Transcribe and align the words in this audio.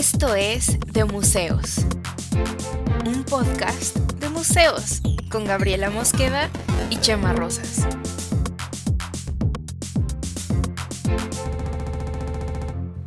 Esto 0.00 0.34
es 0.34 0.80
De 0.94 1.04
Museos, 1.04 1.84
un 3.04 3.22
podcast 3.22 3.98
de 4.14 4.30
museos 4.30 5.02
con 5.30 5.44
Gabriela 5.44 5.90
Mosqueda 5.90 6.48
y 6.88 6.96
Chema 7.00 7.34
Rosas. 7.34 7.86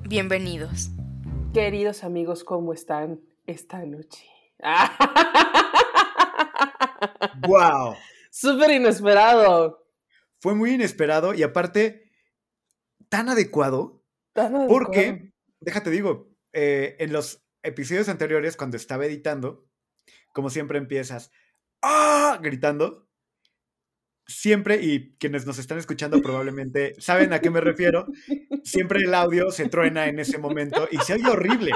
Bienvenidos. 0.08 0.92
Queridos 1.52 2.04
amigos, 2.04 2.44
¿cómo 2.44 2.74
están 2.74 3.22
esta 3.48 3.84
noche? 3.88 4.28
¡Wow! 7.48 7.96
Súper 8.30 8.70
inesperado. 8.70 9.84
Fue 10.40 10.54
muy 10.54 10.76
inesperado 10.76 11.34
y 11.34 11.42
aparte 11.42 12.12
tan 13.10 13.30
adecuado. 13.30 14.04
Tan 14.34 14.56
adecuado. 14.56 14.68
Porque, 14.68 15.34
déjate 15.60 15.90
digo, 15.90 16.33
eh, 16.54 16.96
en 17.00 17.12
los 17.14 17.44
episodios 17.64 18.10
anteriores, 18.10 18.56
cuando 18.58 18.78
estaba 18.78 19.06
editando, 19.06 19.66
como 20.34 20.50
siempre 20.50 20.78
empiezas 20.78 21.32
¡Ah! 21.82 22.40
gritando. 22.42 23.08
Siempre, 24.26 24.82
y 24.82 25.16
quienes 25.18 25.46
nos 25.46 25.60
están 25.60 25.78
escuchando 25.80 26.22
probablemente 26.22 26.96
saben 26.98 27.34
a 27.34 27.40
qué 27.40 27.50
me 27.50 27.60
refiero, 27.60 28.08
siempre 28.64 29.02
el 29.02 29.14
audio 29.14 29.52
se 29.52 29.68
truena 29.68 30.08
en 30.08 30.18
ese 30.18 30.38
momento 30.38 30.88
y 30.90 30.98
se 31.00 31.16
oye 31.16 31.28
horrible. 31.28 31.72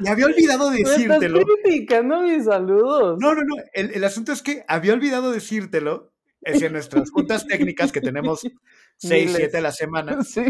Y 0.00 0.08
había 0.08 0.26
olvidado 0.26 0.70
Me 0.70 0.78
estás 0.78 0.98
decírtelo. 0.98 1.40
criticando 1.62 2.20
mis 2.20 2.44
saludos. 2.44 3.18
No, 3.20 3.34
no, 3.34 3.40
no. 3.42 3.54
El, 3.72 3.92
el 3.92 4.04
asunto 4.04 4.32
es 4.32 4.42
que 4.42 4.64
había 4.68 4.92
olvidado 4.92 5.32
decírtelo. 5.32 6.12
Es 6.42 6.62
en 6.62 6.72
nuestras 6.72 7.10
juntas 7.10 7.46
técnicas 7.46 7.90
que 7.92 8.00
tenemos 8.00 8.40
seis, 8.96 9.32
siete 9.34 9.58
a 9.58 9.60
la 9.60 9.72
semana. 9.72 10.18
Sí. 10.24 10.42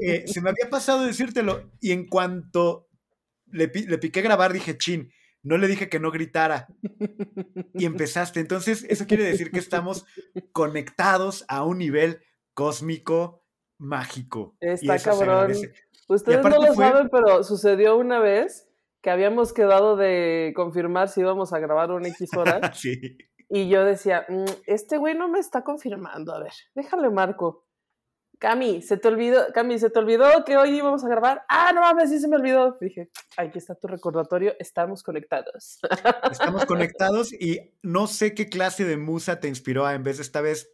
eh, 0.00 0.24
se 0.26 0.40
me 0.40 0.50
había 0.50 0.68
pasado 0.68 1.04
decírtelo. 1.06 1.70
Y 1.80 1.92
en 1.92 2.06
cuanto 2.08 2.88
le, 3.46 3.66
le 3.68 3.98
piqué 3.98 4.20
grabar, 4.22 4.52
dije, 4.52 4.76
chin, 4.78 5.12
no 5.42 5.56
le 5.58 5.68
dije 5.68 5.88
que 5.88 6.00
no 6.00 6.10
gritara. 6.10 6.66
Y 7.74 7.84
empezaste. 7.86 8.40
Entonces, 8.40 8.84
eso 8.88 9.06
quiere 9.06 9.24
decir 9.24 9.50
que 9.50 9.58
estamos 9.58 10.04
conectados 10.52 11.44
a 11.48 11.64
un 11.64 11.78
nivel 11.78 12.20
cósmico 12.54 13.44
mágico. 13.78 14.56
Está 14.60 14.98
cabrón. 14.98 15.52
Ustedes 16.08 16.42
no 16.42 16.48
lo 16.50 16.74
fue- 16.74 16.84
saben, 16.84 17.08
pero 17.10 17.42
sucedió 17.44 17.96
una 17.96 18.18
vez 18.18 18.66
que 19.00 19.08
habíamos 19.10 19.52
quedado 19.54 19.96
de 19.96 20.52
confirmar 20.54 21.08
si 21.08 21.20
íbamos 21.20 21.52
a 21.54 21.58
grabar 21.60 21.90
un 21.92 22.04
X 22.06 22.30
hora. 22.36 22.60
Sí. 22.74 23.16
Y 23.50 23.68
yo 23.68 23.84
decía, 23.84 24.24
"Mm, 24.28 24.44
este 24.66 24.96
güey 24.96 25.14
no 25.14 25.28
me 25.28 25.40
está 25.40 25.62
confirmando. 25.64 26.32
A 26.32 26.38
ver, 26.38 26.52
déjale 26.74 27.10
marco. 27.10 27.66
Cami, 28.38 28.80
se 28.80 28.96
te 28.96 29.08
olvidó, 29.08 29.52
Cami, 29.52 29.78
se 29.78 29.90
te 29.90 29.98
olvidó 29.98 30.44
que 30.46 30.56
hoy 30.56 30.70
íbamos 30.70 31.04
a 31.04 31.08
grabar. 31.08 31.44
Ah, 31.46 31.72
no 31.74 31.82
mames, 31.82 32.08
sí 32.08 32.18
se 32.18 32.26
me 32.26 32.36
olvidó. 32.36 32.78
Dije, 32.80 33.10
aquí 33.36 33.58
está 33.58 33.74
tu 33.74 33.86
recordatorio, 33.86 34.54
estamos 34.58 35.02
conectados. 35.02 35.78
Estamos 36.32 36.64
conectados 36.64 37.34
y 37.34 37.74
no 37.82 38.06
sé 38.06 38.34
qué 38.34 38.48
clase 38.48 38.84
de 38.86 38.96
musa 38.96 39.40
te 39.40 39.48
inspiró 39.48 39.84
a, 39.84 39.94
en 39.94 40.04
vez 40.04 40.16
de 40.16 40.22
esta 40.22 40.40
vez 40.40 40.72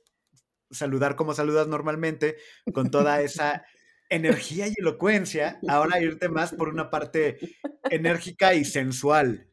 saludar 0.71 1.17
como 1.17 1.35
saludas 1.35 1.67
normalmente, 1.67 2.37
con 2.73 2.91
toda 2.93 3.21
esa 3.23 3.65
energía 4.09 4.69
y 4.69 4.75
elocuencia, 4.79 5.59
ahora 5.69 6.01
irte 6.01 6.29
más 6.29 6.53
por 6.55 6.69
una 6.69 6.91
parte 6.91 7.39
enérgica 7.91 8.55
y 8.55 8.65
sensual. 8.65 9.49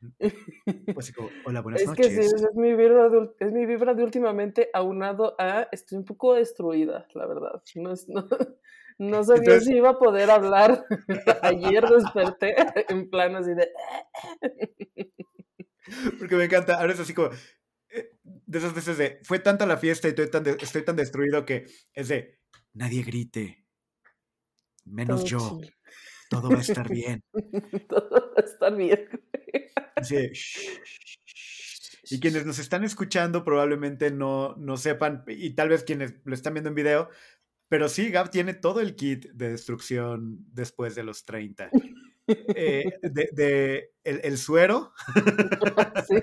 Pues 0.94 1.12
como, 1.14 1.30
hola, 1.46 1.62
buenas 1.62 1.82
es 1.82 1.88
noches. 1.88 2.08
que 2.08 2.14
sí, 2.14 2.20
es 2.36 2.56
mi, 2.56 2.74
vibra 2.76 3.10
de, 3.10 3.30
es 3.40 3.52
mi 3.52 3.66
vibra 3.66 3.94
de 3.94 4.04
últimamente 4.04 4.70
aunado 4.74 5.36
a 5.40 5.68
estoy 5.72 5.98
un 5.98 6.06
poco 6.06 6.36
destruida, 6.36 7.08
la 7.14 7.26
verdad. 7.26 7.62
No, 7.76 7.94
es- 7.94 8.08
no, 8.10 8.28
no 9.00 9.24
sabía 9.24 9.40
Entonces- 9.44 9.66
si 9.66 9.76
iba 9.78 9.90
a 9.92 9.98
poder 10.00 10.30
hablar. 10.30 10.86
Ayer 11.42 11.84
desperté 11.90 12.56
en 12.90 13.10
plan 13.10 13.36
así 13.36 13.54
de... 13.54 13.70
Porque 16.20 16.36
me 16.36 16.46
encanta, 16.46 16.80
ahora 16.80 16.94
es 16.94 17.00
así 17.00 17.14
como, 17.14 17.30
eh, 17.90 18.12
de 18.24 18.58
esas 18.58 18.74
veces 18.74 18.98
de, 18.98 19.20
fue 19.24 19.40
tanta 19.40 19.66
la 19.66 19.78
fiesta 19.78 20.08
y 20.08 20.12
estoy 20.12 20.30
tan, 20.30 20.44
de- 20.44 20.58
estoy 20.62 20.84
tan 20.84 20.96
destruido 20.96 21.46
que 21.46 21.66
es 21.94 22.08
de, 22.08 22.40
nadie 22.74 23.04
grite, 23.04 23.63
menos 24.86 25.22
"Todo 25.22 25.28
yo, 25.28 25.40
chill, 25.62 25.74
todo 26.30 26.50
va 26.52 26.58
a 26.58 26.62
estar 26.62 26.90
bien. 26.90 27.24
Todo 27.90 28.34
va 28.38 28.42
a 28.42 28.46
estar 28.46 28.76
bien. 28.76 29.10
Así 29.96 30.16
de, 30.16 30.30
"Shh, 30.34 30.80
shh, 30.86 31.20
shh". 31.26 32.08
Y 32.10 32.20
quienes 32.20 32.46
nos 32.46 32.60
están 32.60 32.84
escuchando 32.84 33.44
probablemente 33.44 34.12
no, 34.12 34.56
no 34.58 34.78
sepan, 34.78 35.24
y 35.28 35.52
tal 35.56 35.70
vez 35.70 35.84
quienes 35.84 36.16
lo 36.26 36.34
están 36.36 36.54
viendo 36.54 36.70
en 36.70 36.76
video, 36.76 37.10
pero 37.70 37.90
sí, 37.90 38.12
Gab 38.12 38.30
tiene 38.32 38.54
todo 38.54 38.82
el 38.82 38.96
kit 38.96 39.28
de 39.34 39.50
destrucción 39.52 40.40
después 40.54 40.96
de 40.96 41.04
los 41.04 41.26
30. 41.26 41.70
Eh, 42.28 42.86
de, 43.02 43.30
de 43.34 43.92
el, 44.04 44.22
el 44.24 44.38
suero, 44.38 44.94
Sí, 46.08 46.16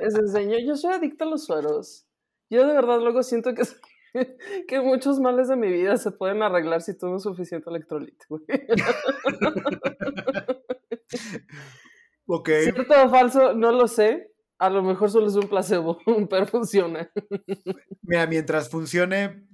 les 0.00 0.14
enseño. 0.14 0.58
Yo 0.60 0.76
soy 0.76 0.94
adicta 0.94 1.24
a 1.24 1.28
los 1.28 1.44
sueros. 1.44 2.06
Yo 2.50 2.66
de 2.66 2.74
verdad 2.74 3.00
luego 3.00 3.22
siento 3.22 3.54
que, 3.54 3.62
que 4.68 4.80
muchos 4.80 5.20
males 5.20 5.48
de 5.48 5.56
mi 5.56 5.70
vida 5.70 5.96
se 5.96 6.10
pueden 6.10 6.42
arreglar 6.42 6.82
si 6.82 6.96
tomo 6.96 7.18
suficiente 7.18 7.70
electrolito. 7.70 8.26
ok, 12.26 12.48
¿Cierto 12.62 13.04
o 13.04 13.08
falso? 13.08 13.54
No 13.54 13.72
lo 13.72 13.88
sé. 13.88 14.30
A 14.58 14.70
lo 14.70 14.82
mejor 14.82 15.10
solo 15.10 15.26
es 15.26 15.34
un 15.34 15.48
placebo, 15.48 15.98
pero 16.30 16.46
funciona. 16.46 17.10
mira, 18.02 18.26
mientras 18.26 18.70
funcione, 18.70 19.46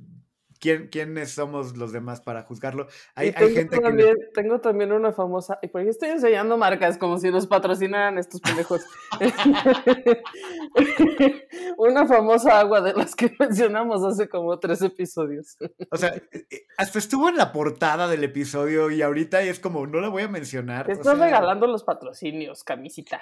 ¿quién, 0.61 0.89
¿quiénes 0.89 1.33
somos 1.33 1.77
los 1.77 1.93
demás 1.93 2.21
para 2.21 2.43
juzgarlo? 2.43 2.87
Hay, 3.15 3.29
hay 3.29 3.35
tengo, 3.35 3.55
gente 3.55 3.81
que... 3.81 4.15
tengo 4.35 4.61
también 4.61 4.93
una 4.93 5.13
famosa. 5.13 5.59
¿Y 5.63 5.69
por 5.69 5.83
qué 5.83 5.91
estoy 5.91 6.11
enseñando 6.11 6.57
marcas 6.57 6.99
como 6.99 7.19
si 7.19 7.31
nos 7.31 7.47
patrocinaran 7.47 8.19
estos 8.19 8.41
pendejos? 8.41 8.83
una 11.79 12.07
famosa 12.07 12.61
agua 12.61 12.81
de 12.81 12.93
las 12.93 13.17
que 13.17 13.35
mencionamos 13.39 14.05
hace 14.05 14.29
como 14.29 14.59
tres 14.59 14.83
episodios. 14.83 15.57
O 15.91 15.97
sea, 15.97 16.11
eh, 16.11 16.47
eh, 16.51 16.67
hasta 16.77 16.99
estuvo 16.99 17.29
en 17.29 17.37
la 17.37 17.53
portada 17.53 18.07
del 18.07 18.23
episodio 18.23 18.91
y 18.91 19.03
ahorita 19.03 19.41
es 19.43 19.59
como, 19.59 19.87
no 19.87 20.01
la 20.01 20.09
voy 20.09 20.23
a 20.23 20.29
mencionar. 20.29 20.87
Te 20.87 20.93
o 20.93 20.95
estás 20.95 21.17
sea, 21.17 21.25
regalando 21.25 21.67
los 21.67 21.85
patrocinios, 21.85 22.63
camisita. 22.63 23.21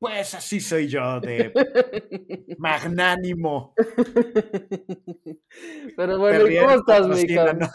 Pues 0.00 0.34
así 0.34 0.60
soy 0.60 0.88
yo, 0.88 1.20
de 1.20 1.52
magnánimo. 2.58 3.74
Pero 5.96 6.18
bueno, 6.18 6.38
¿y 6.38 6.42
Perrier, 6.44 6.62
¿cómo 6.64 6.74
estás, 6.76 7.00
patrocínanos. 7.02 7.70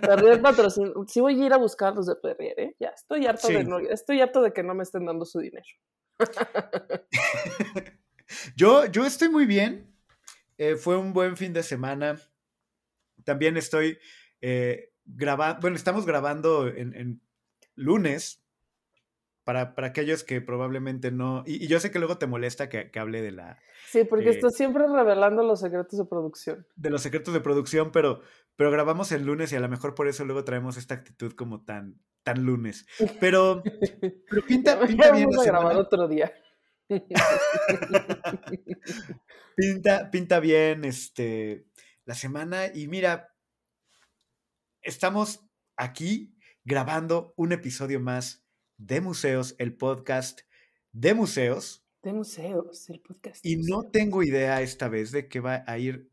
Perrier 0.00 0.42
patrocin- 0.42 1.06
Sí 1.08 1.20
voy 1.20 1.40
a 1.40 1.46
ir 1.46 1.52
a 1.52 1.56
buscar 1.58 1.94
los 1.94 2.06
de 2.06 2.16
Perrier, 2.16 2.58
¿eh? 2.58 2.76
Ya, 2.80 2.88
estoy 2.88 3.26
harto, 3.26 3.46
de 3.48 3.62
no- 3.64 3.78
estoy 3.78 4.20
harto 4.20 4.42
de 4.42 4.52
que 4.52 4.64
no 4.64 4.74
me 4.74 4.82
estén 4.82 5.06
dando 5.06 5.24
su 5.24 5.38
dinero. 5.38 5.64
Yo, 8.56 8.86
yo 8.86 9.04
estoy 9.06 9.28
muy 9.28 9.46
bien. 9.46 9.94
Eh, 10.58 10.76
fue 10.76 10.96
un 10.96 11.12
buen 11.12 11.36
fin 11.36 11.52
de 11.52 11.62
semana. 11.62 12.18
También 13.24 13.56
estoy 13.56 13.98
grabando, 15.04 15.60
bueno, 15.60 15.76
estamos 15.76 16.04
grabando 16.06 16.66
en, 16.68 16.94
en 16.94 17.22
lunes. 17.76 18.43
Para, 19.44 19.74
para 19.74 19.88
aquellos 19.88 20.24
que 20.24 20.40
probablemente 20.40 21.10
no. 21.10 21.42
Y, 21.46 21.62
y 21.64 21.68
yo 21.68 21.78
sé 21.80 21.90
que 21.90 21.98
luego 21.98 22.18
te 22.18 22.26
molesta 22.26 22.68
que, 22.68 22.90
que 22.90 22.98
hable 22.98 23.20
de 23.22 23.32
la, 23.32 23.58
Sí, 23.86 24.04
porque 24.04 24.30
Eh, 24.30 24.30
estás 24.30 24.54
siempre 24.56 24.84
revelando 24.88 25.42
los 25.42 25.60
secretos 25.60 25.98
de 25.98 26.04
producción. 26.06 26.66
de 26.74 26.90
los 26.90 27.02
secretos 27.02 27.32
de 27.34 27.40
producción, 27.40 27.92
pero, 27.92 28.22
pero 28.56 28.70
grabamos 28.70 29.12
el 29.12 29.24
lunes 29.24 29.52
y 29.52 29.56
a 29.56 29.60
lo 29.60 29.68
mejor 29.68 29.94
por 29.94 30.08
eso 30.08 30.24
luego 30.24 30.44
traemos 30.44 30.76
esta 30.76 30.94
actitud 30.94 31.32
como 31.34 31.62
tan, 31.64 32.00
tan 32.22 32.44
lunes. 32.44 32.86
Pero, 33.20 33.62
pero 34.28 34.42
pinta, 34.46 34.80
pinta 34.80 35.12
bien 35.12 35.28
vamos 35.28 35.36
la 35.36 35.42
a 35.42 35.46
grabar 35.46 35.76
otro 35.76 36.08
día. 36.08 36.32
Pinta, 39.56 40.10
pinta 40.10 40.40
bien 40.40 40.84
este, 40.84 41.66
la 42.04 42.14
semana. 42.14 42.66
Y 42.74 42.88
mira, 42.88 43.32
estamos 44.82 45.46
aquí 45.76 46.36
grabando 46.64 47.32
un 47.36 47.52
episodio 47.52 48.00
más 48.00 48.43
de 48.86 49.00
Museos, 49.00 49.54
el 49.58 49.74
podcast 49.74 50.40
de 50.92 51.14
museos. 51.14 51.86
De 52.02 52.12
museos, 52.12 52.90
el 52.90 53.00
podcast. 53.00 53.44
Y 53.44 53.56
no 53.56 53.84
tengo 53.90 54.22
idea 54.22 54.60
esta 54.60 54.88
vez 54.88 55.10
de 55.10 55.26
qué 55.26 55.40
va 55.40 55.64
a 55.66 55.78
ir 55.78 56.10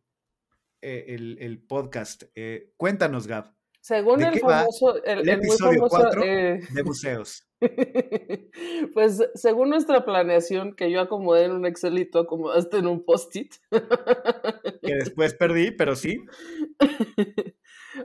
eh, 0.81 1.07
el, 1.09 1.37
el 1.41 1.61
podcast. 1.61 2.23
Eh, 2.33 2.71
cuéntanos, 2.77 3.27
Gab, 3.27 3.53
Según 3.81 4.19
¿de 4.19 4.29
el 4.29 4.39
famoso, 4.39 5.03
el, 5.03 5.19
el 5.19 5.29
el 5.29 5.37
muy 5.39 5.47
episodio 5.47 5.79
famoso, 5.79 5.97
cuatro? 5.97 6.23
eh, 6.23 6.61
de 6.73 6.83
museos. 6.83 7.45
pues 8.93 9.19
según 9.35 9.69
nuestra 9.69 10.05
planeación 10.05 10.73
que 10.73 10.89
yo 10.89 11.01
acomodé 11.01 11.43
en 11.43 11.51
un 11.51 11.65
Excel 11.65 11.99
y 11.99 12.09
tú 12.09 12.19
acomodaste 12.19 12.77
en 12.77 12.87
un 12.87 13.03
post-it, 13.03 13.53
Que 14.81 14.95
después 14.95 15.33
perdí, 15.33 15.71
pero 15.71 15.97
sí. 15.97 16.23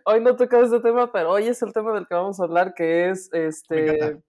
hoy 0.05 0.21
no 0.21 0.35
toca 0.35 0.61
este 0.61 0.81
tema, 0.81 1.13
pero 1.13 1.31
hoy 1.31 1.45
es 1.47 1.63
el 1.63 1.73
tema 1.73 1.95
del 1.95 2.09
que 2.09 2.17
vamos 2.17 2.41
a 2.41 2.45
hablar, 2.45 2.75
que 2.75 3.11
es 3.11 3.33
este. 3.33 4.21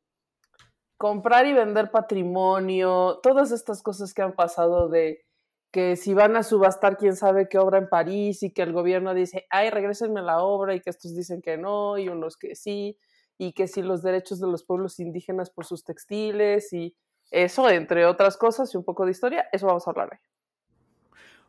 Comprar 0.97 1.45
y 1.45 1.53
vender 1.53 1.91
patrimonio, 1.91 3.19
todas 3.21 3.51
estas 3.51 3.81
cosas 3.81 4.13
que 4.13 4.21
han 4.21 4.33
pasado 4.33 4.89
de 4.89 5.25
que 5.71 5.95
si 5.95 6.13
van 6.13 6.35
a 6.35 6.43
subastar 6.43 6.97
quién 6.97 7.15
sabe 7.15 7.49
qué 7.49 7.59
obra 7.59 7.77
en 7.77 7.89
París 7.89 8.41
y 8.41 8.51
que 8.51 8.63
el 8.63 8.73
gobierno 8.73 9.13
dice, 9.13 9.45
ay, 9.49 9.69
regrésenme 9.69 10.21
la 10.21 10.41
obra 10.41 10.73
y 10.75 10.81
que 10.81 10.89
estos 10.89 11.15
dicen 11.15 11.41
que 11.41 11.57
no 11.57 11.97
y 11.97 12.09
unos 12.09 12.37
que 12.37 12.55
sí. 12.55 12.97
y 13.37 13.53
que 13.53 13.67
si 13.67 13.83
los 13.83 14.01
derechos 14.01 14.39
de 14.39 14.47
los 14.47 14.63
pueblos 14.63 14.99
indígenas 14.99 15.51
por 15.51 15.65
sus 15.65 15.83
textiles 15.83 16.73
y 16.73 16.95
eso, 17.29 17.69
entre 17.69 18.05
otras 18.05 18.37
cosas, 18.37 18.73
y 18.73 18.77
un 18.77 18.83
poco 18.83 19.05
de 19.05 19.11
historia, 19.11 19.47
eso 19.51 19.67
vamos 19.67 19.85
a 19.87 19.91
hablar 19.91 20.09
hoy. 20.13 20.19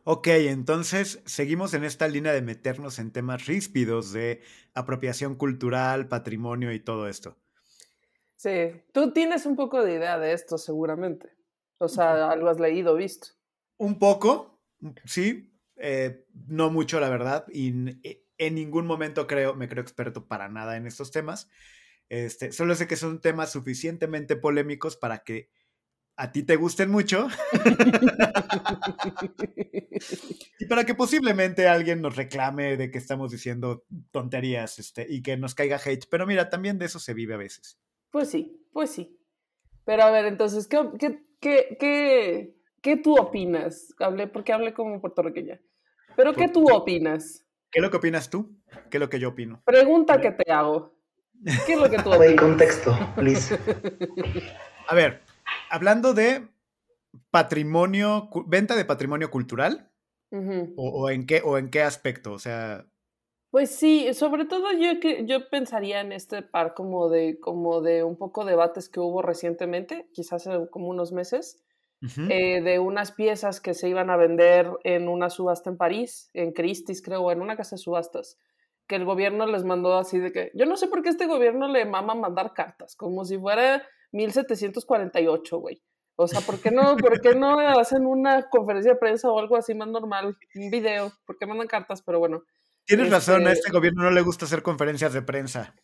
Ok, 0.03 0.27
entonces 0.27 1.21
seguimos 1.25 1.73
en 1.73 1.83
esta 1.83 2.07
línea 2.07 2.33
de 2.33 2.41
meternos 2.41 2.99
en 2.99 3.11
temas 3.11 3.47
ríspidos 3.47 4.11
de 4.11 4.41
apropiación 4.73 5.35
cultural, 5.35 6.07
patrimonio 6.07 6.71
y 6.73 6.79
todo 6.79 7.07
esto. 7.07 7.37
Sí, 8.39 8.71
tú 8.93 9.11
tienes 9.11 9.45
un 9.45 9.57
poco 9.57 9.83
de 9.83 9.95
idea 9.95 10.17
de 10.17 10.31
esto 10.31 10.57
seguramente. 10.57 11.29
O 11.77 11.89
sea, 11.89 12.31
algo 12.31 12.47
has 12.47 12.57
leído, 12.57 12.95
visto. 12.95 13.27
Un 13.77 13.99
poco, 13.99 14.61
sí, 15.03 15.53
eh, 15.75 16.25
no 16.47 16.69
mucho 16.69 17.01
la 17.01 17.09
verdad, 17.09 17.45
y 17.51 17.89
eh, 18.07 18.23
en 18.37 18.55
ningún 18.55 18.87
momento 18.87 19.27
creo, 19.27 19.55
me 19.55 19.67
creo 19.67 19.81
experto 19.81 20.25
para 20.25 20.47
nada 20.47 20.77
en 20.77 20.87
estos 20.87 21.11
temas. 21.11 21.49
Este, 22.07 22.53
solo 22.53 22.75
sé 22.75 22.87
que 22.87 22.95
son 22.95 23.19
temas 23.19 23.51
suficientemente 23.51 24.37
polémicos 24.37 24.95
para 24.95 25.19
que 25.19 25.49
a 26.15 26.31
ti 26.31 26.43
te 26.43 26.55
gusten 26.55 26.89
mucho 26.89 27.27
y 30.59 30.65
para 30.65 30.85
que 30.85 30.95
posiblemente 30.95 31.67
alguien 31.67 32.01
nos 32.01 32.15
reclame 32.15 32.77
de 32.77 32.89
que 32.89 32.99
estamos 32.99 33.31
diciendo 33.31 33.85
tonterías 34.11 34.79
este, 34.79 35.05
y 35.09 35.21
que 35.21 35.35
nos 35.35 35.55
caiga 35.55 35.81
hate. 35.83 36.07
Pero 36.09 36.25
mira, 36.25 36.49
también 36.49 36.79
de 36.79 36.85
eso 36.85 36.99
se 36.99 37.13
vive 37.13 37.33
a 37.33 37.37
veces. 37.37 37.77
Pues 38.11 38.29
sí, 38.29 38.65
pues 38.73 38.91
sí. 38.91 39.19
Pero 39.85 40.03
a 40.03 40.11
ver, 40.11 40.25
entonces, 40.25 40.67
¿qué, 40.67 40.89
qué, 40.99 41.23
qué, 41.39 41.77
qué, 41.79 42.55
qué 42.81 42.97
tú 42.97 43.19
opinas? 43.19 43.93
Hablé, 43.99 44.27
porque 44.27 44.53
hablé 44.53 44.73
como 44.73 45.01
puertorriqueña. 45.01 45.59
Pero 46.15 46.33
¿qué 46.33 46.47
tú 46.49 46.65
opinas? 46.71 47.45
¿Qué 47.71 47.79
es 47.79 47.83
lo 47.83 47.91
que 47.91 47.97
opinas 47.97 48.29
tú? 48.29 48.57
¿Qué 48.89 48.97
es 48.97 48.99
lo 48.99 49.09
que 49.09 49.19
yo 49.19 49.29
opino? 49.29 49.61
Pregunta 49.65 50.19
que 50.19 50.31
te 50.31 50.51
hago. 50.51 50.95
¿Qué 51.65 51.73
es 51.73 51.79
lo 51.79 51.89
que 51.89 51.97
tú 51.99 52.11
opinas? 52.13 52.35
contexto, 52.35 52.97
please. 53.15 53.57
A 54.87 54.95
ver, 54.95 55.21
hablando 55.69 56.13
de 56.13 56.47
patrimonio, 57.31 58.29
venta 58.47 58.75
de 58.75 58.85
patrimonio 58.85 59.31
cultural, 59.31 59.91
o, 60.75 61.09
en 61.09 61.25
qué, 61.25 61.41
¿o 61.43 61.57
en 61.57 61.69
qué 61.69 61.81
aspecto? 61.81 62.33
O 62.33 62.39
sea... 62.39 62.85
Pues 63.51 63.71
sí, 63.71 64.13
sobre 64.13 64.45
todo 64.45 64.71
yo, 64.73 64.91
yo 65.25 65.49
pensaría 65.49 66.01
en 66.01 66.11
este 66.11 66.43
par 66.43 66.75
como 66.75 67.09
de, 67.09 67.39
como 67.39 67.81
de 67.81 68.03
un 68.03 68.15
poco 68.15 68.45
debates 68.45 68.89
que 68.89 68.99
hubo 68.99 69.23
recientemente, 69.23 70.07
quizás 70.13 70.45
hace 70.45 70.69
como 70.69 70.87
unos 70.89 71.11
meses, 71.11 71.63
eh, 72.29 72.61
de 72.61 72.79
unas 72.79 73.11
piezas 73.11 73.59
que 73.59 73.73
se 73.73 73.89
iban 73.89 74.09
a 74.09 74.17
vender 74.17 74.69
en 74.83 75.09
una 75.09 75.29
subasta 75.29 75.69
en 75.69 75.77
París, 75.77 76.29
en 76.33 76.53
Christie's 76.53 77.01
creo, 77.01 77.31
en 77.31 77.41
una 77.41 77.57
casa 77.57 77.75
de 77.75 77.81
subastas, 77.81 78.37
que 78.87 78.95
el 78.95 79.03
gobierno 79.03 79.47
les 79.47 79.65
mandó 79.65 79.97
así 79.97 80.19
de 80.19 80.31
que, 80.31 80.51
yo 80.53 80.65
no 80.65 80.77
sé 80.77 80.87
por 80.87 81.01
qué 81.01 81.09
este 81.09 81.25
gobierno 81.25 81.67
le 81.67 81.85
mama 81.85 82.13
mandar 82.13 82.53
cartas, 82.53 82.95
como 82.95 83.25
si 83.25 83.37
fuera 83.37 83.83
1748, 84.11 85.57
güey. 85.59 85.81
O 86.15 86.27
sea, 86.27 86.41
¿por 86.41 86.61
qué, 86.61 86.69
no, 86.69 86.97
¿por 86.97 87.19
qué 87.21 87.33
no 87.33 87.59
hacen 87.59 88.05
una 88.05 88.47
conferencia 88.49 88.93
de 88.93 88.99
prensa 88.99 89.31
o 89.31 89.39
algo 89.39 89.55
así 89.55 89.73
más 89.73 89.87
normal? 89.87 90.37
Un 90.55 90.69
video, 90.69 91.11
¿por 91.25 91.37
qué 91.37 91.45
mandan 91.47 91.67
cartas? 91.67 92.01
Pero 92.03 92.19
bueno. 92.19 92.43
Tienes 92.89 93.11
razón, 93.11 93.45
a 93.45 93.51
este, 93.51 93.67
este 93.67 93.71
gobierno 93.71 94.01
no 94.01 94.09
le 94.09 94.21
gusta 94.21 94.45
hacer 94.45 94.63
conferencias 94.63 95.13
de 95.13 95.21
prensa. 95.21 95.75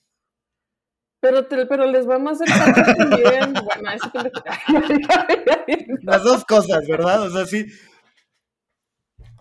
Pero, 1.19 1.48
pero 1.48 1.86
les 1.86 2.10
va 2.10 2.18
más 2.18 2.42
el 2.42 2.48
también. 2.48 3.54
bueno, 3.63 3.92
eso 3.92 4.12
Las 6.02 6.24
dos 6.24 6.44
cosas, 6.46 6.88
¿verdad? 6.88 7.22
O 7.22 7.30
sea, 7.30 7.46
sí. 7.46 7.68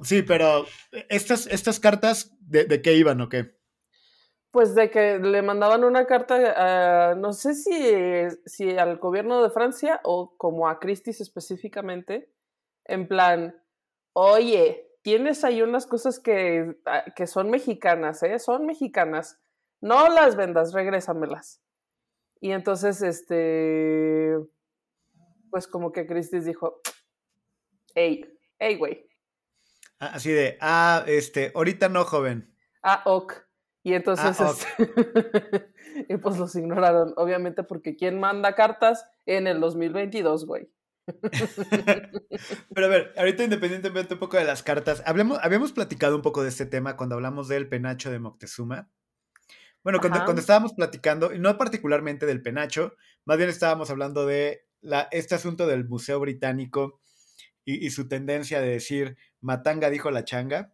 Sí, 0.02 0.20
pero 0.22 0.66
estas, 1.08 1.46
estas 1.46 1.80
cartas, 1.80 2.36
¿de, 2.40 2.66
de 2.66 2.82
qué 2.82 2.92
iban 2.92 3.22
o 3.22 3.30
qué? 3.30 3.56
Pues 4.50 4.74
de 4.74 4.90
que 4.90 5.18
le 5.18 5.40
mandaban 5.40 5.84
una 5.84 6.04
carta, 6.04 7.14
no 7.14 7.32
sé 7.32 7.54
si, 7.54 7.72
si 8.44 8.76
al 8.76 8.98
gobierno 8.98 9.42
de 9.42 9.48
Francia 9.48 10.02
o 10.04 10.36
como 10.36 10.68
a 10.68 10.78
Christie's 10.80 11.22
específicamente, 11.22 12.30
en 12.84 13.08
plan, 13.08 13.56
oye, 14.12 14.83
tienes 15.04 15.44
ahí 15.44 15.60
unas 15.60 15.86
cosas 15.86 16.18
que, 16.18 16.76
ah, 16.86 17.04
que 17.14 17.26
son 17.26 17.50
mexicanas, 17.50 18.22
¿eh? 18.22 18.38
Son 18.38 18.64
mexicanas. 18.64 19.38
No 19.80 20.08
las 20.08 20.34
vendas, 20.34 20.72
regrésamelas. 20.72 21.62
Y 22.40 22.52
entonces, 22.52 23.02
este, 23.02 24.34
pues 25.50 25.68
como 25.68 25.92
que 25.92 26.06
Christie's 26.06 26.46
dijo, 26.46 26.80
hey, 27.94 28.34
hey, 28.58 28.76
güey. 28.76 29.06
Ah, 30.00 30.12
así 30.14 30.32
de, 30.32 30.56
ah, 30.62 31.04
este, 31.06 31.52
ahorita 31.54 31.90
no, 31.90 32.04
joven. 32.04 32.56
Ah, 32.82 33.02
ok. 33.04 33.34
Y 33.82 33.92
entonces, 33.92 34.40
ah, 34.40 34.52
este, 34.52 35.74
y 36.08 36.16
pues 36.16 36.38
los 36.38 36.56
ignoraron, 36.56 37.12
obviamente 37.18 37.62
porque 37.62 37.94
¿quién 37.94 38.18
manda 38.18 38.54
cartas 38.54 39.06
en 39.26 39.46
el 39.46 39.60
2022, 39.60 40.46
güey? 40.46 40.70
Pero 42.74 42.86
a 42.86 42.88
ver, 42.88 43.12
ahorita 43.16 43.44
independientemente 43.44 44.14
un 44.14 44.20
poco 44.20 44.36
de 44.36 44.44
las 44.44 44.62
cartas, 44.62 45.02
hablemos, 45.06 45.38
habíamos 45.42 45.72
platicado 45.72 46.16
un 46.16 46.22
poco 46.22 46.42
de 46.42 46.48
este 46.48 46.66
tema 46.66 46.96
cuando 46.96 47.14
hablamos 47.14 47.48
del 47.48 47.68
penacho 47.68 48.10
de 48.10 48.18
Moctezuma. 48.18 48.90
Bueno, 49.82 50.00
cuando, 50.00 50.24
cuando, 50.24 50.40
estábamos 50.40 50.72
platicando, 50.72 51.34
y 51.34 51.38
no 51.38 51.58
particularmente 51.58 52.24
del 52.24 52.42
penacho, 52.42 52.94
más 53.26 53.36
bien 53.36 53.50
estábamos 53.50 53.90
hablando 53.90 54.24
de 54.24 54.66
la, 54.80 55.08
este 55.10 55.34
asunto 55.34 55.66
del 55.66 55.86
Museo 55.86 56.20
Británico 56.20 57.00
y, 57.64 57.86
y 57.86 57.90
su 57.90 58.08
tendencia 58.08 58.60
de 58.60 58.68
decir, 58.68 59.16
Matanga 59.40 59.90
dijo 59.90 60.10
la 60.10 60.24
changa 60.24 60.73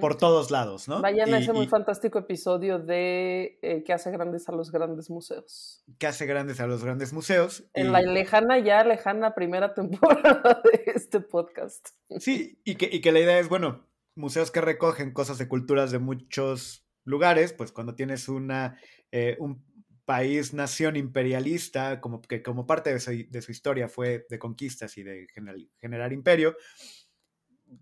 por 0.00 0.18
todos 0.18 0.50
lados, 0.50 0.88
¿no? 0.88 1.00
Vayan 1.00 1.32
a 1.32 1.38
ese 1.38 1.52
muy 1.52 1.66
fantástico 1.66 2.18
episodio 2.18 2.78
de 2.78 3.58
eh, 3.62 3.82
que 3.84 3.92
hace 3.92 4.10
grandes 4.10 4.48
a 4.48 4.52
los 4.52 4.70
grandes 4.70 5.08
museos. 5.08 5.82
Que 5.98 6.06
hace 6.06 6.26
grandes 6.26 6.60
a 6.60 6.66
los 6.66 6.84
grandes 6.84 7.12
museos. 7.12 7.64
En 7.72 7.92
la 7.92 8.02
lejana, 8.02 8.58
ya 8.58 8.84
lejana 8.84 9.34
primera 9.34 9.72
temporada 9.74 10.62
de 10.64 10.92
este 10.94 11.20
podcast. 11.20 11.88
Sí, 12.18 12.60
y 12.64 12.74
que, 12.74 12.88
y 12.92 13.00
que 13.00 13.12
la 13.12 13.20
idea 13.20 13.38
es, 13.38 13.48
bueno, 13.48 13.86
museos 14.14 14.50
que 14.50 14.60
recogen 14.60 15.12
cosas 15.12 15.38
de 15.38 15.48
culturas 15.48 15.90
de 15.90 15.98
muchos 15.98 16.86
lugares, 17.04 17.52
pues 17.52 17.72
cuando 17.72 17.94
tienes 17.94 18.28
una, 18.28 18.78
eh, 19.10 19.36
un 19.38 19.64
país, 20.04 20.52
nación 20.52 20.96
imperialista, 20.96 22.00
como 22.00 22.20
que 22.20 22.42
como 22.42 22.66
parte 22.66 22.92
de 22.92 23.00
su, 23.00 23.10
de 23.28 23.42
su 23.42 23.52
historia 23.52 23.88
fue 23.88 24.26
de 24.28 24.38
conquistas 24.38 24.98
y 24.98 25.02
de 25.02 25.26
generar, 25.32 25.60
generar 25.80 26.12
imperio, 26.12 26.56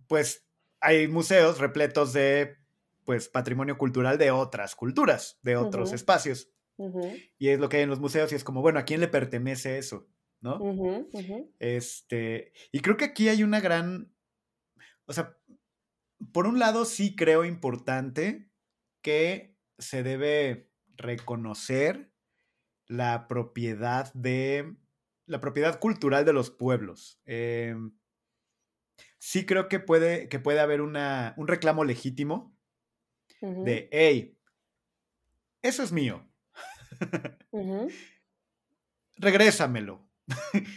pues 0.06 0.46
hay 0.84 1.08
museos 1.08 1.58
repletos 1.58 2.12
de 2.12 2.58
pues 3.04 3.28
patrimonio 3.28 3.78
cultural 3.78 4.18
de 4.18 4.30
otras 4.30 4.74
culturas, 4.74 5.38
de 5.42 5.56
otros 5.56 5.92
espacios. 5.92 6.50
Y 7.38 7.48
es 7.48 7.58
lo 7.58 7.68
que 7.68 7.78
hay 7.78 7.82
en 7.84 7.90
los 7.90 8.00
museos 8.00 8.30
y 8.32 8.34
es 8.34 8.44
como, 8.44 8.60
bueno, 8.60 8.78
¿a 8.78 8.84
quién 8.84 9.00
le 9.00 9.08
pertenece 9.08 9.78
eso? 9.78 10.06
¿No? 10.40 10.58
Este, 11.58 12.52
y 12.70 12.80
creo 12.80 12.96
que 12.96 13.06
aquí 13.06 13.28
hay 13.28 13.42
una 13.42 13.60
gran, 13.60 14.12
o 15.06 15.12
sea, 15.12 15.36
por 16.32 16.46
un 16.46 16.58
lado 16.58 16.84
sí 16.84 17.16
creo 17.16 17.44
importante 17.44 18.50
que 19.02 19.56
se 19.78 20.02
debe 20.02 20.70
reconocer 20.96 22.10
la 22.86 23.26
propiedad 23.26 24.12
de, 24.12 24.76
la 25.26 25.40
propiedad 25.40 25.78
cultural 25.78 26.26
de 26.26 26.34
los 26.34 26.50
pueblos. 26.50 27.20
Eh, 27.24 27.74
sí 29.24 29.46
creo 29.46 29.70
que 29.70 29.80
puede, 29.80 30.28
que 30.28 30.38
puede 30.38 30.60
haber 30.60 30.82
una, 30.82 31.32
un 31.38 31.48
reclamo 31.48 31.82
legítimo 31.82 32.54
de, 33.40 33.88
hey, 33.90 34.38
eso 35.62 35.82
es 35.82 35.92
mío. 35.92 36.28
Regrésamelo. 39.16 40.06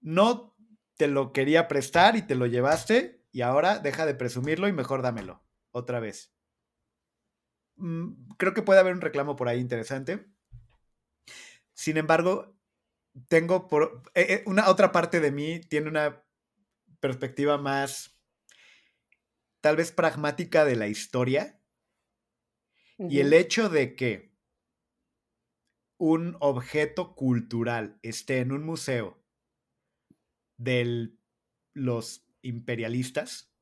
no 0.00 0.56
te 0.96 1.06
lo 1.06 1.34
quería 1.34 1.68
prestar 1.68 2.16
y 2.16 2.22
te 2.22 2.34
lo 2.34 2.46
llevaste 2.46 3.22
y 3.30 3.42
ahora 3.42 3.78
deja 3.78 4.06
de 4.06 4.14
presumirlo 4.14 4.68
y 4.68 4.72
mejor 4.72 5.02
dámelo 5.02 5.44
otra 5.70 6.00
vez. 6.00 6.34
Mm, 7.76 8.30
creo 8.38 8.54
que 8.54 8.62
puede 8.62 8.80
haber 8.80 8.94
un 8.94 9.02
reclamo 9.02 9.36
por 9.36 9.48
ahí 9.48 9.60
interesante. 9.60 10.26
Sin 11.74 11.98
embargo, 11.98 12.56
tengo 13.28 13.68
por 13.68 14.02
eh, 14.14 14.26
eh, 14.30 14.42
una 14.46 14.70
otra 14.70 14.92
parte 14.92 15.20
de 15.20 15.30
mí 15.30 15.60
tiene 15.60 15.88
una 15.88 16.25
perspectiva 17.00 17.58
más, 17.58 18.18
tal 19.60 19.76
vez 19.76 19.92
pragmática 19.92 20.64
de 20.64 20.76
la 20.76 20.88
historia. 20.88 21.60
Y 22.98 23.20
el 23.20 23.32
hecho 23.32 23.68
de 23.68 23.94
que 23.94 24.34
un 25.98 26.36
objeto 26.40 27.14
cultural 27.14 27.98
esté 28.02 28.38
en 28.38 28.52
un 28.52 28.64
museo 28.64 29.22
de 30.56 31.12
los 31.74 32.26
imperialistas, 32.42 33.54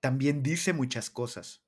también 0.00 0.42
dice 0.42 0.72
muchas 0.72 1.10
cosas. 1.10 1.64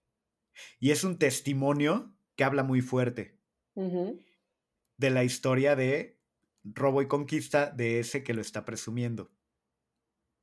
Y 0.78 0.90
es 0.90 1.02
un 1.04 1.19
testimonio 1.19 2.16
que 2.37 2.45
habla 2.45 2.62
muy 2.62 2.81
fuerte 2.81 3.40
de 3.75 5.11
la 5.11 5.25
historia 5.25 5.76
de 5.76 6.21
robo 6.62 7.02
y 7.02 7.09
conquista 7.09 7.71
de 7.71 7.99
ese 7.99 8.23
que 8.23 8.35
lo 8.35 8.40
está 8.40 8.64
presumiendo. 8.64 9.34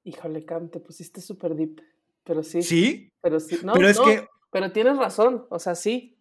Híjole, 0.04 0.46
Cam, 0.46 0.70
te 0.70 0.80
pusiste 0.80 1.22
súper 1.22 1.56
deep. 1.56 1.82
Pero 2.24 2.44
sí. 2.44 2.62
¿Sí? 2.62 3.10
Pero 3.22 3.40
sí. 3.40 3.60
No, 3.64 3.74
pero 3.74 3.88
es 3.88 4.00
que. 4.00 4.28
Pero 4.52 4.72
tienes 4.72 4.98
razón. 4.98 5.46
O 5.50 5.60
sea, 5.60 5.76
sí. 5.76 6.18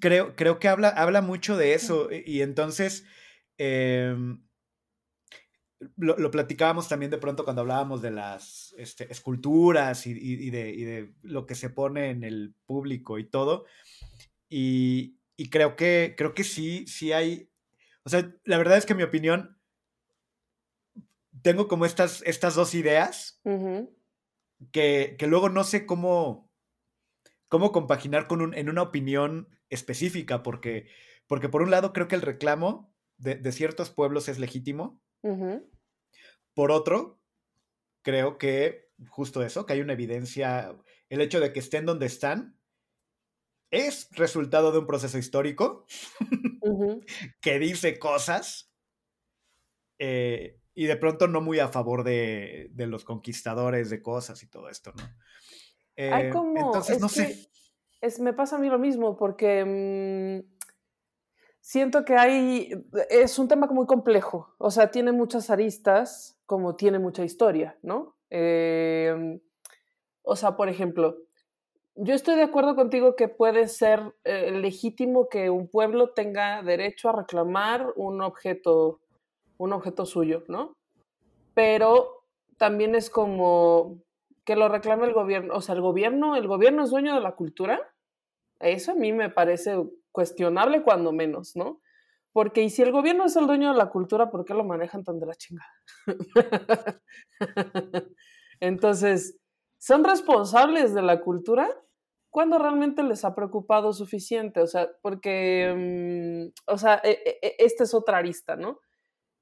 creo, 0.00 0.36
creo 0.36 0.58
que 0.58 0.68
habla, 0.68 0.88
habla 0.88 1.22
mucho 1.22 1.56
de 1.56 1.74
eso. 1.74 2.08
Y, 2.10 2.42
entonces, 2.42 3.04
em, 3.58 4.42
lo, 5.96 6.30
platicábamos 6.30 6.88
también 6.88 7.10
de 7.10 7.18
pronto 7.18 7.44
cuando 7.44 7.62
hablábamos 7.62 8.02
de 8.02 8.10
las 8.10 8.74
este, 8.78 9.10
esculturas 9.10 10.06
y, 10.06 10.50
de, 10.50 11.14
lo 11.22 11.46
que 11.46 11.54
se 11.54 11.70
pone 11.70 12.10
en 12.10 12.24
el 12.24 12.54
público 12.66 13.18
y 13.18 13.24
todo. 13.24 13.64
Y, 14.48 15.18
creo 15.50 15.76
que, 15.76 16.14
creo 16.16 16.34
que 16.34 16.44
sí, 16.44 16.86
sí 16.86 17.12
hay. 17.12 17.50
O 18.04 18.08
sea, 18.08 18.32
la 18.44 18.58
verdad 18.58 18.78
es 18.78 18.86
que 18.86 18.94
mi 18.94 19.02
opinión. 19.02 19.55
Tengo 21.42 21.68
como 21.68 21.86
estas, 21.86 22.22
estas 22.22 22.54
dos 22.54 22.74
ideas 22.74 23.40
que, 24.72 25.16
luego 25.20 25.48
no 25.48 25.64
sé 25.64 25.86
cómo, 25.86 26.50
cómo 27.48 27.72
compaginar 27.72 28.26
con 28.26 28.40
un, 28.40 28.54
en 28.54 28.68
una 28.68 28.82
opinión 28.82 29.48
específica, 29.68 30.42
porque, 30.42 30.88
porque 31.26 31.48
por 31.48 31.62
un 31.62 31.70
lado 31.70 31.92
creo 31.92 32.08
que 32.08 32.14
el 32.14 32.22
reclamo 32.22 32.92
de, 33.18 33.52
ciertos 33.52 33.90
pueblos 33.90 34.28
es 34.28 34.38
legítimo. 34.38 35.00
Por 36.54 36.70
otro, 36.70 37.20
creo 38.02 38.38
que 38.38 38.88
justo 39.08 39.42
eso, 39.42 39.66
que 39.66 39.74
hay 39.74 39.80
una 39.80 39.94
evidencia, 39.94 40.76
el 41.08 41.20
hecho 41.20 41.40
de 41.40 41.52
que 41.52 41.60
estén 41.60 41.84
donde 41.84 42.06
están, 42.06 42.56
es 43.70 44.08
resultado 44.12 44.72
de 44.72 44.78
un 44.78 44.86
proceso 44.86 45.18
histórico 45.18 45.84
que 47.40 47.58
dice 47.58 47.98
cosas 47.98 48.72
eh, 49.98 50.60
y 50.76 50.84
de 50.84 50.96
pronto 50.96 51.26
no 51.26 51.40
muy 51.40 51.58
a 51.58 51.68
favor 51.68 52.04
de, 52.04 52.70
los 52.76 53.04
conquistadores 53.04 53.88
de 53.88 54.02
cosas 54.02 54.42
y 54.42 54.46
todo 54.46 54.68
esto, 54.68 54.92
¿no? 54.94 55.02
Hay 55.96 56.26
eh, 56.26 56.30
como, 56.30 56.66
entonces, 56.66 57.00
no 57.00 57.08
sé. 57.08 57.48
Es, 58.02 58.20
me 58.20 58.34
pasa 58.34 58.56
a 58.56 58.58
mí 58.58 58.68
lo 58.68 58.78
mismo 58.78 59.16
porque 59.16 59.64
mm, 59.64 60.56
siento 61.60 62.04
que 62.04 62.16
hay, 62.16 62.70
es 63.08 63.38
un 63.38 63.48
tema 63.48 63.66
muy 63.68 63.86
complejo, 63.86 64.54
o 64.58 64.70
sea, 64.70 64.90
tiene 64.90 65.12
muchas 65.12 65.48
aristas 65.48 66.38
como 66.44 66.76
tiene 66.76 66.98
mucha 66.98 67.24
historia, 67.24 67.78
¿no? 67.82 68.18
Em, 68.28 69.40
o 70.22 70.36
sea, 70.36 70.56
por 70.56 70.68
ejemplo, 70.68 71.16
yo 71.94 72.12
estoy 72.12 72.34
de 72.34 72.42
acuerdo 72.42 72.76
contigo 72.76 73.16
que 73.16 73.28
puede 73.28 73.66
ser 73.68 74.14
eh, 74.24 74.50
legítimo 74.50 75.30
que 75.30 75.48
un 75.48 75.68
pueblo 75.68 76.10
tenga 76.10 76.62
derecho 76.62 77.08
a 77.08 77.16
reclamar 77.16 77.94
un 77.96 78.20
objeto, 78.20 79.00
un 79.58 79.72
objeto 79.72 80.06
suyo, 80.06 80.44
¿no? 80.48 80.74
Pero 81.54 82.24
también 82.56 82.94
es 82.94 83.10
como 83.10 84.02
que 84.44 84.56
lo 84.56 84.68
reclame 84.68 85.06
el 85.06 85.12
gobierno, 85.12 85.54
o 85.54 85.60
sea, 85.60 85.74
el 85.74 85.80
gobierno, 85.80 86.36
el 86.36 86.46
gobierno 86.46 86.84
es 86.84 86.90
dueño 86.90 87.14
de 87.14 87.20
la 87.20 87.34
cultura. 87.34 87.80
Eso 88.60 88.92
a 88.92 88.94
mí 88.94 89.12
me 89.12 89.30
parece 89.30 89.76
cuestionable 90.12 90.82
cuando 90.82 91.12
menos, 91.12 91.56
¿no? 91.56 91.80
Porque, 92.32 92.62
y 92.62 92.70
si 92.70 92.82
el 92.82 92.92
gobierno 92.92 93.24
es 93.24 93.36
el 93.36 93.46
dueño 93.46 93.72
de 93.72 93.78
la 93.78 93.90
cultura, 93.90 94.30
¿por 94.30 94.44
qué 94.44 94.54
lo 94.54 94.64
manejan 94.64 95.04
tan 95.04 95.18
de 95.18 95.26
la 95.26 95.34
chingada? 95.34 95.72
Entonces, 98.60 99.38
¿son 99.78 100.04
responsables 100.04 100.94
de 100.94 101.02
la 101.02 101.20
cultura? 101.20 101.74
cuando 102.36 102.58
realmente 102.58 103.02
les 103.02 103.24
ha 103.24 103.34
preocupado 103.34 103.94
suficiente? 103.94 104.60
O 104.60 104.66
sea, 104.66 104.90
porque, 105.00 105.72
mm, 105.74 106.70
o 106.70 106.76
sea, 106.76 107.00
e, 107.02 107.12
e, 107.24 107.38
e, 107.40 107.56
esta 107.60 107.84
es 107.84 107.94
otra 107.94 108.18
arista, 108.18 108.56
¿no? 108.56 108.80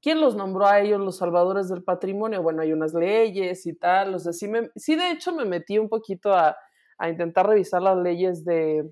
¿Quién 0.04 0.20
los 0.20 0.36
nombró 0.36 0.66
a 0.66 0.80
ellos 0.82 1.00
los 1.00 1.16
salvadores 1.16 1.70
del 1.70 1.82
patrimonio? 1.82 2.42
Bueno, 2.42 2.60
hay 2.60 2.74
unas 2.74 2.92
leyes 2.92 3.64
y 3.64 3.74
tal, 3.74 4.14
o 4.14 4.18
sea, 4.18 4.34
sí, 4.34 4.46
me, 4.48 4.68
sí 4.76 4.96
de 4.96 5.10
hecho 5.10 5.34
me 5.34 5.46
metí 5.46 5.78
un 5.78 5.88
poquito 5.88 6.34
a, 6.34 6.54
a 6.98 7.08
intentar 7.08 7.48
revisar 7.48 7.80
las 7.80 7.96
leyes 7.96 8.44
de, 8.44 8.86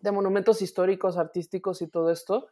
de 0.00 0.10
monumentos 0.10 0.62
históricos, 0.62 1.18
artísticos 1.18 1.82
y 1.82 1.88
todo 1.88 2.10
esto. 2.10 2.48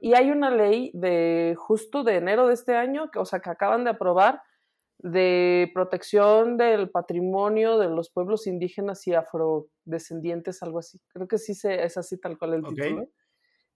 y 0.00 0.14
hay 0.14 0.30
una 0.30 0.52
ley 0.52 0.92
de 0.94 1.56
justo 1.58 2.04
de 2.04 2.14
enero 2.14 2.46
de 2.46 2.54
este 2.54 2.76
año, 2.76 3.10
que, 3.10 3.18
o 3.18 3.24
sea, 3.24 3.40
que 3.40 3.50
acaban 3.50 3.82
de 3.82 3.90
aprobar 3.90 4.40
de 4.98 5.72
protección 5.74 6.58
del 6.58 6.90
patrimonio 6.90 7.78
de 7.78 7.88
los 7.88 8.08
pueblos 8.08 8.46
indígenas 8.46 9.04
y 9.08 9.14
afrodescendientes, 9.14 10.62
algo 10.62 10.78
así. 10.78 11.00
Creo 11.08 11.26
que 11.26 11.38
sí 11.38 11.54
se, 11.54 11.82
es 11.82 11.96
así 11.96 12.18
tal 12.20 12.38
cual 12.38 12.54
el 12.54 12.62
título. 12.62 13.08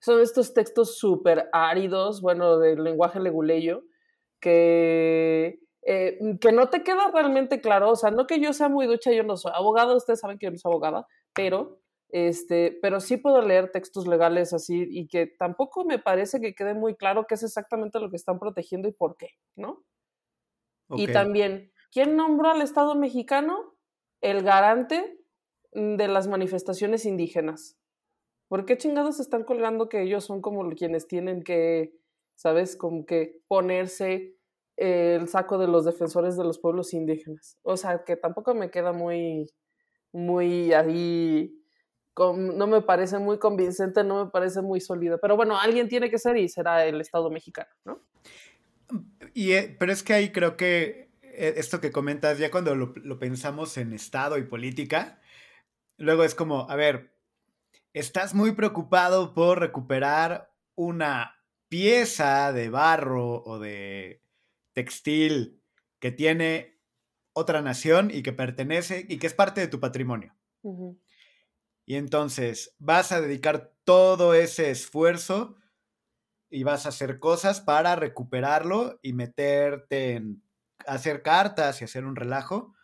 Son 0.02 0.21
estos 0.21 0.52
textos 0.52 0.99
súper 0.99 1.49
áridos, 1.52 2.21
bueno, 2.21 2.59
del 2.59 2.82
lenguaje 2.82 3.21
leguleyo, 3.21 3.85
que, 4.40 5.61
eh, 5.82 6.18
que 6.40 6.52
no 6.52 6.68
te 6.68 6.82
queda 6.82 7.11
realmente 7.12 7.61
claro. 7.61 7.90
O 7.90 7.97
sea, 7.97 8.11
no 8.11 8.26
que 8.26 8.40
yo 8.40 8.52
sea 8.52 8.68
muy 8.68 8.87
ducha, 8.87 9.12
yo 9.12 9.23
no 9.23 9.37
soy 9.37 9.52
abogada, 9.54 9.94
ustedes 9.94 10.21
saben 10.21 10.38
que 10.38 10.47
yo 10.47 10.50
no 10.50 10.59
soy 10.59 10.71
abogada, 10.71 11.06
pero 11.32 11.82
este, 12.12 12.78
pero 12.82 13.00
sí 13.00 13.16
puedo 13.16 13.40
leer 13.40 13.73
textos 13.73 14.06
legales 14.06 14.52
así 14.52 14.87
y 14.90 15.09
que 15.09 15.26
tampoco 15.26 15.87
me 15.87 15.99
parece 15.99 16.42
que 16.42 16.54
quede 16.54 16.75
muy 16.75 16.94
claro 16.94 17.26
qué 17.26 17.37
es 17.37 17.42
exactamente 17.42 18.00
lo 18.00 18.11
que 18.11 18.16
están 18.16 18.38
protegiendo 18.38 18.87
y 18.87 18.92
por 18.92 19.16
qué, 19.16 19.30
¿no? 19.56 19.82
Y 20.90 21.06
también, 21.06 21.73
¿quién 21.90 22.16
nombró 22.16 22.50
al 22.50 22.61
Estado 22.61 22.94
mexicano 22.94 23.78
el 24.21 24.42
garante 24.42 25.18
de 25.73 26.06
las 26.06 26.28
manifestaciones 26.28 27.06
indígenas? 27.06 27.78
¿Por 28.52 28.66
qué 28.66 28.76
chingados 28.76 29.18
están 29.18 29.44
colgando 29.44 29.88
que 29.88 30.02
ellos 30.02 30.26
son 30.26 30.42
como 30.42 30.68
quienes 30.73 31.09
tienen 31.09 31.42
que, 31.42 31.94
¿sabes? 32.35 32.76
Como 32.76 33.06
que 33.06 33.40
ponerse 33.49 34.37
el 34.76 35.26
saco 35.26 35.56
de 35.56 35.68
los 35.68 35.87
defensores 35.87 36.37
de 36.37 36.44
los 36.44 36.59
pueblos 36.59 36.92
indígenas. 36.92 37.56
O 37.62 37.78
sea, 37.78 38.04
que 38.04 38.14
tampoco 38.14 38.54
me 38.54 38.71
queda 38.71 38.92
muy, 38.92 39.50
muy 40.12 40.75
ahí 40.75 41.50
no 42.14 42.66
me 42.66 42.82
parece 42.82 43.18
muy 43.18 43.38
convincente, 43.38 44.04
no 44.04 44.26
me 44.26 44.30
parece 44.30 44.61
muy 44.61 44.82
sólido. 44.82 45.18
Pero 45.18 45.35
bueno, 45.35 45.59
alguien 45.59 45.88
tiene 45.88 46.11
que 46.11 46.18
ser 46.18 46.37
y 46.37 46.47
será 46.50 46.85
el 46.85 47.00
Estado 47.00 47.30
mexicano, 47.30 47.71
¿no? 47.87 48.02
Y, 49.32 49.52
eh, 49.52 49.75
pero 49.80 49.92
es 49.92 50.02
que 50.02 50.12
ahí 50.12 50.30
creo 50.30 50.59
que 50.59 51.11
eh, 51.23 51.54
esto 51.56 51.80
que 51.80 51.90
comentas, 51.90 52.38
ya 52.38 52.50
cuando 52.50 52.75
lo, 52.75 52.92
lo, 52.97 53.18
pensamos 53.18 53.78
en 53.78 53.94
Estado 53.94 54.37
y 54.37 54.42
política, 54.42 55.23
luego 55.97 56.23
es 56.23 56.35
como, 56.35 56.68
a 56.68 56.76
ver, 56.76 57.12
estás 57.92 58.34
muy 58.34 58.52
preocupado 58.52 59.34
por 59.34 59.61
recuperar 59.61 60.52
una 60.75 61.37
pieza 61.68 62.52
de 62.52 62.68
barro 62.70 63.42
o 63.44 63.58
de 63.58 64.22
textil 64.75 65.62
que 66.00 66.12
tiene 66.12 66.80
otra 67.32 67.62
nación 67.62 68.11
y 68.12 68.22
que 68.22 68.32
pertenece 68.32 69.06
y 69.08 69.18
que 69.18 69.26
es 69.26 69.34
parte 69.34 69.61
de 69.61 69.68
tu 69.68 69.80
patrimonio. 69.80 70.34
Y 71.87 71.96
entonces 71.96 72.75
vas 72.78 73.12
a 73.12 73.20
dedicar 73.20 73.75
todo 73.84 74.34
ese 74.34 74.70
esfuerzo 74.70 75.56
y 76.50 76.64
vas 76.64 76.87
a 76.87 76.90
hacer 76.90 77.18
cosas 77.18 77.61
para 77.61 77.96
recuperarlo 77.96 78.99
y 79.02 79.14
meterte 79.14 80.14
en 80.14 80.42
hacer 80.87 81.22
cartas 81.22 81.80
y 81.80 81.84
hacer 81.84 82.04
un 82.04 82.16
relajo. 82.16 82.75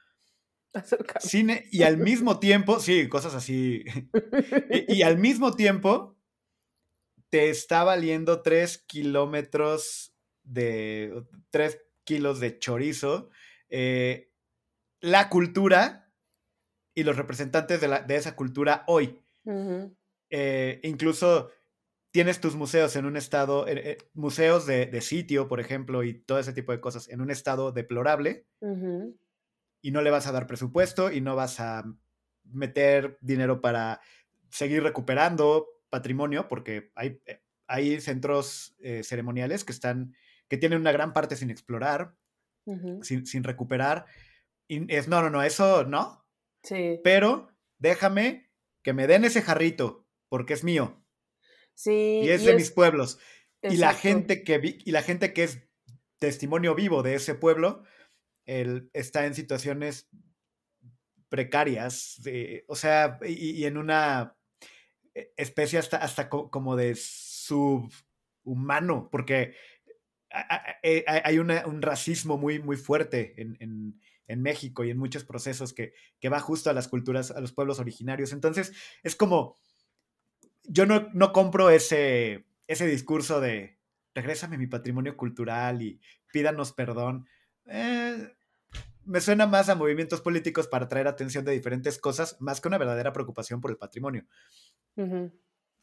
Cartas. 0.73 1.35
y 1.71 1.83
al 1.83 1.97
mismo 1.99 2.39
tiempo, 2.39 2.81
sí, 2.81 3.09
cosas 3.09 3.35
así. 3.35 3.85
y, 4.89 5.03
al 5.03 5.19
mismo 5.19 5.55
tiempo, 5.55 6.17
te 7.31 7.51
está 7.51 7.85
valiendo 7.85 8.43
tres 8.43 8.79
kilómetros 8.79 10.15
de. 10.43 11.25
tres 11.51 11.81
kilos 12.05 12.41
de 12.41 12.59
chorizo. 12.59 13.31
Eh, 13.69 14.31
la 15.01 15.29
cultura 15.29 16.13
y 16.95 17.05
los 17.05 17.17
representantes 17.17 17.81
de, 17.81 18.17
esa 18.17 18.35
cultura 18.35 18.85
hoy. 18.87 19.23
Eh, 20.31 20.81
incluso 20.83 21.51
tienes 22.11 22.41
tus 22.41 22.57
museos 22.57 22.97
en 22.97 23.05
un 23.05 23.17
estado, 23.17 23.67
eh, 23.69 23.99
museos 24.15 24.67
de, 24.67 25.01
sitio, 25.01 25.49
por 25.49 25.61
ejemplo, 25.61 26.03
y 26.03 26.15
todo 26.15 26.39
ese 26.39 26.53
tipo 26.53 26.73
de 26.73 26.81
cosas, 26.81 27.09
en 27.09 27.21
un 27.21 27.31
estado 27.31 27.73
deplorable, 27.73 28.47
y 29.81 29.91
no 29.91 30.03
le 30.03 30.11
vas 30.11 30.27
a 30.27 30.33
dar 30.33 30.47
presupuesto 30.47 31.11
y 31.11 31.21
no 31.21 31.37
vas 31.37 31.61
a 31.61 31.85
meter 32.45 33.19
dinero 33.21 33.61
para 33.61 34.01
seguir 34.51 34.83
recuperando 34.83 35.67
patrimonio, 35.91 36.49
porque 36.49 36.91
hay, 36.95 37.21
hay 37.67 38.01
centros 38.01 38.77
ceremoniales 39.03 39.65
que 39.65 39.73
están, 39.73 40.15
que 40.49 40.57
tienen 40.57 40.81
una 40.81 40.93
gran 40.93 41.13
parte 41.13 41.37
sin 41.37 41.51
explorar, 41.51 42.15
sin, 43.03 43.27
sin, 43.27 43.45
recuperar. 43.45 44.07
Y 44.67 44.93
es, 44.93 45.09
no, 45.09 45.23
no, 45.23 45.31
no, 45.31 45.43
eso 45.43 45.85
no. 45.85 46.27
Sí. 46.63 47.01
Pero 47.03 47.49
déjame 47.79 48.51
que 48.83 48.93
me 48.93 49.07
den 49.07 49.25
ese 49.25 49.43
jarrito, 49.43 50.07
porque 50.29 50.55
es 50.55 50.65
mío. 50.65 51.03
Sí. 51.75 52.23
Y 52.25 52.31
es 52.31 52.45
de 52.45 52.55
mis 52.55 52.71
pueblos. 52.71 53.19
Y 53.63 53.77
la, 53.77 53.93
gente 53.95 54.45
que 54.45 54.81
y 54.85 54.91
la 54.91 55.03
gente 55.03 55.33
que 55.33 55.45
es 55.45 55.69
testimonio 56.19 56.75
vivo 56.75 57.03
de 57.03 57.15
ese 57.15 57.35
pueblo, 57.35 57.83
él 58.49 58.91
está 58.93 59.27
en 59.27 59.35
situaciones 59.35 60.09
precarias, 61.29 62.21
o 62.67 62.75
sea, 62.75 63.19
y, 63.25 63.65
en 63.65 63.77
una 63.77 64.35
e, 65.15 65.33
especie 65.37 65.79
hasta, 65.79 65.99
hasta 65.99 66.29
como 66.29 66.75
de 66.75 66.95
subhumano, 66.97 67.91
porque 69.11 69.55
e, 70.83 71.05
hay 71.07 71.39
un 71.39 71.83
racismo 71.83 72.39
muy, 72.39 72.59
muy 72.59 72.77
fuerte 72.77 73.35
en, 73.37 74.01
en 74.29 74.43
México 74.43 74.85
y 74.85 74.91
en 74.91 74.99
muchos 74.99 75.25
procesos 75.25 75.73
que, 75.73 75.93
va 76.29 76.39
justo 76.39 76.71
a 76.71 76.75
las 76.75 76.87
culturas, 76.87 77.31
a 77.31 77.41
los 77.41 77.53
pueblos 77.53 77.81
originarios. 77.81 78.33
Entonces, 78.33 78.73
es 79.03 79.17
como, 79.17 79.57
yo 80.63 80.87
no, 80.87 81.09
no 81.15 81.33
compro 81.33 81.71
ese, 81.71 82.47
ese 82.67 82.87
discurso 82.87 83.41
de 83.41 83.79
regrésame 84.15 84.59
mi 84.59 84.67
patrimonio 84.67 85.17
cultural 85.17 85.83
y 85.83 86.01
pídanos 86.33 86.73
perdón. 86.73 87.27
Eh, 87.69 88.33
me 89.05 89.21
suena 89.21 89.47
más 89.47 89.69
a 89.69 89.75
movimientos 89.75 90.21
políticos 90.21 90.67
para 90.67 90.89
traer 90.89 91.09
atención 91.09 91.45
de 91.45 91.53
diferentes 91.53 91.99
cosas, 91.99 92.37
más 92.41 92.61
que 92.61 92.69
una 92.69 92.79
verdadera 92.79 93.13
preocupación 93.13 93.61
por 93.61 93.71
el 93.71 93.79
patrimonio. 93.79 94.27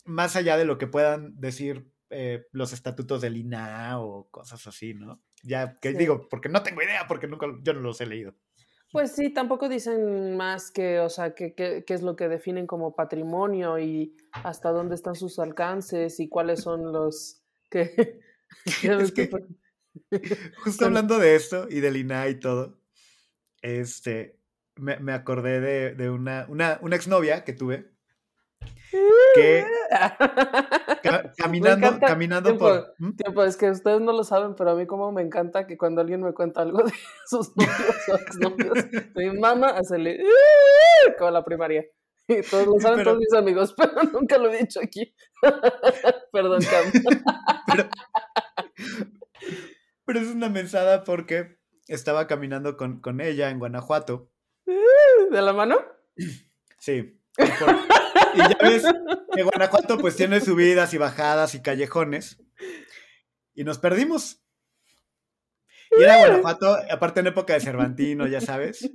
Más 0.04 0.36
allá 0.36 0.58
de 0.58 0.66
lo 0.66 0.78
que 0.78 0.88
puedan 0.88 1.40
decir 1.40 1.92
eh, 2.12 2.46
los 2.52 2.72
estatutos 2.72 3.22
del 3.22 3.38
INA 3.38 4.00
o 4.00 4.30
cosas 4.30 4.68
así, 4.68 4.94
¿no? 4.94 5.22
Ya 5.42 5.80
que 5.80 5.94
digo, 5.94 6.28
porque 6.30 6.50
no 6.50 6.62
tengo 6.62 6.84
idea, 6.84 7.08
porque 7.08 7.28
nunca 7.28 7.48
yo 7.64 7.74
no 7.74 7.82
los 7.82 8.00
he 8.02 8.06
leído. 8.06 8.36
Pues 8.92 9.14
sí, 9.14 9.34
tampoco 9.34 9.68
dicen 9.68 10.38
más 10.38 10.72
que, 10.72 11.00
o 11.00 11.10
sea, 11.10 11.34
qué 11.34 11.84
es 11.88 12.02
lo 12.02 12.16
que 12.16 12.30
definen 12.30 12.68
como 12.68 12.96
patrimonio 12.96 13.80
y 13.80 14.16
hasta 14.32 14.70
dónde 14.70 14.96
están 14.96 15.16
sus 15.16 15.40
alcances 15.40 16.20
y 16.20 16.30
cuáles 16.30 16.62
son 16.62 16.94
los 16.94 17.42
que... 17.70 18.20
justo 20.64 20.86
hablando 20.86 21.20
de 21.20 21.36
esto 21.36 21.68
y 21.70 21.80
del 21.80 21.98
INA 21.98 22.28
y 22.30 22.40
todo, 22.40 22.80
este, 23.62 24.40
me, 24.76 24.98
me 25.00 25.14
acordé 25.14 25.60
de, 25.60 25.96
de 25.96 26.10
una, 26.10 26.46
una, 26.50 26.80
una 26.82 26.96
exnovia 26.96 27.44
que 27.44 27.54
tuve 27.54 27.96
que 29.34 29.66
caminando, 31.38 32.00
caminando 32.00 32.58
por. 32.58 32.94
¿Mm? 32.98 33.16
Tiempo, 33.16 33.44
es 33.44 33.58
que 33.58 33.70
ustedes 33.70 34.02
no 34.02 34.12
lo 34.14 34.24
saben, 34.24 34.56
pero 34.56 34.72
a 34.72 34.76
mí 34.76 34.86
como 34.86 35.12
me 35.12 35.22
encanta 35.22 35.68
que 35.68 35.78
cuando 35.78 36.02
alguien 36.02 36.22
me 36.22 36.34
cuenta 36.34 36.62
algo 36.62 36.84
de 36.84 36.92
sus 37.28 37.56
novios 37.56 38.10
o 38.10 38.16
exnovios, 38.16 38.86
mi 39.16 39.40
mamá 39.40 39.70
hacerle 39.70 40.20
como 41.18 41.32
la 41.32 41.44
primaria. 41.44 41.86
Y 42.28 42.42
todos 42.42 42.66
lo 42.66 42.80
saben 42.80 43.04
todos 43.04 43.20
mis 43.20 43.34
amigos, 43.34 43.76
pero 43.78 44.02
nunca 44.12 44.40
lo 44.40 44.52
he 44.52 44.58
dicho 44.58 44.80
aquí. 44.82 45.14
Perdón, 46.32 46.60
Cam. 46.64 46.92
pero, 47.68 47.90
pero, 50.06 50.20
es 50.20 50.28
una 50.28 50.50
mensada 50.50 51.04
porque 51.04 51.60
estaba 51.88 52.28
caminando 52.28 52.78
con, 52.78 53.00
con 53.02 53.22
ella 53.22 53.50
en 53.50 53.60
Guanajuato. 53.60 54.32
¿De 55.32 55.42
la 55.42 55.54
mano? 55.54 55.78
Sí. 56.78 57.20
Y 57.38 58.38
ya 58.38 58.58
ves 58.62 58.84
que 59.34 59.44
Guanajuato 59.44 59.98
pues 59.98 60.16
tiene 60.16 60.40
subidas 60.42 60.94
y 60.94 60.98
bajadas 60.98 61.56
y 61.56 61.62
callejones. 61.62 62.42
Y 63.54 63.64
nos 63.64 63.78
perdimos. 63.78 64.42
Y 65.98 66.04
era 66.04 66.18
Guanajuato, 66.18 66.78
aparte 66.92 67.22
en 67.22 67.28
época 67.28 67.54
de 67.54 67.62
Cervantino, 67.62 68.28
ya 68.28 68.42
sabes. 68.42 68.90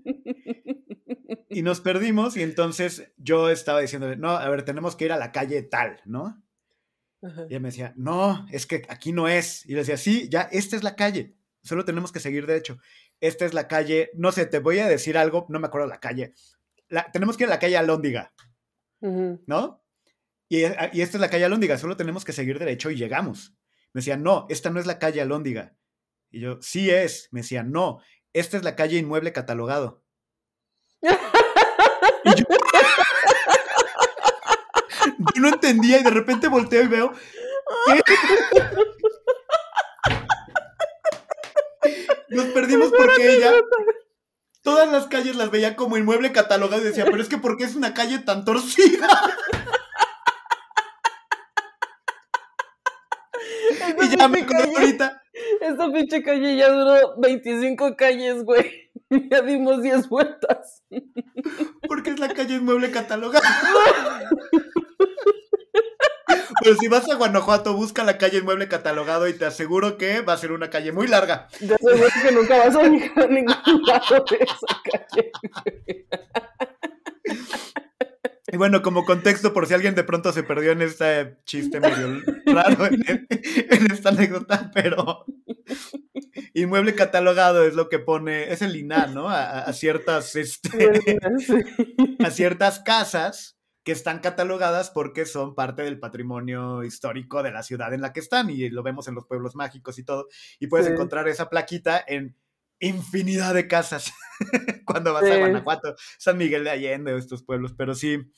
Y 1.48 1.62
nos 1.62 1.80
perdimos 1.80 2.36
y 2.36 2.42
entonces 2.42 3.12
yo 3.16 3.50
estaba 3.50 3.80
diciéndole, 3.80 4.16
no, 4.16 4.30
a 4.30 4.48
ver, 4.48 4.64
tenemos 4.64 4.96
que 4.96 5.06
ir 5.06 5.12
a 5.12 5.18
la 5.18 5.32
calle 5.32 5.62
tal, 5.62 6.00
¿no? 6.04 6.42
Y 7.22 7.26
ella 7.50 7.60
me 7.60 7.68
decía, 7.68 7.92
no, 7.96 8.46
es 8.50 8.66
que 8.66 8.82
aquí 8.88 9.12
no 9.12 9.28
es. 9.28 9.66
Y 9.66 9.72
le 9.72 9.80
decía, 9.80 9.96
sí, 9.96 10.28
ya, 10.30 10.42
esta 10.52 10.76
es 10.76 10.82
la 10.82 10.96
calle. 10.96 11.36
Solo 11.62 11.84
tenemos 11.84 12.12
que 12.12 12.20
seguir 12.20 12.46
derecho. 12.46 12.78
Esta 13.20 13.44
es 13.44 13.52
la 13.52 13.68
calle, 13.68 14.10
no 14.14 14.32
sé, 14.32 14.46
te 14.46 14.60
voy 14.60 14.78
a 14.78 14.88
decir 14.88 15.18
algo, 15.18 15.46
no 15.50 15.60
me 15.60 15.66
acuerdo 15.66 15.86
la 15.86 16.00
calle. 16.00 16.32
tenemos 17.12 17.36
que 17.36 17.44
ir 17.44 17.48
a 17.48 17.54
la 17.54 17.58
calle 17.58 17.76
Alóndiga. 17.76 18.32
¿no? 19.00 19.82
Y, 20.48 20.64
ah, 20.64 20.90
y, 20.92 21.02
esta 21.02 21.16
es 21.16 21.20
la 21.20 21.30
calle 21.30 21.44
Alóndiga, 21.44 21.78
solo 21.78 21.96
tenemos 21.96 22.24
que 22.24 22.32
seguir 22.32 22.58
derecho 22.58 22.90
y 22.90 22.96
llegamos. 22.96 23.54
Me 23.92 24.00
decía, 24.00 24.16
no, 24.16 24.46
esta 24.48 24.70
no 24.70 24.80
es 24.80 24.86
la 24.86 24.98
calle 24.98 25.20
Alóndiga. 25.20 25.76
Y 26.30 26.40
yo, 26.40 26.58
sí 26.62 26.90
es. 26.90 27.28
Me 27.32 27.40
decía, 27.40 27.62
no, 27.62 28.00
esta 28.32 28.56
es 28.56 28.64
la 28.64 28.76
calle 28.76 28.98
Inmueble 28.98 29.32
Catalogado. 29.32 30.04
y 31.02 32.30
yo, 32.34 32.44
no 35.37 35.49
entendía 35.49 36.00
y 36.00 36.02
de 36.02 36.11
repente 36.11 36.49
volteo 36.49 36.83
y 36.83 36.88
veo. 36.88 37.12
Nos 42.28 42.47
perdimos 42.47 42.91
porque 42.91 43.36
ella 43.36 43.52
todas 44.63 44.91
las 44.91 45.06
calles 45.06 45.36
las 45.36 45.50
veía 45.50 45.76
como 45.76 45.97
inmueble 45.97 46.32
catalogado 46.32 46.82
y 46.82 46.86
decía, 46.86 47.04
pero 47.04 47.21
es 47.21 47.28
que 47.28 47.39
¿por 47.39 47.56
qué 47.56 47.65
es 47.65 47.75
una 47.75 47.95
calle 47.95 48.19
tan 48.19 48.45
torcida? 48.45 49.08
y 54.02 54.17
ya 54.17 54.28
me 54.28 54.41
acuerdo 54.41 54.76
ahorita. 54.76 55.23
Esta 55.60 55.93
pinche 55.93 56.23
calle 56.23 56.56
ya 56.56 56.71
duró 56.71 57.17
25 57.19 57.97
calles, 57.97 58.45
güey. 58.45 58.91
Ya 59.28 59.43
dimos 59.43 59.82
10 59.82 60.08
vueltas. 60.08 60.84
Porque 61.89 62.10
es 62.10 62.21
la 62.21 62.28
calle 62.28 62.54
inmueble 62.54 62.93
catalogada. 62.93 63.45
Pero 66.62 66.76
si 66.76 66.88
vas 66.88 67.08
a 67.10 67.14
Guanajuato, 67.14 67.75
busca 67.75 68.04
la 68.04 68.18
calle 68.18 68.38
Inmueble 68.38 68.68
Catalogado 68.68 69.28
y 69.28 69.34
te 69.34 69.46
aseguro 69.46 69.96
que 69.99 70.20
va 70.20 70.34
a 70.34 70.38
ser 70.38 70.52
una 70.52 70.70
calle 70.70 70.92
muy 70.92 71.06
larga. 71.06 71.49
Te 71.58 71.75
aseguro 71.75 72.08
que 72.23 72.32
nunca 72.32 72.58
vas 72.58 72.76
a 72.76 72.82
llegar 72.82 73.25
a 73.25 73.26
ningún 73.26 73.82
lado 73.86 74.25
de 74.30 74.36
esa 74.36 74.82
calle. 74.84 75.32
Y 78.52 78.56
bueno, 78.56 78.82
como 78.82 79.04
contexto, 79.04 79.52
por 79.52 79.66
si 79.66 79.75
alguien 79.75 79.94
de 79.94 80.02
pronto 80.02 80.32
se 80.32 80.42
perdió 80.42 80.73
en 80.73 80.82
este 80.82 81.36
chiste 81.44 81.78
medio 81.78 82.20
raro, 82.46 82.86
en, 82.86 83.26
esta 83.92 84.08
anécdota, 84.08 84.73
pero 84.75 85.25
inmueble 86.54 86.96
catalogado 86.96 87.64
es 87.64 87.75
lo 87.75 87.88
que 87.88 88.00
pone, 88.00 88.52
es 88.52 88.60
el 88.62 88.75
INA, 88.75 89.06
¿no? 89.06 89.28
A, 89.28 89.73
ciertas, 89.73 90.34
este, 90.34 91.18
a 92.25 92.30
ciertas 92.30 92.80
casas 92.80 93.59
que 93.90 93.94
están 93.94 94.20
catalogadas 94.20 94.88
porque 94.88 95.26
son 95.26 95.56
parte 95.56 95.82
del 95.82 95.98
patrimonio 95.98 96.84
histórico 96.84 97.42
de 97.42 97.50
la 97.50 97.64
ciudad 97.64 97.92
en 97.92 98.00
la 98.00 98.12
que 98.12 98.20
están 98.20 98.48
y 98.48 98.70
lo 98.70 98.84
vemos 98.84 99.08
en 99.08 99.16
los 99.16 99.26
pueblos 99.26 99.56
mágicos 99.56 99.98
y 99.98 100.04
todo. 100.04 100.28
Y 100.60 100.68
puedes 100.68 100.86
encontrar 100.86 101.26
esa 101.26 101.50
plaquita 101.50 102.00
en 102.06 102.36
infinidad 102.78 103.52
de 103.52 103.66
casas 103.66 104.12
cuando 104.86 105.12
vas 105.12 105.24
a 105.24 105.38
Guanajuato, 105.38 105.96
San 106.18 106.38
Miguel 106.38 106.62
de 106.62 106.70
Allende 106.70 107.18
estos 107.18 107.42
pueblos, 107.42 107.74
pero 107.76 107.96
sí, 107.96 108.32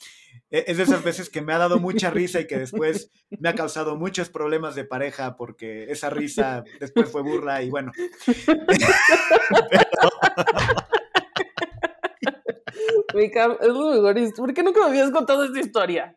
e, 0.50 0.64
es 0.68 0.78
de 0.78 0.84
esas 0.84 1.04
veces 1.04 1.28
que 1.28 1.42
me 1.42 1.52
ha 1.52 1.58
dado 1.58 1.78
mucha 1.78 2.08
risa 2.08 2.40
y 2.40 2.46
que 2.46 2.56
después 2.56 3.10
me 3.28 3.50
ha 3.50 3.54
causado 3.54 3.96
muchos 3.96 4.30
problemas 4.30 4.74
de 4.74 4.86
pareja 4.86 5.36
porque 5.36 5.92
esa 5.92 6.08
risa 6.08 6.64
después 6.80 7.10
fue 7.10 7.20
burla 7.20 7.62
y 7.62 7.68
bueno. 7.68 7.92
es 13.14 13.68
lo 13.68 13.90
mejor. 13.90 14.32
¿Por 14.36 14.54
qué 14.54 14.62
nunca 14.62 14.80
me 14.80 14.86
habías 14.86 15.10
contado 15.10 15.44
esta 15.44 15.60
historia? 15.60 16.16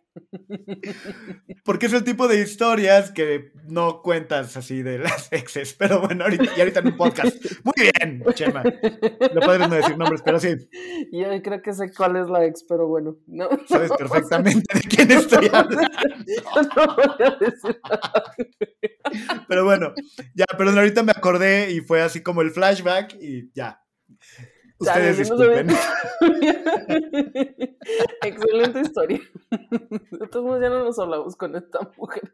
Porque 1.64 1.88
es 1.88 1.94
el 1.94 2.04
tipo 2.04 2.28
de 2.28 2.40
historias 2.40 3.12
que 3.12 3.52
no 3.68 4.02
cuentas 4.02 4.56
así 4.56 4.82
de 4.82 5.00
las 5.00 5.32
exes. 5.32 5.74
Pero 5.74 6.02
bueno, 6.02 6.24
ahorita, 6.24 6.46
y 6.56 6.60
ahorita 6.60 6.80
en 6.80 6.88
un 6.88 6.98
podcast. 6.98 7.36
Muy 7.64 7.74
bien, 7.78 8.24
Chema. 8.34 8.64
No 8.64 9.42
podemos 9.42 9.70
no 9.70 9.76
decir 9.76 9.98
nombres, 9.98 10.22
pero 10.24 10.40
sí. 10.40 10.56
Yo 11.12 11.42
creo 11.42 11.62
que 11.62 11.74
sé 11.74 11.92
cuál 11.94 12.16
es 12.16 12.30
la 12.30 12.46
ex, 12.46 12.64
pero 12.68 12.88
bueno. 12.88 13.18
No, 13.28 13.50
Sabes 13.68 13.92
perfectamente 13.98 14.74
de 14.74 14.82
quién 14.82 15.12
estoy 15.12 15.50
hablando. 15.52 15.82
No 16.76 16.96
voy 16.96 17.26
a 17.26 17.38
decir 17.40 17.82
Pero 19.48 19.66
bueno, 19.66 19.94
ya, 20.34 20.46
pero 20.58 20.72
ahorita 20.72 21.04
me 21.04 21.12
acordé 21.12 21.72
y 21.72 21.82
fue 21.82 22.02
así 22.02 22.22
como 22.22 22.42
el 22.42 22.52
flashback 22.52 23.16
y 23.22 23.52
ya, 23.54 23.82
Ustedes 24.78 25.18
disculpen. 25.18 25.70
Excelente 28.22 28.82
historia. 28.82 29.22
De 30.12 30.28
todos 30.28 30.46
modos, 30.46 30.62
ya 30.62 30.70
no 30.70 30.84
nos 30.84 31.00
hablamos 31.00 31.36
con 31.36 31.56
esta 31.56 31.80
mujer. 31.98 32.34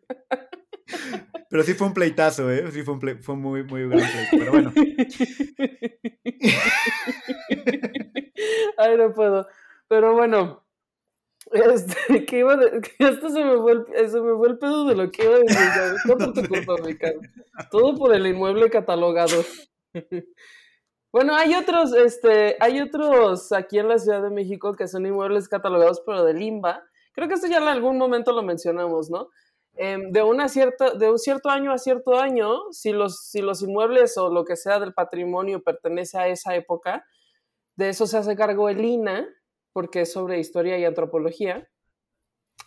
Pero 1.49 1.63
sí 1.63 1.73
fue 1.73 1.88
un 1.88 1.93
pleitazo, 1.93 2.49
¿eh? 2.51 2.71
Sí 2.71 2.84
fue 2.84 2.95
un 2.95 2.99
play, 2.99 3.15
fue 3.15 3.36
muy, 3.36 3.63
muy 3.63 3.88
gran 3.88 4.10
pleito, 4.10 4.38
pero 4.38 4.51
bueno. 4.51 4.73
Ay, 8.77 8.97
no 8.97 9.13
puedo. 9.13 9.47
Pero 9.88 10.13
bueno, 10.13 10.63
este, 11.51 12.25
¿qué 12.25 12.39
iba 12.39 12.56
de, 12.56 12.82
esto 12.99 13.30
se 13.30 13.43
me, 13.43 13.58
fue 13.58 13.73
el, 13.73 14.10
se 14.10 14.21
me 14.21 14.36
fue 14.36 14.49
el 14.49 14.58
pedo 14.58 14.86
de 14.86 14.95
lo 14.95 15.12
que 15.12 15.23
iba 15.23 15.36
a 15.36 15.39
decir. 15.39 15.58
Todo 16.06 16.17
por 16.17 16.34
tu 16.34 16.47
culpa, 16.47 16.75
mi 16.86 16.97
Todo 17.69 17.95
por 17.95 18.15
el 18.15 18.27
inmueble 18.27 18.69
catalogado. 18.69 19.43
Bueno, 21.12 21.36
hay 21.36 21.56
otros, 21.56 21.93
este, 21.93 22.56
hay 22.62 22.80
otros 22.80 23.52
aquí 23.52 23.78
en 23.80 23.89
la 23.89 24.00
Ciudad 24.00 24.21
de 24.24 24.30
México 24.30 24.74
que 24.74 24.88
son 24.88 25.06
inmuebles 25.06 25.50
catalogados, 25.50 26.02
pero 26.06 26.24
de 26.24 26.34
limba. 26.34 26.84
Creo 27.12 27.28
que 27.28 27.34
esto 27.34 27.47
ya 27.47 27.58
en 27.58 27.67
algún 27.67 27.97
momento 27.97 28.32
lo 28.32 28.43
mencionamos, 28.43 29.10
¿no? 29.10 29.30
Em, 29.76 30.12
de, 30.12 30.24
una 30.24 30.47
cierta, 30.47 30.91
de 30.91 31.10
un 31.12 31.19
cierto 31.19 31.50
año 31.50 31.74
a 31.74 31.78
cierto 31.78 32.17
año, 32.17 32.71
si 32.71 32.93
los, 32.93 33.26
si 33.26 33.41
los 33.41 33.62
inmuebles 33.62 34.17
o 34.17 34.30
lo 34.30 34.45
que 34.45 34.56
sea 34.56 34.80
del 34.80 34.93
patrimonio 34.93 35.62
pertenece 35.62 36.17
a 36.17 36.28
esa 36.30 36.56
época, 36.56 37.06
de 37.76 37.89
eso 37.89 38.08
se 38.08 38.17
hace 38.17 38.36
cargo 38.38 38.69
el 38.69 38.84
INA, 38.84 39.28
porque 39.74 40.02
es 40.02 40.13
sobre 40.13 40.39
historia 40.39 40.78
y 40.78 40.86
antropología. 40.86 41.67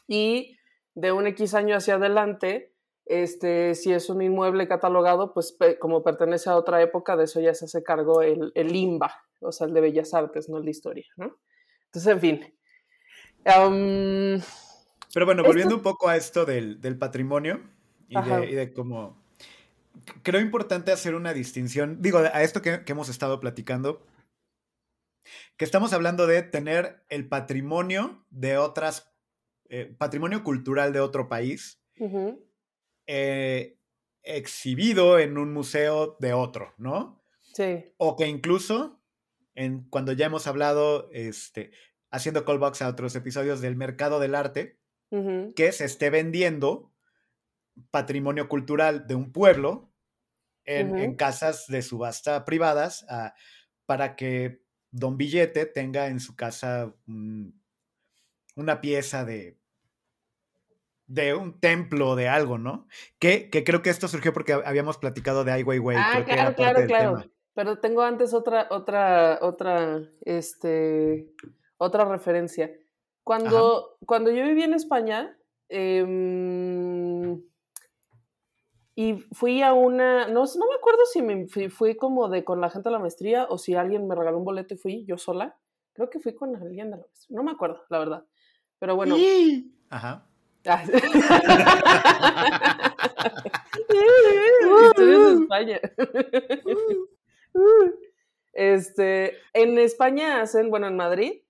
Y 0.07 0.59
de 0.95 1.13
un 1.13 1.27
X 1.29 1.55
año 1.55 1.77
hacia 1.77 1.95
adelante, 1.95 2.74
este, 3.07 3.75
si 3.75 3.93
es 3.93 4.09
un 4.09 4.23
inmueble 4.23 4.67
catalogado, 4.67 5.35
pues 5.35 5.57
como 5.79 6.03
pertenece 6.03 6.51
a 6.51 6.57
otra 6.57 6.81
época, 6.83 7.17
de 7.17 7.25
eso 7.25 7.41
ya 7.41 7.55
se 7.55 7.67
hace 7.67 7.83
cargo 7.83 8.23
el, 8.23 8.53
el 8.55 8.69
LIMBA, 8.69 9.13
o 9.41 9.53
sea, 9.53 9.67
el 9.67 9.75
de 9.75 9.81
Bellas 9.81 10.15
Artes, 10.15 10.49
no 10.49 10.59
el 10.59 10.65
de 10.65 10.71
Historia, 10.71 11.07
¿no? 11.17 11.39
Entonces, 11.87 12.13
en 12.13 12.21
fin. 12.21 12.55
Pero 13.45 15.27
bueno, 15.27 15.45
volviendo 15.45 15.77
un 15.77 15.83
poco 15.83 16.09
a 16.09 16.17
esto 16.17 16.45
del, 16.45 16.99
patrimonio 16.99 17.61
y 18.09 18.21
de, 18.21 18.73
cómo... 18.73 19.23
Creo 20.23 20.41
importante 20.41 20.93
hacer 20.93 21.15
una 21.15 21.33
distinción, 21.33 22.03
digo, 22.03 22.19
a 22.19 22.43
esto 22.43 22.63
que, 22.63 22.83
hemos 22.87 23.09
estado 23.09 23.39
platicando, 23.39 24.05
que 25.57 25.65
estamos 25.65 25.93
hablando 25.93 26.27
de 26.27 26.43
tener 26.43 27.05
el 27.09 27.29
patrimonio 27.29 28.25
de 28.31 28.59
otras, 28.59 29.15
eh, 29.69 29.95
patrimonio 29.97 30.43
cultural 30.43 30.93
de 30.93 31.01
otro 31.01 31.29
país, 31.29 31.81
eh, 33.07 33.79
exhibido 34.23 35.19
en 35.19 35.39
un 35.39 35.53
museo 35.53 36.17
de 36.21 36.33
otro, 36.33 36.73
¿no? 36.79 37.23
Sí. 37.55 37.93
O 37.99 38.17
que 38.17 38.27
incluso, 38.27 39.01
en, 39.55 39.85
cuando 39.91 40.13
ya 40.13 40.27
hemos 40.27 40.47
hablado, 40.47 41.09
este, 41.13 41.71
haciendo 42.11 42.45
callbacks 42.45 42.83
a 42.83 42.89
otros 42.89 43.15
episodios 43.17 43.61
del 43.61 43.77
mercado 43.77 44.21
del 44.21 44.35
arte, 44.35 44.79
que 45.55 45.71
se 45.71 45.85
esté 45.85 46.11
vendiendo 46.11 46.93
patrimonio 47.93 48.49
cultural 48.49 49.07
de 49.07 49.15
un 49.15 49.31
pueblo 49.31 49.93
en, 50.65 51.15
casas 51.15 51.67
de 51.69 51.83
subasta 51.83 52.45
privadas 52.45 53.07
ah, 53.09 53.33
para 53.87 54.17
que 54.17 54.63
don 54.91 55.17
Billete 55.17 55.67
tenga 55.67 56.09
en 56.09 56.19
su 56.19 56.35
casa 56.35 56.95
una 58.57 58.81
pieza 58.81 59.25
de, 59.25 59.59
de 61.07 61.35
un 61.35 61.61
templo, 61.61 62.17
de 62.17 62.29
algo, 62.29 62.59
¿no? 62.59 62.87
Que, 63.19 63.51
creo 63.51 63.83
que 63.83 63.91
esto 63.91 64.09
surgió 64.09 64.33
porque 64.33 64.53
habíamos 64.53 64.99
platicado 64.99 65.45
de 65.45 65.53
Ai 65.53 65.63
Weiwei. 65.63 65.97
Ah, 65.99 66.23
claro, 66.25 66.55
claro, 66.55 66.87
claro. 66.87 67.25
Pero 67.55 67.79
tengo 67.79 68.03
antes 68.03 68.35
otra, 68.35 68.67
otra, 68.71 69.39
otra, 69.41 70.03
este, 70.23 71.33
otra 71.77 72.05
referencia. 72.05 72.73
Cuando, 73.23 73.97
cuando 74.05 74.31
yo 74.31 74.45
viví 74.45 74.65
en 74.65 74.75
España, 74.75 75.39
em, 75.69 77.41
y 78.97 79.15
fui 79.33 79.63
a 79.63 79.73
una, 79.73 80.29
no, 80.29 80.45
no 80.45 80.67
me 80.67 80.75
acuerdo 80.77 81.05
si 81.13 81.23
me 81.23 81.47
fui, 81.47 81.97
como 81.97 82.29
de 82.29 82.45
con 82.45 82.61
la 82.61 82.71
gente 82.71 82.89
de 82.89 82.93
la 82.93 82.99
maestría 82.99 83.47
o 83.49 83.57
si 83.59 83.75
alguien 83.75 84.07
me 84.07 84.15
regaló 84.15 84.39
un 84.39 84.45
boleto 84.45 84.75
y 84.75 84.77
fui 84.77 85.05
yo 85.05 85.17
sola. 85.17 85.57
Creo 85.93 86.11
que 86.11 86.19
fui 86.19 86.35
con 86.35 86.57
alguien 86.57 86.91
de 86.91 86.97
la 86.97 87.07
maestría. 87.07 87.37
No 87.37 87.45
me 87.45 87.53
acuerdo, 87.53 87.85
la 87.89 87.99
verdad. 87.99 88.27
Pero 88.79 88.97
bueno. 88.97 89.17
Ajá. 89.91 90.29
Ah. 90.67 90.83
de 94.97 95.43
España. 95.43 95.81
Este, 98.53 99.37
en 99.53 99.79
España 99.79 100.41
hacen, 100.41 100.71
bueno, 100.71 100.87
en 100.87 100.97
Madrid, 100.97 101.43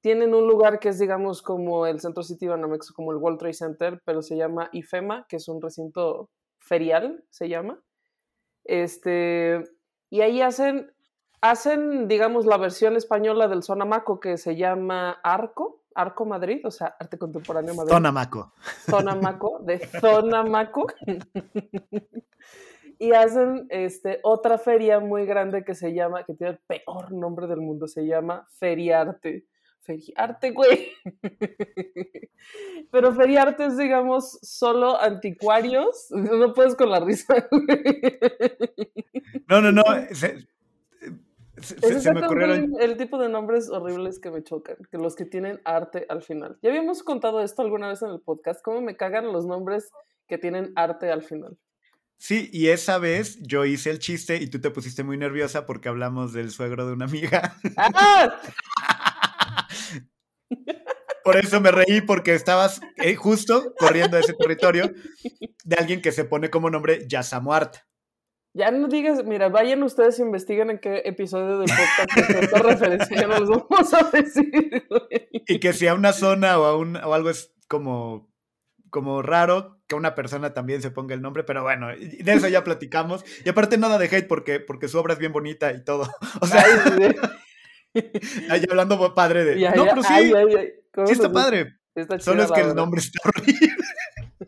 tienen 0.00 0.34
un 0.34 0.46
lugar 0.46 0.78
que 0.78 0.90
es, 0.90 0.98
digamos, 0.98 1.42
como 1.42 1.86
el 1.86 2.00
Centro 2.00 2.22
City 2.22 2.46
Banamex, 2.46 2.92
como 2.92 3.12
el 3.12 3.18
World 3.18 3.38
Trade 3.38 3.54
Center, 3.54 4.02
pero 4.04 4.22
se 4.22 4.36
llama 4.36 4.68
IFEMA, 4.72 5.26
que 5.28 5.36
es 5.36 5.48
un 5.48 5.60
recinto 5.60 6.30
ferial, 6.58 7.24
se 7.30 7.48
llama. 7.48 7.82
Este, 8.64 9.62
y 10.10 10.20
ahí 10.20 10.42
hacen, 10.42 10.94
hacen, 11.40 12.06
digamos, 12.06 12.46
la 12.46 12.56
versión 12.56 12.96
española 12.96 13.48
del 13.48 13.62
Sonamaco, 13.62 14.20
que 14.20 14.36
se 14.36 14.56
llama 14.56 15.18
Arco, 15.22 15.83
Arco 15.94 16.24
Madrid, 16.24 16.60
o 16.64 16.70
sea, 16.70 16.94
Arte 16.98 17.18
Contemporáneo 17.18 17.74
Madrid. 17.74 17.92
Zonamaco. 17.92 18.52
Zonamaco, 18.88 19.60
de 19.60 19.78
Zonamaco. 20.00 20.86
y 22.98 23.12
hacen 23.12 23.66
este, 23.70 24.20
otra 24.22 24.58
feria 24.58 25.00
muy 25.00 25.26
grande 25.26 25.64
que 25.64 25.74
se 25.74 25.94
llama, 25.94 26.24
que 26.24 26.34
tiene 26.34 26.54
el 26.54 26.60
peor 26.66 27.12
nombre 27.12 27.46
del 27.46 27.60
mundo, 27.60 27.86
se 27.88 28.06
llama 28.06 28.46
Feriarte 28.58 29.46
feriarte, 29.84 30.50
güey. 30.50 30.88
Pero 32.90 33.14
feriarte 33.14 33.66
es, 33.66 33.76
digamos, 33.76 34.38
solo 34.42 35.00
anticuarios. 35.00 36.06
No 36.10 36.52
puedes 36.52 36.74
con 36.74 36.90
la 36.90 37.00
risa, 37.00 37.46
No, 39.48 39.60
no, 39.60 39.72
no. 39.72 39.82
Se, 40.12 40.46
me 42.12 42.24
ocurrieron... 42.24 42.74
el 42.80 42.96
tipo 42.96 43.18
de 43.18 43.28
nombres 43.28 43.70
horribles 43.70 44.18
que 44.18 44.30
me 44.30 44.42
chocan, 44.42 44.76
que 44.90 44.98
los 44.98 45.14
que 45.14 45.24
tienen 45.24 45.60
arte 45.64 46.06
al 46.08 46.22
final. 46.22 46.58
Ya 46.62 46.70
habíamos 46.70 47.02
contado 47.02 47.40
esto 47.40 47.62
alguna 47.62 47.88
vez 47.88 48.02
en 48.02 48.10
el 48.10 48.20
podcast, 48.20 48.62
cómo 48.62 48.80
me 48.80 48.96
cagan 48.96 49.32
los 49.32 49.46
nombres 49.46 49.90
que 50.26 50.38
tienen 50.38 50.72
arte 50.76 51.10
al 51.10 51.22
final. 51.22 51.56
Sí, 52.16 52.48
y 52.52 52.68
esa 52.68 52.98
vez 52.98 53.38
yo 53.42 53.64
hice 53.64 53.90
el 53.90 53.98
chiste 53.98 54.36
y 54.36 54.48
tú 54.48 54.60
te 54.60 54.70
pusiste 54.70 55.02
muy 55.02 55.18
nerviosa 55.18 55.66
porque 55.66 55.88
hablamos 55.88 56.32
del 56.32 56.50
suegro 56.50 56.86
de 56.86 56.92
una 56.94 57.04
amiga. 57.04 57.56
¡Ah! 57.76 58.40
Por 61.24 61.36
eso 61.36 61.60
me 61.60 61.70
reí, 61.70 62.02
porque 62.02 62.34
estabas 62.34 62.80
eh, 62.96 63.14
justo 63.14 63.74
corriendo 63.78 64.16
a 64.16 64.20
ese 64.20 64.34
territorio 64.34 64.92
de 65.64 65.76
alguien 65.76 66.02
que 66.02 66.12
se 66.12 66.24
pone 66.24 66.50
como 66.50 66.68
nombre 66.70 67.06
Yasamuart. 67.08 67.76
Ya 68.56 68.70
no 68.70 68.86
digas, 68.86 69.24
mira, 69.24 69.48
vayan 69.48 69.82
ustedes 69.82 70.20
e 70.20 70.22
investiguen 70.22 70.70
en 70.70 70.78
qué 70.78 71.02
episodio 71.04 71.58
del 71.58 71.68
podcast 71.68 72.40
esta 72.40 72.58
referencia, 72.60 73.20
ya 73.20 73.26
no 73.26 73.40
los 73.40 73.48
vamos 73.48 73.92
a 73.92 74.10
decir. 74.12 74.86
Y 75.32 75.58
que 75.58 75.72
si 75.72 75.88
a 75.88 75.94
una 75.94 76.12
zona 76.12 76.56
o, 76.60 76.64
a 76.64 76.76
un, 76.76 76.96
o 76.96 77.14
algo 77.14 77.30
es 77.30 77.52
como, 77.66 78.32
como 78.90 79.22
raro, 79.22 79.80
que 79.88 79.96
una 79.96 80.14
persona 80.14 80.54
también 80.54 80.82
se 80.82 80.92
ponga 80.92 81.16
el 81.16 81.20
nombre, 81.20 81.42
pero 81.42 81.64
bueno, 81.64 81.88
de 81.88 82.32
eso 82.32 82.46
ya 82.46 82.62
platicamos. 82.62 83.24
Y 83.44 83.48
aparte 83.48 83.76
nada 83.76 83.98
de 83.98 84.06
hate 84.06 84.28
porque, 84.28 84.60
porque 84.60 84.86
su 84.86 85.00
obra 85.00 85.14
es 85.14 85.18
bien 85.18 85.32
bonita 85.32 85.72
y 85.72 85.82
todo. 85.82 86.08
O 86.40 86.46
sea, 86.46 86.64
Ahí 88.50 88.64
hablando 88.68 89.14
padre 89.14 89.44
de. 89.44 89.70
no, 89.70 89.84
pero 89.84 90.02
sí. 90.02 90.32
sí 91.06 91.12
está 91.12 91.32
padre. 91.32 91.76
Solo 92.18 92.42
es 92.42 92.52
que 92.52 92.60
el 92.60 92.74
nombre 92.74 93.00
está 93.00 93.20
horrible. 93.28 93.74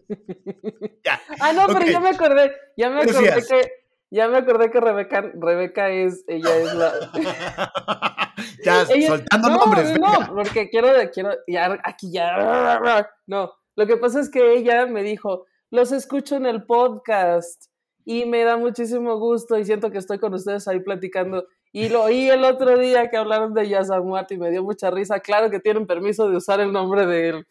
ya. 1.04 1.20
Ah, 1.40 1.52
no, 1.52 1.66
pero 1.66 1.86
ya 1.86 2.00
me 2.00 2.08
acordé. 2.10 2.52
Ya 2.76 2.90
me 2.90 3.02
acordé 3.02 3.44
que. 3.48 3.85
Ya 4.10 4.28
me 4.28 4.38
acordé 4.38 4.70
que 4.70 4.80
Rebeca, 4.80 5.32
Rebeca 5.34 5.90
es, 5.90 6.24
ella 6.28 6.56
es 6.56 6.74
la. 6.74 6.92
ya, 8.64 8.86
soltando 8.86 9.48
nombres. 9.50 9.98
No, 9.98 10.34
porque 10.34 10.68
quiero, 10.68 10.88
quiero, 11.12 11.30
ya, 11.48 11.78
aquí 11.84 12.12
ya. 12.12 12.80
No, 13.26 13.52
lo 13.74 13.86
que 13.86 13.96
pasa 13.96 14.20
es 14.20 14.30
que 14.30 14.54
ella 14.54 14.86
me 14.86 15.02
dijo, 15.02 15.46
los 15.70 15.90
escucho 15.92 16.36
en 16.36 16.46
el 16.46 16.64
podcast 16.64 17.66
y 18.04 18.24
me 18.24 18.44
da 18.44 18.56
muchísimo 18.56 19.18
gusto 19.18 19.58
y 19.58 19.64
siento 19.64 19.90
que 19.90 19.98
estoy 19.98 20.18
con 20.18 20.32
ustedes 20.34 20.68
ahí 20.68 20.80
platicando. 20.80 21.46
Y 21.72 21.88
lo 21.88 22.04
oí 22.04 22.30
el 22.30 22.44
otro 22.44 22.78
día 22.78 23.10
que 23.10 23.16
hablaron 23.16 23.52
de 23.52 23.68
Yasamuat 23.68 24.30
y 24.32 24.38
me 24.38 24.50
dio 24.50 24.62
mucha 24.62 24.90
risa. 24.90 25.20
Claro 25.20 25.50
que 25.50 25.60
tienen 25.60 25.86
permiso 25.86 26.30
de 26.30 26.36
usar 26.36 26.60
el 26.60 26.72
nombre 26.72 27.04
de 27.04 27.28
él. 27.28 27.46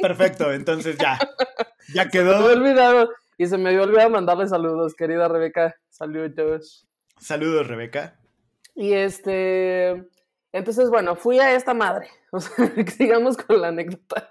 Perfecto, 0.00 0.52
entonces 0.52 0.96
ya. 0.98 1.18
Ya 1.94 2.08
quedó. 2.08 2.36
Se 2.36 2.56
me 2.56 2.60
olvidado. 2.60 3.08
Y 3.38 3.46
se 3.46 3.58
me 3.58 3.70
había 3.70 3.82
olvidado 3.82 4.10
mandarle 4.10 4.46
saludos, 4.46 4.94
querida 4.94 5.28
Rebeca. 5.28 5.76
Saludos. 5.88 6.86
Saludos, 7.18 7.66
Rebeca. 7.66 8.18
Y 8.74 8.92
este. 8.92 10.08
Entonces, 10.52 10.90
bueno, 10.90 11.16
fui 11.16 11.38
a 11.38 11.54
esta 11.54 11.74
madre. 11.74 12.08
O 12.34 12.40
sea, 12.40 12.66
sigamos 12.96 13.36
con 13.36 13.60
la 13.60 13.68
anécdota. 13.68 14.30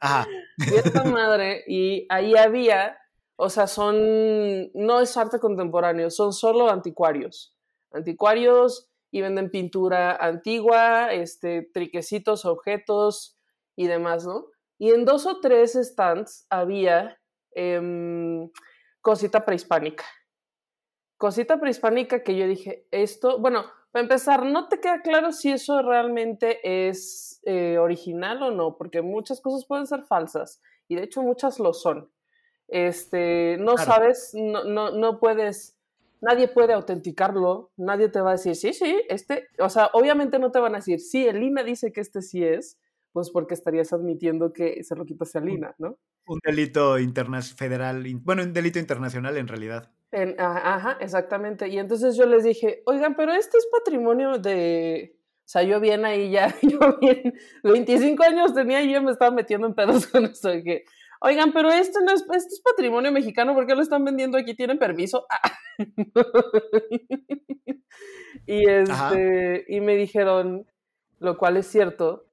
Ajá. 0.00 0.26
Fui 0.66 0.78
a 0.78 0.80
esta 0.80 1.04
madre 1.04 1.62
y 1.68 2.04
ahí 2.08 2.34
había. 2.34 2.98
O 3.36 3.48
sea, 3.50 3.68
son. 3.68 4.72
No 4.74 5.00
es 5.00 5.16
arte 5.16 5.38
contemporáneo, 5.38 6.10
son 6.10 6.32
solo 6.32 6.68
anticuarios 6.68 7.56
anticuarios 7.96 8.88
y 9.10 9.22
venden 9.22 9.50
pintura 9.50 10.16
antigua, 10.16 11.12
este, 11.12 11.62
triquecitos, 11.72 12.44
objetos 12.44 13.36
y 13.76 13.86
demás, 13.86 14.26
¿no? 14.26 14.46
Y 14.78 14.90
en 14.90 15.04
dos 15.04 15.26
o 15.26 15.40
tres 15.40 15.72
stands 15.72 16.46
había 16.50 17.18
em, 17.56 18.50
cosita 19.00 19.44
prehispánica. 19.44 20.04
Cosita 21.16 21.58
prehispánica 21.58 22.22
que 22.22 22.36
yo 22.36 22.46
dije, 22.46 22.86
esto, 22.90 23.38
bueno, 23.40 23.64
para 23.90 24.02
empezar, 24.02 24.44
no 24.44 24.68
te 24.68 24.78
queda 24.80 25.00
claro 25.00 25.32
si 25.32 25.50
eso 25.50 25.80
realmente 25.80 26.88
es 26.88 27.40
eh, 27.44 27.78
original 27.78 28.42
o 28.42 28.50
no, 28.50 28.76
porque 28.76 29.00
muchas 29.00 29.40
cosas 29.40 29.64
pueden 29.64 29.86
ser 29.86 30.02
falsas 30.02 30.60
y 30.86 30.96
de 30.96 31.04
hecho 31.04 31.22
muchas 31.22 31.58
lo 31.58 31.72
son. 31.72 32.10
Este, 32.68 33.56
no 33.58 33.78
sabes, 33.78 34.32
no, 34.34 34.64
no, 34.64 34.90
no 34.90 35.18
puedes 35.18 35.76
nadie 36.20 36.48
puede 36.48 36.72
autenticarlo, 36.72 37.70
nadie 37.76 38.08
te 38.08 38.20
va 38.20 38.30
a 38.30 38.32
decir, 38.32 38.56
sí, 38.56 38.72
sí, 38.72 39.02
este, 39.08 39.48
o 39.58 39.68
sea, 39.68 39.90
obviamente 39.92 40.38
no 40.38 40.50
te 40.50 40.58
van 40.58 40.74
a 40.74 40.78
decir, 40.78 41.00
sí, 41.00 41.26
el 41.26 41.42
INA 41.42 41.62
dice 41.62 41.92
que 41.92 42.00
este 42.00 42.22
sí 42.22 42.44
es, 42.44 42.78
pues 43.12 43.30
porque 43.30 43.54
estarías 43.54 43.92
admitiendo 43.92 44.52
que 44.52 44.82
se 44.82 44.96
lo 44.96 45.04
quitas 45.04 45.34
a 45.36 45.40
Lina, 45.40 45.74
¿no? 45.78 45.98
Un 46.26 46.40
delito 46.44 46.96
federal, 47.56 48.04
bueno, 48.22 48.42
un 48.42 48.52
delito 48.52 48.78
internacional 48.78 49.36
en 49.36 49.48
realidad. 49.48 49.90
ajá, 50.38 50.98
exactamente. 51.00 51.68
Y 51.68 51.78
entonces 51.78 52.16
yo 52.16 52.26
les 52.26 52.44
dije, 52.44 52.82
oigan, 52.86 53.16
pero 53.16 53.32
este 53.32 53.58
es 53.58 53.66
patrimonio 53.70 54.38
de, 54.38 55.16
o 55.20 55.48
sea, 55.48 55.62
yo 55.62 55.80
bien 55.80 56.04
ahí 56.04 56.30
ya, 56.30 56.54
yo 56.62 56.98
bien, 57.00 57.34
25 57.62 58.22
años 58.24 58.54
tenía 58.54 58.82
y 58.82 58.92
yo 58.92 59.02
me 59.02 59.12
estaba 59.12 59.30
metiendo 59.30 59.66
en 59.66 59.74
pedos 59.74 60.06
con 60.08 60.24
esto 60.24 60.48
de 60.48 60.62
que, 60.62 60.84
Oigan, 61.20 61.52
pero 61.52 61.70
esto 61.70 62.00
no 62.00 62.12
es, 62.12 62.20
esto 62.20 62.54
es 62.54 62.60
patrimonio 62.60 63.10
mexicano, 63.10 63.54
¿por 63.54 63.66
qué 63.66 63.74
lo 63.74 63.82
están 63.82 64.04
vendiendo 64.04 64.36
aquí? 64.36 64.54
¿Tienen 64.54 64.78
permiso? 64.78 65.26
y 68.46 68.68
este, 68.68 69.64
y 69.68 69.80
me 69.80 69.96
dijeron, 69.96 70.66
lo 71.18 71.38
cual 71.38 71.56
es 71.56 71.66
cierto, 71.66 72.26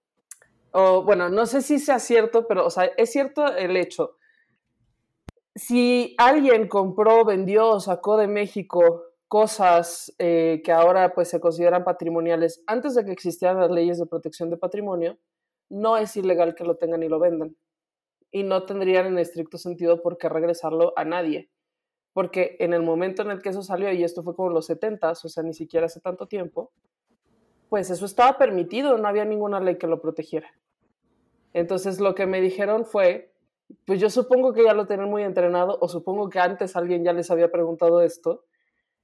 bueno, 0.74 1.30
no 1.30 1.46
sé 1.46 1.62
si 1.62 1.80
sea 1.80 2.00
cierto, 2.00 2.48
pero, 2.48 2.66
o 2.66 2.70
sea, 2.70 2.86
es 2.98 3.12
cierto 3.12 3.46
el 3.46 3.78
hecho. 3.78 4.18
Si 5.56 6.16
alguien 6.18 6.68
compró, 6.68 7.24
vendió 7.26 7.70
o 7.70 7.80
sacó 7.80 8.18
de 8.18 8.28
México 8.28 9.04
cosas 9.28 10.14
eh, 10.20 10.62
que 10.64 10.72
ahora 10.72 11.14
pues 11.14 11.30
se 11.30 11.40
consideran 11.40 11.84
patrimoniales 11.84 12.64
antes 12.68 12.94
de 12.94 13.04
que 13.04 13.12
existieran 13.12 13.60
las 13.60 13.72
leyes 13.72 13.98
de 13.98 14.06
protección 14.06 14.52
de 14.52 14.58
patrimonio, 14.58 15.18
no 15.70 15.98
es 15.98 16.16
ilegal 16.18 16.54
que 16.54 16.64
lo 16.64 16.78
tengan 16.78 17.02
y 17.02 17.10
lo 17.10 17.20
vendan. 17.20 17.56
Y 18.32 18.44
no 18.44 18.66
tendrían 18.66 19.08
en 19.08 19.18
estricto 19.18 19.58
sentido 19.58 20.02
por 20.02 20.18
qué 20.18 20.30
regresarlo 20.30 20.94
a 20.96 21.06
nadie. 21.06 21.50
Porque 22.14 22.58
en 22.60 22.74
el 22.74 22.84
momento 22.84 23.24
en 23.24 23.32
el 23.32 23.42
que 23.42 23.50
eso 23.50 23.64
salió, 23.64 23.92
y 23.92 24.04
esto 24.04 24.22
fue 24.22 24.36
como 24.36 24.50
los 24.50 24.68
70, 24.68 25.12
o 25.12 25.16
sea, 25.16 25.44
ni 25.44 25.54
siquiera 25.54 25.88
hace 25.88 26.00
tanto 26.00 26.28
tiempo, 26.28 26.72
pues 27.70 27.90
eso 27.90 28.06
estaba 28.06 28.38
permitido, 28.38 29.00
no 29.00 29.08
había 29.08 29.26
ninguna 29.26 29.60
ley 29.60 29.80
que 29.80 29.88
lo 29.88 30.00
protegiera. 30.00 30.54
Entonces 31.54 32.00
lo 32.00 32.16
que 32.16 32.26
me 32.26 32.42
dijeron 32.42 32.86
fue, 32.86 33.34
pues 33.86 34.00
yo 34.00 34.10
supongo 34.10 34.54
que 34.54 34.64
ya 34.64 34.74
lo 34.74 34.88
tienen 34.88 35.10
muy 35.10 35.24
entrenado, 35.24 35.78
o 35.80 35.88
supongo 35.88 36.30
que 36.30 36.40
antes 36.40 36.76
alguien 36.76 37.04
ya 37.04 37.14
les 37.14 37.32
había 37.32 37.52
preguntado 37.52 38.02
esto, 38.02 38.46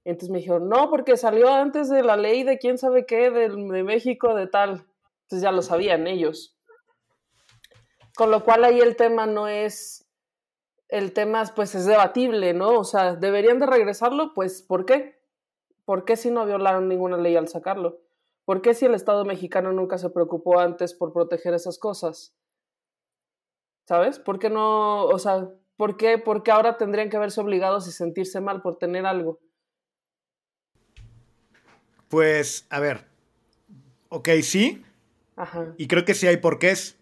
entonces 0.03 0.29
me 0.29 0.39
dijeron, 0.39 0.69
no, 0.69 0.89
porque 0.89 1.17
salió 1.17 1.49
antes 1.49 1.89
de 1.89 2.03
la 2.03 2.17
ley 2.17 2.43
de 2.43 2.57
quién 2.57 2.77
sabe 2.77 3.05
qué, 3.05 3.29
de, 3.29 3.49
de 3.49 3.83
México, 3.83 4.33
de 4.33 4.47
tal. 4.47 4.85
Entonces 5.23 5.43
ya 5.43 5.51
lo 5.51 5.61
sabían 5.61 6.07
ellos. 6.07 6.57
Con 8.15 8.31
lo 8.31 8.43
cual 8.43 8.63
ahí 8.63 8.79
el 8.79 8.95
tema 8.95 9.27
no 9.27 9.47
es, 9.47 10.09
el 10.87 11.13
tema 11.13 11.43
pues 11.55 11.75
es 11.75 11.85
debatible, 11.85 12.53
¿no? 12.53 12.79
O 12.79 12.83
sea, 12.83 13.15
¿deberían 13.15 13.59
de 13.59 13.67
regresarlo? 13.67 14.33
Pues 14.33 14.61
¿por 14.61 14.85
qué? 14.85 15.19
¿Por 15.85 16.05
qué 16.05 16.17
si 16.17 16.31
no 16.31 16.45
violaron 16.45 16.87
ninguna 16.87 17.17
ley 17.17 17.35
al 17.35 17.47
sacarlo? 17.47 17.99
¿Por 18.45 18.61
qué 18.61 18.73
si 18.73 18.85
el 18.85 18.95
Estado 18.95 19.25
mexicano 19.25 19.71
nunca 19.71 19.97
se 19.97 20.09
preocupó 20.09 20.59
antes 20.59 20.95
por 20.95 21.13
proteger 21.13 21.53
esas 21.53 21.77
cosas? 21.77 22.35
¿Sabes? 23.89 24.19
¿Por 24.19 24.37
qué 24.37 24.51
no, 24.51 25.05
o 25.05 25.17
sea, 25.17 25.47
¿por 25.75 25.97
qué, 25.97 26.19
por 26.19 26.43
qué 26.43 26.51
ahora 26.51 26.77
tendrían 26.77 27.09
que 27.09 27.17
verse 27.17 27.41
obligados 27.41 27.87
y 27.87 27.91
sentirse 27.91 28.39
mal 28.39 28.61
por 28.61 28.77
tener 28.77 29.07
algo? 29.07 29.39
Pues, 32.07 32.67
a 32.69 32.79
ver. 32.79 33.07
Ok, 34.09 34.29
sí. 34.43 34.83
Ajá. 35.35 35.73
Y 35.77 35.87
creo 35.87 36.05
que 36.05 36.13
sí 36.13 36.27
hay 36.27 36.37
porqués. 36.37 36.99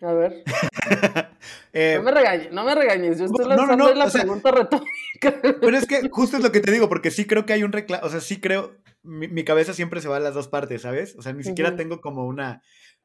A 0.00 0.12
ver. 0.12 0.42
Eh, 1.72 1.94
no 1.98 2.02
me 2.02 2.10
regañes, 2.10 2.50
no 2.50 2.64
me 2.64 2.74
regañes. 2.74 3.18
Yo 3.18 3.26
estoy 3.26 3.44
no, 3.44 3.50
lanzando 3.50 3.88
no, 3.88 3.94
la 3.94 4.10
sea, 4.10 4.22
pregunta 4.22 4.50
retórica. 4.50 4.88
pero 5.60 5.76
es 5.76 5.86
que 5.86 6.08
justo 6.10 6.38
es 6.38 6.42
lo 6.42 6.50
que 6.50 6.60
te 6.60 6.72
digo, 6.72 6.88
porque 6.88 7.10
sí 7.10 7.26
creo 7.26 7.46
que 7.46 7.52
hay 7.52 7.62
un 7.62 7.72
reclamo. 7.72 8.04
O 8.04 8.08
sea, 8.08 8.20
sí 8.20 8.40
creo. 8.40 8.74
Mi, 9.02 9.28
mi 9.28 9.44
cabeza 9.44 9.74
siempre 9.74 10.00
se 10.00 10.08
va 10.08 10.16
a 10.16 10.20
las 10.20 10.34
dos 10.34 10.48
partes, 10.48 10.82
¿sabes? 10.82 11.14
O 11.16 11.22
sea, 11.22 11.32
ni 11.34 11.44
siquiera 11.44 11.76
tengo 11.76 12.00
como 12.00 12.26
una. 12.26 12.62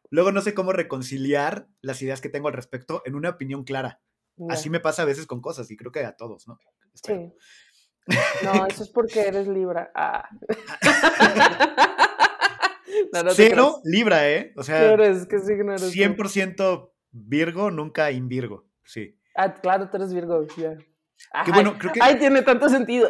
Luego 0.10 0.32
no 0.32 0.42
sé 0.42 0.54
cómo 0.54 0.74
reconciliar 0.74 1.68
las 1.82 2.02
ideas 2.02 2.22
que 2.22 2.30
tengo 2.30 2.48
al 2.48 2.54
respecto 2.54 3.02
en 3.06 3.16
una 3.16 3.30
opinión 3.30 3.64
clara. 3.64 4.02
Así 4.50 4.70
me 4.70 4.80
pasa 4.80 5.04
a 5.04 5.06
veces 5.06 5.26
con 5.28 5.42
cosas 5.42 5.70
y 5.72 5.78
creo 5.78 5.92
que 5.92 6.04
a 6.06 6.16
todos, 6.16 6.48
¿no? 6.48 6.58
Espero. 6.94 7.34
Sí. 8.08 8.16
No, 8.44 8.66
eso 8.68 8.84
es 8.84 8.90
porque 8.90 9.22
eres 9.22 9.48
Libra. 9.48 9.92
Ah. 9.96 10.28
No, 13.12 13.24
no 13.24 13.32
Cero 13.32 13.80
Libra, 13.84 14.30
¿eh? 14.30 14.54
O 14.56 14.64
sea, 14.64 14.80
¿Qué 14.80 14.86
eres? 14.94 15.26
¿Qué 15.26 15.40
signo 15.40 15.72
eres? 15.74 15.92
tú? 15.92 15.98
100% 15.98 16.92
Virgo, 17.12 17.72
nunca 17.72 18.12
invirgo. 18.12 18.68
Sí. 18.86 19.20
Ah, 19.36 19.54
claro, 19.54 19.90
tú 19.90 19.98
eres 19.98 20.14
Virgo, 20.14 20.46
ya. 20.58 20.78
Ay, 21.32 21.52
bueno, 21.54 21.76
creo 21.80 21.92
que- 21.94 22.00
Ay, 22.04 22.18
tiene 22.20 22.42
tanto 22.44 22.70
sentido. 22.70 23.10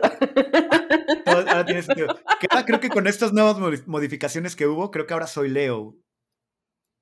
Ahora 1.25 1.65
tiene 1.65 1.81
sentido. 1.81 2.15
Que 2.39 2.47
ahora 2.49 2.65
creo 2.65 2.79
que 2.79 2.89
con 2.89 3.07
estas 3.07 3.33
nuevas 3.33 3.57
modi- 3.57 3.83
modificaciones 3.85 4.55
que 4.55 4.67
hubo, 4.67 4.89
creo 4.91 5.05
que 5.05 5.13
ahora 5.13 5.27
soy 5.27 5.49
Leo. 5.49 5.95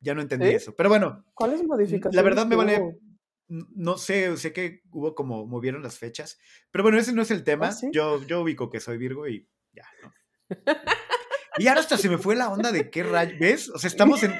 Ya 0.01 0.13
no 0.15 0.21
entendí 0.21 0.49
eso. 0.49 0.75
Pero 0.75 0.89
bueno, 0.89 1.23
¿Cuáles 1.33 1.63
modificaciones? 1.63 2.15
la 2.15 2.21
verdad 2.21 2.45
me 2.47 2.55
vale- 2.55 2.97
no 3.47 3.97
sé, 3.97 4.35
sé 4.37 4.53
que 4.53 4.81
hubo 4.91 5.13
como 5.13 5.45
movieron 5.45 5.83
las 5.83 5.97
fechas. 5.99 6.39
Pero 6.71 6.83
bueno, 6.83 6.97
ese 6.97 7.13
no 7.13 7.21
es 7.21 7.31
el 7.31 7.43
tema. 7.43 7.67
¿Ah, 7.67 7.71
sí? 7.71 7.89
yo, 7.91 8.23
yo 8.25 8.41
ubico 8.41 8.69
que 8.69 8.79
soy 8.79 8.97
Virgo 8.97 9.27
y 9.27 9.47
ya, 9.73 9.85
¿no? 10.01 10.11
Y 11.57 11.67
ahora 11.67 11.81
hasta 11.81 11.97
se 11.97 12.09
me 12.09 12.17
fue 12.17 12.35
la 12.35 12.49
onda 12.49 12.71
de 12.71 12.89
qué 12.89 13.03
rayo. 13.03 13.35
¿Ves? 13.39 13.69
O 13.69 13.77
sea, 13.77 13.89
estamos 13.89 14.23
en 14.23 14.33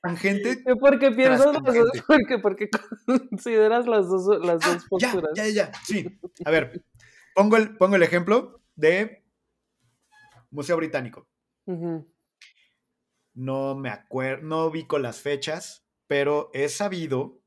tangente. 0.00 0.62
Porque 0.80 1.10
piensas 1.10 1.46
las 1.52 1.74
dos, 1.74 2.02
porque, 2.06 2.38
porque 2.40 2.68
consideras 3.30 3.86
las 3.86 4.08
dos, 4.08 4.26
las 4.44 4.64
Ah, 4.64 4.74
dos 4.74 4.82
ya, 5.00 5.10
posturas. 5.12 5.30
ya, 5.34 5.48
ya. 5.48 5.72
Sí. 5.84 6.06
A 6.44 6.50
ver, 6.52 6.84
pongo 7.34 7.56
el, 7.56 7.76
pongo 7.76 7.96
el 7.96 8.02
ejemplo 8.04 8.60
de 8.76 9.24
Museo 10.50 10.76
Británico. 10.76 11.28
No 13.34 13.74
me 13.74 13.88
acuerdo, 13.88 14.42
no 14.44 14.66
ubico 14.66 14.98
las 14.98 15.20
fechas, 15.20 15.86
pero 16.06 16.50
he 16.52 16.68
sabido 16.68 17.40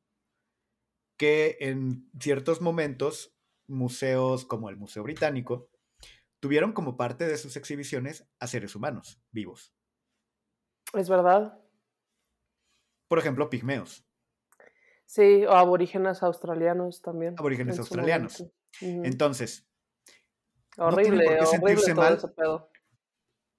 que 1.17 1.57
en 1.59 2.09
ciertos 2.19 2.61
momentos 2.61 3.35
museos 3.67 4.45
como 4.45 4.69
el 4.69 4.77
Museo 4.77 5.03
Británico 5.03 5.69
tuvieron 6.39 6.73
como 6.73 6.97
parte 6.97 7.25
de 7.25 7.37
sus 7.37 7.55
exhibiciones 7.55 8.27
a 8.39 8.47
seres 8.47 8.75
humanos 8.75 9.21
vivos. 9.31 9.73
Es 10.93 11.09
verdad. 11.09 11.59
Por 13.07 13.19
ejemplo, 13.19 13.49
pigmeos. 13.49 14.05
Sí, 15.05 15.45
o 15.45 15.51
aborígenes 15.51 16.23
australianos 16.23 17.01
también. 17.01 17.35
Aborígenes 17.37 17.75
en 17.75 17.79
australianos. 17.81 18.45
Entonces, 18.81 19.67
no 20.77 20.89
tienen 20.95 21.19
horrible, 21.19 21.25
por 21.25 21.49
qué 21.49 21.57
horrible 21.57 21.93
todo 21.93 22.13
ese 22.13 22.27
pedo. 22.29 22.71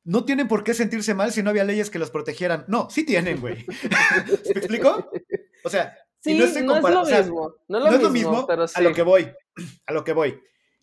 No 0.07 0.25
tienen 0.25 0.49
por 0.49 0.65
qué 0.65 0.73
sentirse 0.73 1.15
mal 1.15 1.33
si 1.33 1.43
no 1.43 1.51
había 1.51 1.65
leyes 1.65 1.91
que 1.91 1.99
los 1.99 2.11
protegieran. 2.11 2.65
No, 2.69 2.89
sí 2.89 3.05
tienen, 3.05 3.41
güey. 3.41 3.67
¿Me 4.55 4.61
explico? 4.61 5.11
O 5.65 5.69
sea, 5.69 5.99
y 6.25 6.31
Sí, 6.33 6.39
no 6.39 6.45
estoy 6.45 6.63
no 6.65 6.77
es 6.77 6.83
lo 6.83 7.01
o 7.01 7.05
sea, 7.05 7.21
mismo. 7.23 7.55
No 7.69 7.81
lo 7.81 7.89
es 7.89 8.03
lo 8.03 8.11
mismo, 8.11 8.47
pero 8.47 8.63
a 8.73 8.81
lo 8.81 8.89
sí. 8.89 8.95
que 8.95 9.03
voy. 9.03 9.33
A 9.87 9.93
lo 9.93 10.05
que 10.05 10.13
voy. 10.13 10.41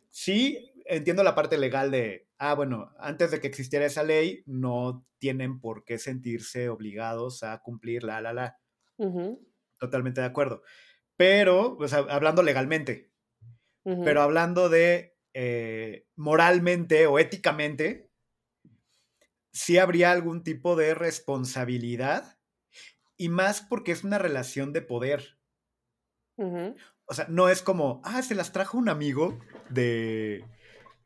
Sí, 0.10 0.74
entiendo 0.86 1.24
la 1.24 1.36
parte 1.36 1.58
legal 1.58 1.92
de, 1.92 2.28
ah, 2.38 2.56
bueno, 2.56 2.92
antes 2.98 3.32
de 3.32 3.40
que 3.40 3.48
existiera 3.48 3.86
esa 3.86 4.04
ley, 4.04 4.44
no 4.46 5.06
tienen 5.20 5.60
por 5.60 5.84
qué 5.86 5.98
sentirse 6.00 6.70
obligados 6.70 7.44
a 7.44 7.62
cumplir 7.62 8.04
la, 8.04 8.20
la, 8.22 8.34
la. 8.34 8.58
Totalmente 9.80 10.22
de 10.22 10.28
acuerdo. 10.28 10.64
Pero, 11.18 11.78
o 11.78 11.88
sea, 11.88 12.00
hablando 12.10 12.42
legalmente, 12.42 13.12
pero 13.84 14.22
hablando 14.22 14.70
de 14.70 15.16
eh, 15.34 16.08
moralmente 16.16 17.06
o 17.06 17.20
éticamente, 17.20 18.10
sí 19.54 19.78
habría 19.78 20.12
algún 20.12 20.44
tipo 20.44 20.76
de 20.76 20.94
responsabilidad 20.94 22.38
y 23.16 23.30
más 23.30 23.62
porque 23.62 23.92
es 23.92 24.04
una 24.04 24.18
relación 24.18 24.74
de 24.74 24.82
poder. 24.82 25.38
O 27.06 27.14
sea, 27.14 27.28
no 27.30 27.48
es 27.48 27.62
como, 27.62 28.02
ah, 28.04 28.22
se 28.22 28.36
las 28.36 28.52
trajo 28.52 28.78
un 28.78 28.90
amigo 28.90 29.40
de 29.70 30.44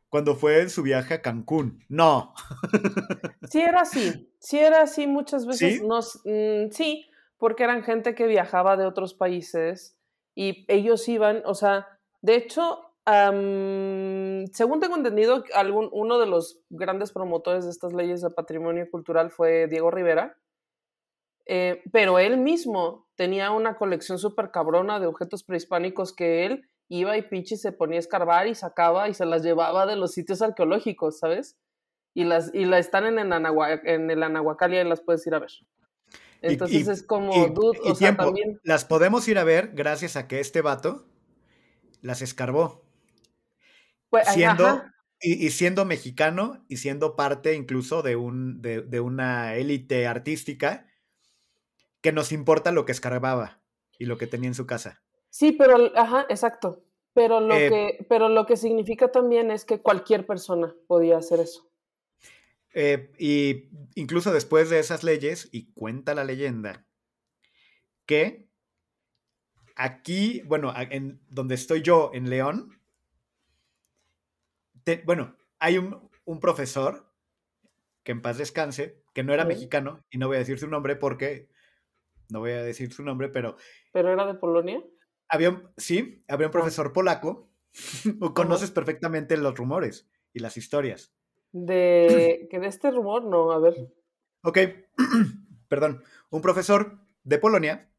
cuando 0.09 0.35
fue 0.35 0.61
en 0.61 0.69
su 0.69 0.83
viaje 0.83 1.15
a 1.15 1.21
Cancún. 1.21 1.83
No. 1.89 2.33
Sí 3.49 3.61
era 3.61 3.81
así, 3.81 4.29
sí 4.39 4.59
era 4.59 4.81
así 4.81 5.07
muchas 5.07 5.45
veces. 5.45 5.75
¿Sí? 5.75 5.87
Nos, 5.87 6.21
mm, 6.25 6.69
sí, 6.71 7.09
porque 7.37 7.63
eran 7.63 7.83
gente 7.83 8.13
que 8.13 8.27
viajaba 8.27 8.75
de 8.75 8.85
otros 8.85 9.13
países 9.13 9.97
y 10.35 10.65
ellos 10.67 11.07
iban, 11.07 11.43
o 11.45 11.53
sea, 11.53 11.87
de 12.21 12.35
hecho, 12.35 12.86
según 13.07 14.79
tengo 14.79 14.97
entendido, 14.97 15.43
algún, 15.53 15.89
uno 15.91 16.19
de 16.19 16.25
los 16.25 16.59
grandes 16.69 17.11
promotores 17.11 17.63
de 17.65 17.71
estas 17.71 17.93
leyes 17.93 18.21
de 18.21 18.29
patrimonio 18.29 18.85
cultural 18.91 19.31
fue 19.31 19.67
Diego 19.67 19.91
Rivera, 19.91 20.37
eh, 21.45 21.81
pero 21.93 22.19
él 22.19 22.37
mismo 22.37 23.07
tenía 23.15 23.51
una 23.51 23.77
colección 23.77 24.19
súper 24.19 24.51
cabrona 24.51 24.99
de 24.99 25.07
objetos 25.07 25.43
prehispánicos 25.43 26.13
que 26.13 26.45
él 26.45 26.69
iba 26.89 27.17
y 27.17 27.21
pinche 27.21 27.55
se 27.55 27.71
ponía 27.71 27.97
a 27.97 27.99
escarbar 27.99 28.47
y 28.47 28.55
sacaba 28.55 29.07
y 29.07 29.13
se 29.13 29.25
las 29.25 29.43
llevaba 29.43 29.85
de 29.85 29.95
los 29.95 30.11
sitios 30.11 30.41
arqueológicos, 30.41 31.19
¿sabes? 31.19 31.57
Y 32.13 32.25
las 32.25 32.53
y 32.53 32.65
la 32.65 32.79
están 32.79 33.05
en 33.05 33.19
el, 33.19 33.31
Anahua- 33.31 33.79
en 33.83 34.09
el 34.09 34.23
Anahuacalia 34.23 34.81
y 34.81 34.87
las 34.87 35.01
puedes 35.01 35.25
ir 35.27 35.35
a 35.35 35.39
ver. 35.39 35.51
Entonces 36.41 36.87
y- 36.87 36.91
es 36.91 37.03
como, 37.03 37.33
y, 37.33 37.49
dude, 37.53 37.79
y 37.83 37.91
o 37.91 37.95
sea, 37.95 38.15
también... 38.17 38.59
las 38.63 38.85
podemos 38.85 39.27
ir 39.27 39.37
a 39.37 39.43
ver 39.43 39.71
gracias 39.73 40.15
a 40.17 40.27
que 40.27 40.39
este 40.39 40.61
vato 40.61 41.05
las 42.01 42.21
escarbó. 42.21 42.86
Pues, 44.09 44.27
Siendo, 44.27 44.65
ajá, 44.65 44.93
y, 45.19 45.45
y 45.45 45.49
siendo 45.51 45.85
mexicano 45.85 46.65
y 46.67 46.77
siendo 46.77 47.15
parte 47.15 47.55
incluso 47.55 48.01
de, 48.01 48.15
un, 48.15 48.61
de, 48.61 48.81
de 48.81 48.99
una 48.99 49.55
élite 49.55 50.07
artística 50.07 50.87
que 52.01 52.11
nos 52.11 52.31
importa 52.31 52.71
lo 52.71 52.85
que 52.85 52.91
escarbaba 52.91 53.61
y 53.97 54.05
lo 54.05 54.17
que 54.17 54.27
tenía 54.27 54.47
en 54.47 54.55
su 54.55 54.67
casa. 54.67 55.01
Sí, 55.29 55.51
pero, 55.51 55.91
ajá, 55.95 56.25
exacto. 56.29 56.83
Pero 57.13 57.39
lo, 57.41 57.55
Eh, 57.55 57.69
que, 57.69 58.05
pero 58.07 58.29
lo 58.29 58.45
que 58.45 58.55
significa 58.57 59.11
también 59.11 59.49
es 59.49 59.65
que 59.65 59.81
cualquier 59.81 60.25
persona 60.25 60.75
podía 60.87 61.17
hacer 61.17 61.39
eso. 61.39 61.67
Eh, 62.73 63.11
y 63.17 63.69
incluso 63.95 64.31
después 64.31 64.69
de 64.69 64.77
esas 64.77 65.03
leyes, 65.03 65.49
y 65.51 65.71
cuenta 65.73 66.13
la 66.13 66.23
leyenda, 66.23 66.85
que 68.05 68.47
aquí, 69.75 70.43
bueno, 70.45 70.71
en 70.77 71.19
donde 71.27 71.55
estoy 71.55 71.81
yo, 71.81 72.11
en 72.13 72.29
León, 72.29 72.76
te- 74.87 75.03
bueno, 75.05 75.35
hay 75.59 75.77
un, 75.77 76.09
un 76.23 76.39
profesor, 76.39 77.11
que 78.03 78.13
en 78.13 78.21
paz 78.21 78.37
descanse, 78.37 79.03
que 79.13 79.21
no 79.21 79.33
era 79.33 79.43
mexicano, 79.43 80.05
y 80.09 80.17
no 80.17 80.27
voy 80.27 80.37
a 80.37 80.39
decir 80.39 80.57
su 80.59 80.67
nombre 80.69 80.95
porque 80.95 81.49
no 82.29 82.39
voy 82.39 82.51
a 82.51 82.63
decir 82.63 82.93
su 82.93 83.03
nombre, 83.03 83.27
pero... 83.27 83.57
¿Pero 83.91 84.13
era 84.13 84.25
de 84.25 84.35
Polonia? 84.35 84.81
Había 85.27 85.49
un, 85.49 85.69
sí, 85.75 86.23
había 86.29 86.47
un 86.47 86.51
Ah. 86.51 86.53
profesor 86.53 86.93
polaco. 86.93 87.49
Conoces 88.33 88.71
perfectamente 88.71 89.35
los 89.35 89.55
rumores 89.55 90.09
y 90.31 90.39
las 90.39 90.55
historias. 90.55 91.13
De 91.51 92.47
que 92.49 92.59
de 92.59 92.67
este 92.67 92.89
rumor, 92.91 93.25
no, 93.25 93.51
a 93.51 93.59
ver. 93.59 93.75
Ok, 94.43 94.57
perdón. 95.67 96.01
Un 96.29 96.41
profesor 96.41 96.99
de 97.23 97.39
Polonia 97.39 97.91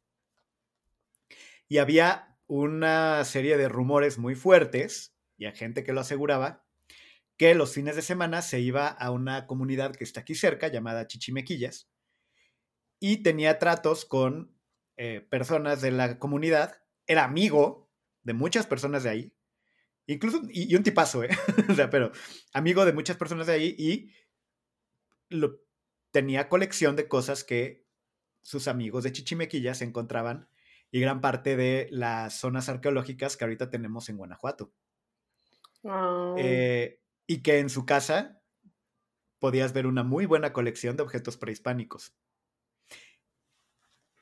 y 1.68 1.78
había 1.78 2.38
una 2.46 3.22
serie 3.26 3.58
de 3.58 3.68
rumores 3.68 4.16
muy 4.16 4.34
fuertes 4.34 5.14
y 5.36 5.44
a 5.44 5.52
gente 5.52 5.84
que 5.84 5.92
lo 5.92 6.00
aseguraba 6.00 6.64
que 7.38 7.54
los 7.54 7.72
fines 7.72 7.96
de 7.96 8.02
semana 8.02 8.42
se 8.42 8.60
iba 8.60 8.88
a 8.88 9.10
una 9.10 9.46
comunidad 9.46 9.94
que 9.94 10.04
está 10.04 10.20
aquí 10.20 10.34
cerca 10.34 10.68
llamada 10.68 11.06
Chichimequillas 11.06 11.88
y 13.00 13.22
tenía 13.22 13.58
tratos 13.58 14.04
con 14.04 14.58
eh, 14.96 15.20
personas 15.30 15.80
de 15.80 15.92
la 15.92 16.18
comunidad, 16.18 16.82
era 17.06 17.24
amigo 17.24 17.88
de 18.24 18.34
muchas 18.34 18.66
personas 18.66 19.04
de 19.04 19.10
ahí, 19.10 19.34
incluso, 20.06 20.42
y, 20.50 20.72
y 20.72 20.76
un 20.76 20.82
tipazo, 20.82 21.22
¿eh? 21.22 21.30
o 21.70 21.74
sea, 21.74 21.88
pero 21.88 22.10
amigo 22.52 22.84
de 22.84 22.92
muchas 22.92 23.16
personas 23.16 23.46
de 23.46 23.52
ahí 23.52 23.74
y 23.78 24.12
lo, 25.28 25.60
tenía 26.10 26.48
colección 26.48 26.96
de 26.96 27.06
cosas 27.06 27.44
que 27.44 27.86
sus 28.42 28.66
amigos 28.66 29.04
de 29.04 29.12
Chichimequillas 29.12 29.80
encontraban 29.82 30.48
y 30.90 31.00
gran 31.00 31.20
parte 31.20 31.56
de 31.56 31.86
las 31.92 32.34
zonas 32.34 32.68
arqueológicas 32.68 33.36
que 33.36 33.44
ahorita 33.44 33.70
tenemos 33.70 34.08
en 34.08 34.16
Guanajuato. 34.16 34.72
Eh, 36.36 37.00
y 37.28 37.42
que 37.42 37.60
en 37.60 37.70
su 37.70 37.86
casa 37.86 38.42
podías 39.38 39.72
ver 39.72 39.86
una 39.86 40.02
muy 40.02 40.26
buena 40.26 40.52
colección 40.52 40.96
de 40.96 41.04
objetos 41.04 41.36
prehispánicos. 41.36 42.16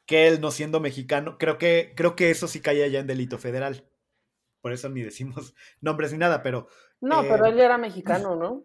Que 0.04 0.28
él 0.28 0.40
no 0.40 0.50
siendo 0.50 0.80
mexicano, 0.80 1.38
creo 1.38 1.56
que, 1.56 1.94
creo 1.96 2.14
que 2.14 2.30
eso 2.30 2.46
sí 2.48 2.60
caía 2.60 2.86
ya 2.88 3.00
en 3.00 3.06
delito 3.06 3.38
federal. 3.38 3.88
Por 4.60 4.72
eso 4.72 4.88
ni 4.88 5.02
decimos 5.02 5.54
nombres 5.80 6.12
ni 6.12 6.18
nada, 6.18 6.42
pero... 6.42 6.68
no, 7.00 7.22
eh, 7.22 7.26
pero 7.30 7.46
él 7.46 7.58
era 7.58 7.78
mexicano, 7.78 8.36
¿no? 8.36 8.64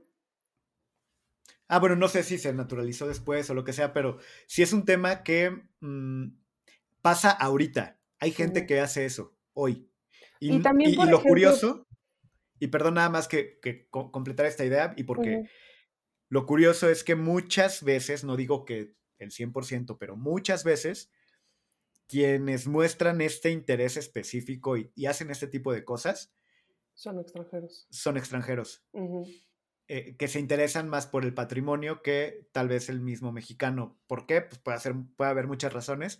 Ah, 1.67 1.79
bueno, 1.79 1.95
no 1.95 2.09
sé 2.09 2.23
si 2.23 2.37
se 2.37 2.51
naturalizó 2.51 3.07
después 3.07 3.49
o 3.49 3.53
lo 3.53 3.63
que 3.63 3.71
sea, 3.71 3.93
pero 3.93 4.17
sí 4.45 4.61
es 4.61 4.73
un 4.73 4.83
tema 4.83 5.23
que 5.23 5.63
mm, 5.79 6.27
pasa 7.01 7.31
ahorita. 7.31 7.97
Hay 8.19 8.31
gente 8.31 8.65
que 8.65 8.81
hace 8.81 9.05
eso 9.05 9.37
hoy. 9.53 9.87
Y 10.39 10.59
también, 10.61 10.91
y- 10.91 10.93
y 11.01 11.05
lo 11.05 11.21
curioso, 11.23 11.87
y 12.61 12.67
perdón 12.67 12.93
nada 12.93 13.09
más 13.09 13.27
que, 13.27 13.59
que 13.61 13.89
co- 13.89 14.11
completar 14.11 14.45
esta 14.45 14.63
idea, 14.63 14.93
y 14.95 15.03
porque 15.03 15.43
lo 16.29 16.45
curioso 16.45 16.89
es 16.89 17.03
que 17.03 17.15
muchas 17.15 17.83
veces, 17.83 18.23
no 18.23 18.37
digo 18.37 18.63
que 18.63 18.95
el 19.19 19.31
100%, 19.31 19.97
pero 19.97 20.15
muchas 20.15 20.63
veces, 20.63 21.11
quienes 22.07 22.67
muestran 22.67 23.21
este 23.21 23.51
interés 23.51 23.97
específico 23.97 24.77
y, 24.77 24.91
y 24.95 25.05
hacen 25.07 25.29
este 25.29 25.47
tipo 25.47 25.73
de 25.73 25.83
cosas 25.85 26.33
Son 26.93 27.19
extranjeros. 27.19 27.87
son 27.89 28.17
extranjeros. 28.17 28.83
Eh, 29.87 30.15
que 30.17 30.27
se 30.29 30.39
interesan 30.39 30.87
más 30.87 31.05
por 31.07 31.25
el 31.25 31.33
patrimonio 31.33 32.01
que 32.01 32.47
tal 32.53 32.69
vez 32.69 32.87
el 32.89 33.01
mismo 33.01 33.31
mexicano. 33.33 33.99
¿Por 34.07 34.25
qué? 34.25 34.41
Pues 34.41 34.59
puede, 34.59 34.79
ser, 34.79 34.95
puede 35.17 35.31
haber 35.31 35.47
muchas 35.47 35.73
razones, 35.73 36.19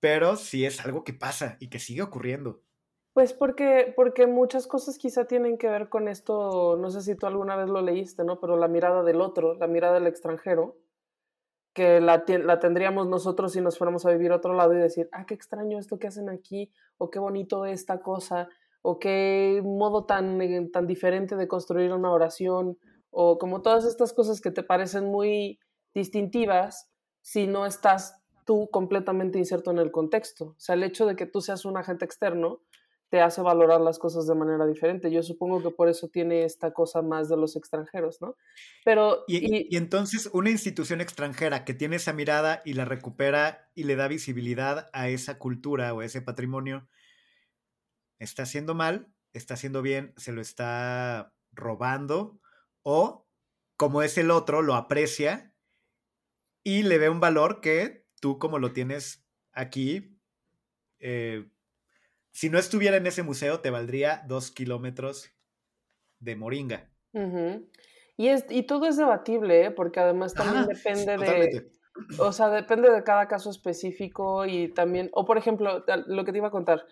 pero 0.00 0.36
sí 0.36 0.64
es 0.64 0.80
algo 0.80 1.04
que 1.04 1.12
pasa 1.12 1.56
y 1.60 1.68
que 1.68 1.78
sigue 1.78 2.02
ocurriendo. 2.02 2.64
Pues 3.12 3.34
porque, 3.34 3.92
porque 3.94 4.26
muchas 4.26 4.66
cosas 4.66 4.96
quizá 4.96 5.26
tienen 5.26 5.58
que 5.58 5.68
ver 5.68 5.90
con 5.90 6.08
esto, 6.08 6.78
no 6.78 6.90
sé 6.90 7.02
si 7.02 7.14
tú 7.14 7.26
alguna 7.26 7.56
vez 7.56 7.68
lo 7.68 7.82
leíste, 7.82 8.24
¿no? 8.24 8.40
Pero 8.40 8.56
la 8.56 8.68
mirada 8.68 9.02
del 9.02 9.20
otro, 9.20 9.54
la 9.54 9.66
mirada 9.66 9.94
del 9.94 10.06
extranjero, 10.06 10.78
que 11.74 12.00
la, 12.00 12.24
la 12.26 12.58
tendríamos 12.58 13.08
nosotros 13.08 13.52
si 13.52 13.60
nos 13.60 13.76
fuéramos 13.76 14.06
a 14.06 14.10
vivir 14.10 14.32
a 14.32 14.36
otro 14.36 14.54
lado 14.54 14.72
y 14.74 14.78
decir, 14.78 15.08
ah, 15.12 15.26
qué 15.26 15.34
extraño 15.34 15.78
esto 15.78 15.98
que 15.98 16.06
hacen 16.06 16.30
aquí, 16.30 16.72
o 16.96 17.10
qué 17.10 17.18
bonito 17.18 17.66
esta 17.66 18.00
cosa, 18.00 18.48
o 18.80 18.98
qué 18.98 19.60
modo 19.62 20.06
tan, 20.06 20.40
eh, 20.40 20.70
tan 20.72 20.86
diferente 20.86 21.36
de 21.36 21.48
construir 21.48 21.92
una 21.92 22.12
oración, 22.12 22.78
o 23.10 23.38
como 23.38 23.60
todas 23.60 23.84
estas 23.84 24.14
cosas 24.14 24.40
que 24.40 24.50
te 24.50 24.62
parecen 24.62 25.04
muy 25.10 25.58
distintivas 25.94 26.90
si 27.20 27.46
no 27.46 27.66
estás 27.66 28.22
tú 28.46 28.68
completamente 28.70 29.38
inserto 29.38 29.70
en 29.70 29.78
el 29.78 29.92
contexto. 29.92 30.46
O 30.46 30.54
sea, 30.58 30.74
el 30.74 30.82
hecho 30.82 31.06
de 31.06 31.14
que 31.14 31.26
tú 31.26 31.42
seas 31.42 31.66
un 31.66 31.76
agente 31.76 32.06
externo 32.06 32.60
te 33.12 33.20
hace 33.20 33.42
valorar 33.42 33.82
las 33.82 33.98
cosas 33.98 34.26
de 34.26 34.34
manera 34.34 34.66
diferente. 34.66 35.12
Yo 35.12 35.22
supongo 35.22 35.62
que 35.62 35.70
por 35.70 35.90
eso 35.90 36.08
tiene 36.08 36.44
esta 36.44 36.72
cosa 36.72 37.02
más 37.02 37.28
de 37.28 37.36
los 37.36 37.56
extranjeros, 37.56 38.22
¿no? 38.22 38.36
Pero, 38.86 39.24
Y, 39.28 39.36
y- 39.36 39.66
y 39.70 39.76
entonces 39.76 40.30
una 40.32 40.48
institución 40.50 41.02
extranjera 41.02 41.66
que 41.66 41.74
tiene 41.74 41.96
esa 41.96 42.14
mirada 42.14 42.62
y 42.64 42.72
la 42.72 42.86
recupera 42.86 43.70
y 43.74 43.84
le 43.84 43.96
da 43.96 44.08
visibilidad 44.08 44.88
a 44.94 45.10
esa 45.10 45.38
cultura 45.38 45.92
o 45.92 46.00
a 46.00 46.06
ese 46.06 46.22
patrimonio, 46.22 46.88
está 48.18 48.44
haciendo 48.44 48.74
mal, 48.74 49.12
está 49.32 49.54
haciendo 49.54 49.82
bien, 49.82 50.14
se 50.16 50.32
lo 50.32 50.40
está 50.40 51.34
robando 51.52 52.40
o 52.82 53.28
como 53.76 54.02
es 54.02 54.16
el 54.18 54.30
otro, 54.30 54.62
lo 54.62 54.74
aprecia 54.74 55.54
y 56.64 56.82
le 56.82 56.98
ve 56.98 57.08
un 57.08 57.20
valor 57.20 57.60
que 57.60 58.06
tú 58.20 58.38
como 58.38 58.58
lo 58.58 58.72
tienes 58.72 59.26
aquí, 59.52 60.18
eh, 61.00 61.50
si 62.32 62.50
no 62.50 62.58
estuviera 62.58 62.96
en 62.96 63.06
ese 63.06 63.22
museo 63.22 63.60
te 63.60 63.70
valdría 63.70 64.24
dos 64.26 64.50
kilómetros 64.50 65.30
de 66.18 66.36
moringa. 66.36 66.90
Y, 68.16 68.28
es, 68.28 68.46
y 68.48 68.64
todo 68.64 68.86
es 68.86 68.96
debatible, 68.96 69.66
¿eh? 69.66 69.70
porque 69.70 70.00
además 70.00 70.34
también 70.34 70.66
depende 70.66 71.18
de, 71.18 71.70
o 72.18 72.32
sea, 72.32 72.48
depende 72.48 72.90
de 72.90 73.04
cada 73.04 73.28
caso 73.28 73.50
específico 73.50 74.46
y 74.46 74.68
también, 74.68 75.10
o 75.12 75.24
por 75.24 75.38
ejemplo, 75.38 75.84
lo 76.06 76.24
que 76.24 76.32
te 76.32 76.38
iba 76.38 76.48
a 76.48 76.52
contar, 76.52 76.86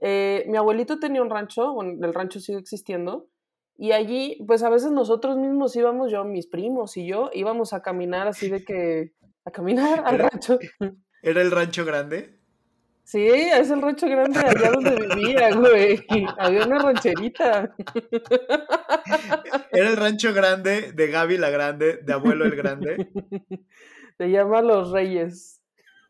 eh, 0.00 0.44
mi 0.48 0.56
abuelito 0.56 0.98
tenía 0.98 1.22
un 1.22 1.30
rancho, 1.30 1.72
bueno, 1.72 2.04
el 2.06 2.14
rancho 2.14 2.40
sigue 2.40 2.58
existiendo, 2.58 3.28
y 3.76 3.92
allí, 3.92 4.38
pues 4.46 4.62
a 4.62 4.70
veces 4.70 4.92
nosotros 4.92 5.36
mismos 5.36 5.74
íbamos, 5.76 6.10
yo, 6.12 6.24
mis 6.24 6.46
primos 6.46 6.96
y 6.96 7.06
yo, 7.06 7.30
íbamos 7.32 7.72
a 7.72 7.82
caminar 7.82 8.28
así 8.28 8.48
de 8.48 8.64
que, 8.64 9.12
a 9.44 9.50
caminar 9.50 10.02
al 10.06 10.14
Era- 10.16 10.28
rancho. 10.28 10.58
¿Era 11.22 11.40
el 11.40 11.50
rancho 11.50 11.84
grande? 11.84 12.33
Sí, 13.04 13.26
es 13.28 13.70
el 13.70 13.82
rancho 13.82 14.08
grande 14.08 14.40
allá 14.40 14.70
donde 14.70 14.96
vivía, 14.96 15.54
güey. 15.54 16.04
Había 16.38 16.64
una 16.64 16.78
rancherita. 16.78 17.74
Era 19.70 19.90
el 19.90 19.96
rancho 19.96 20.32
grande 20.32 20.92
de 20.92 21.08
Gaby 21.08 21.36
la 21.36 21.50
Grande, 21.50 21.98
de 21.98 22.12
Abuelo 22.12 22.46
el 22.46 22.56
Grande, 22.56 23.10
Se 24.18 24.30
llama 24.30 24.62
Los 24.62 24.90
Reyes. 24.90 25.60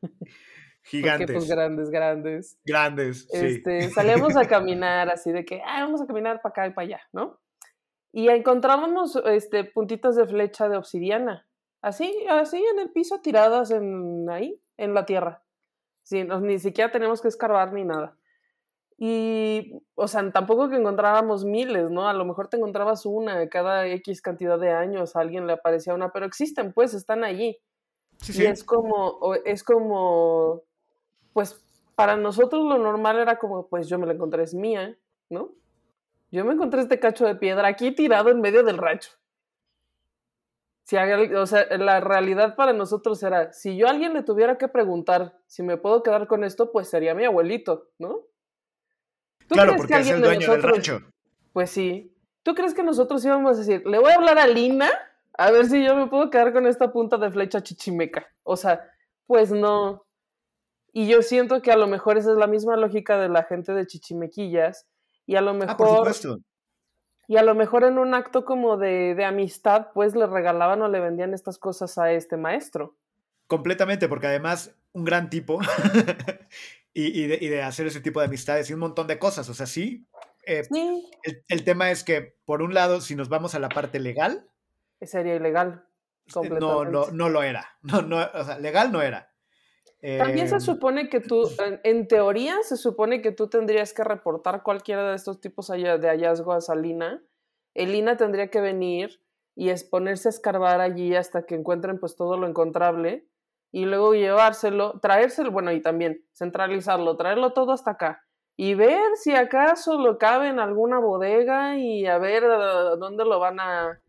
Porque 0.01 0.25
gigantes, 0.85 1.33
pues 1.33 1.49
grandes, 1.49 1.91
grandes. 1.91 2.59
grandes, 2.65 3.27
sí. 3.31 3.47
Este, 3.47 3.91
salíamos 3.91 4.37
a 4.37 4.47
caminar 4.47 5.09
así 5.09 5.33
de 5.33 5.45
que, 5.45 5.63
ah, 5.65 5.81
vamos 5.81 6.03
a 6.03 6.07
caminar 6.07 6.43
para 6.43 6.51
acá 6.51 6.67
y 6.67 6.71
para 6.73 6.87
allá, 6.87 7.01
¿no? 7.13 7.41
Y 8.13 8.29
encontrábamos 8.29 9.17
este, 9.25 9.65
puntitas 9.65 10.15
de 10.15 10.27
flecha 10.27 10.69
de 10.69 10.77
obsidiana, 10.77 11.49
así, 11.81 12.15
así 12.29 12.63
en 12.63 12.79
el 12.81 12.91
piso, 12.91 13.21
tiradas 13.23 13.71
en, 13.71 14.29
ahí, 14.29 14.61
en 14.77 14.93
la 14.93 15.07
tierra. 15.07 15.44
Sí, 16.05 16.23
no- 16.25 16.41
ni 16.41 16.59
siquiera 16.61 16.93
teníamos 16.93 17.21
que 17.21 17.29
escarbar 17.29 17.73
ni 17.73 17.85
nada. 17.85 18.17
Y, 18.97 19.73
o 19.97 20.07
sea, 20.07 20.31
tampoco 20.31 20.69
que 20.69 20.77
encontrábamos 20.77 21.45
miles, 21.45 21.91
¿no? 21.91 22.09
A 22.09 22.13
lo 22.15 22.25
mejor 22.25 22.49
te 22.49 22.57
encontrabas 22.59 23.05
una 23.07 23.49
cada 23.49 23.87
X 23.89 24.23
cantidad 24.23 24.59
de 24.59 24.71
años, 24.71 25.17
a 25.17 25.21
alguien 25.21 25.47
le 25.49 25.55
aparecía 25.55 25.95
una, 25.95 26.13
pero 26.13 26.27
existen, 26.27 26.73
pues, 26.73 26.95
están 26.95 27.25
allí. 27.25 27.59
Sí, 28.21 28.43
Y 28.43 28.47
es 28.47 28.63
como, 28.63 29.35
es 29.45 29.65
como, 29.65 30.63
pues 31.33 31.61
para 31.97 32.17
nosotros 32.17 32.65
lo 32.65 32.79
normal 32.79 33.19
era 33.19 33.39
como, 33.39 33.67
pues 33.69 33.89
yo 33.89 33.99
me 33.99 34.07
la 34.07 34.13
encontré, 34.15 34.45
es 34.45 34.55
mía, 34.55 34.97
¿no? 35.31 35.53
Yo 36.31 36.45
me 36.45 36.55
encontré 36.55 36.81
este 36.81 37.01
cacho 37.01 37.27
de 37.27 37.37
piedra 37.37 37.69
aquí 37.69 37.93
tirado 37.93 38.31
en 38.31 38.41
medio 38.41 38.63
del 38.63 38.79
rancho. 38.79 39.11
Si 40.85 40.97
haga- 40.97 41.41
o 41.41 41.47
sea, 41.47 41.67
la 41.79 42.01
realidad 42.01 42.57
para 42.57 42.73
nosotros 42.75 43.23
era, 43.23 43.53
si 43.53 43.77
yo 43.77 43.87
a 43.87 43.91
alguien 43.91 44.13
le 44.13 44.23
tuviera 44.23 44.59
que 44.59 44.69
preguntar 44.69 45.39
si 45.47 45.63
me 45.63 45.77
puedo 45.79 46.03
quedar 46.03 46.27
con 46.27 46.45
esto, 46.45 46.71
pues 46.73 46.89
sería 46.89 47.15
mi 47.15 47.25
abuelito, 47.25 47.89
¿no? 47.99 48.21
¿Tú 49.49 49.55
Claro, 49.55 49.73
crees 49.73 49.73
que 49.73 49.77
porque 49.79 49.93
es 49.95 49.99
alguien 49.99 50.15
el 50.17 50.21
de 50.23 50.27
dueño 50.29 50.41
del 50.41 50.49
nosotros- 50.63 50.73
rancho. 50.89 51.07
Pues 51.53 51.71
sí. 51.71 52.15
¿Tú 52.43 52.55
crees 52.55 52.75
que 52.75 52.83
nosotros 52.83 53.25
íbamos 53.25 53.57
a 53.57 53.59
decir, 53.61 53.87
le 53.87 53.99
voy 53.99 54.11
a 54.11 54.17
hablar 54.17 54.39
a 54.39 54.47
Lina 54.47 54.91
a 55.37 55.51
ver 55.51 55.67
si 55.67 55.83
yo 55.85 55.97
me 55.97 56.07
puedo 56.09 56.29
quedar 56.31 56.53
con 56.53 56.67
esta 56.67 56.93
punta 56.93 57.17
de 57.17 57.31
flecha 57.31 57.63
chichimeca? 57.63 58.27
O 58.43 58.57
sea, 58.57 58.87
pues 59.27 59.51
no. 59.53 60.05
Y 60.93 61.09
yo 61.09 61.23
siento 61.23 61.63
que 61.63 61.73
a 61.73 61.77
lo 61.77 61.87
mejor 61.87 62.19
esa 62.19 62.33
es 62.33 62.37
la 62.37 62.47
misma 62.47 62.77
lógica 62.77 63.19
de 63.19 63.29
la 63.31 63.45
gente 63.45 63.73
de 63.73 63.87
chichimequillas. 63.87 64.87
Y 65.27 65.37
a 65.37 65.41
lo 65.41 65.53
Ah, 65.53 65.59
por 65.59 65.87
mejor, 65.89 65.97
supuesto. 66.15 66.37
Y 67.29 67.37
a 67.37 67.43
lo 67.43 67.55
mejor 67.55 67.85
en 67.85 67.99
un 67.99 68.15
acto 68.15 68.45
como 68.45 68.77
de, 68.77 69.15
de 69.15 69.25
amistad, 69.25 69.89
pues 69.95 70.15
le 70.15 70.27
regalaban 70.27 70.83
o 70.83 70.89
le 70.89 71.01
vendían 71.01 71.35
estas 71.35 71.59
cosas 71.59 71.99
a 71.99 72.13
este 72.13 72.37
maestro. 72.37 72.97
Completamente, 73.47 74.09
porque 74.09 74.27
además, 74.27 74.75
un 74.93 75.05
gran 75.05 75.29
tipo 75.31 75.59
y, 76.95 77.23
y 77.23 77.27
de, 77.27 77.39
y 77.41 77.49
de 77.49 77.63
hacer 77.63 77.87
ese 77.87 78.01
tipo 78.01 78.21
de 78.21 78.27
amistades 78.27 78.71
y 78.71 78.75
un 78.75 78.81
montón 78.81 79.07
de 79.07 79.19
cosas. 79.19 79.49
O 79.49 79.55
sea, 79.55 79.67
sí. 79.67 80.07
eh, 80.47 80.65
Sí, 80.65 81.11
el, 81.23 81.45
el 81.49 81.65
tema 81.65 81.91
es 81.91 82.05
que, 82.05 82.37
por 82.45 82.63
un 82.63 82.75
lado, 82.75 83.01
si 83.01 83.15
nos 83.17 83.29
vamos 83.29 83.55
a 83.55 83.59
la 83.59 83.69
parte 83.69 83.99
legal, 84.01 84.49
sería 85.01 85.35
ilegal. 85.35 85.85
eh, 86.43 86.49
no, 86.49 86.85
no, 86.85 87.11
no 87.11 87.29
lo 87.29 87.43
era. 87.43 87.77
No, 87.83 88.01
no, 88.03 88.19
o 88.33 88.45
sea, 88.45 88.59
legal 88.59 88.93
no 88.93 89.03
era. 89.03 89.34
También 90.19 90.49
se 90.49 90.57
Em, 90.57 90.61
supone 90.61 91.09
que 91.09 91.21
tú, 91.21 91.49
en, 91.65 91.81
en 91.83 92.07
teoría, 92.07 92.57
se 92.63 92.77
supone 92.77 93.23
que 93.23 93.33
tú 93.33 93.49
tendrías 93.49 93.95
que 93.95 94.05
reportar 94.05 94.63
cualquiera 94.63 95.09
de 95.09 95.17
estos 95.17 95.41
tipos 95.41 95.69
de 95.69 96.09
hallazgos 96.09 96.69
a 96.69 96.75
Lina. 96.75 97.23
El 97.73 97.93
Lina 97.93 98.17
tendría 98.17 98.49
que 98.49 98.61
venir 98.61 99.21
y 99.57 99.71
es 99.71 99.83
ponerse 99.83 100.29
a 100.29 100.31
escarbar 100.31 100.81
allí 100.81 101.15
hasta 101.15 101.47
que 101.47 101.55
encuentren 101.55 101.99
pues 101.99 102.17
todo 102.17 102.37
lo 102.37 102.47
encontrable 102.47 103.27
y 103.73 103.87
luego 103.87 104.15
llevárselo, 104.15 105.01
traérselo, 105.01 105.51
bueno, 105.51 105.73
y 105.73 105.81
también 105.81 106.25
centralizarlo, 106.35 107.17
traerlo 107.17 107.53
todo 107.55 107.73
hasta 107.73 107.93
acá 107.93 108.25
y 108.57 108.75
ver 108.75 109.17
si 109.17 109.35
acaso 109.35 109.99
lo 109.99 110.19
cabe 110.19 110.49
en 110.49 110.61
alguna 110.61 110.99
bodega 110.99 111.77
y 111.77 112.07
a 112.07 112.19
ver 112.19 112.45
eh, 112.45 112.97
dónde 112.99 113.25
lo 113.25 113.41
van 113.41 113.59
a, 113.59 114.01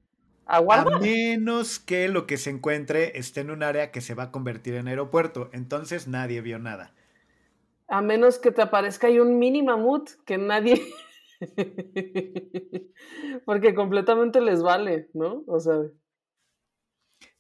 a 0.48 1.00
menos 1.00 1.80
que 1.80 2.08
lo 2.08 2.28
que 2.28 2.38
se 2.38 2.50
encuentre 2.50 3.18
esté 3.18 3.42
en 3.42 3.52
un 3.52 3.64
área 3.64 3.92
que 3.92 4.02
se 4.02 4.14
va 4.14 4.24
a 4.24 4.32
convertir 4.32 4.76
en 4.76 4.88
aeropuerto. 4.88 5.50
Entonces 5.54 6.08
nadie 6.08 6.42
vio 6.42 6.60
nada. 6.60 6.94
A 7.88 8.02
menos 8.02 8.40
que 8.40 8.52
te 8.52 8.62
aparezca 8.62 9.08
ahí 9.08 9.20
un 9.20 9.38
mini 9.38 9.64
mamut 9.64 10.10
que 10.26 10.38
nadie. 10.38 10.82
Porque 13.46 13.76
completamente 13.76 14.42
les 14.42 14.62
vale, 14.62 15.10
¿no? 15.14 15.44
O 15.48 15.60
sea, 15.60 15.84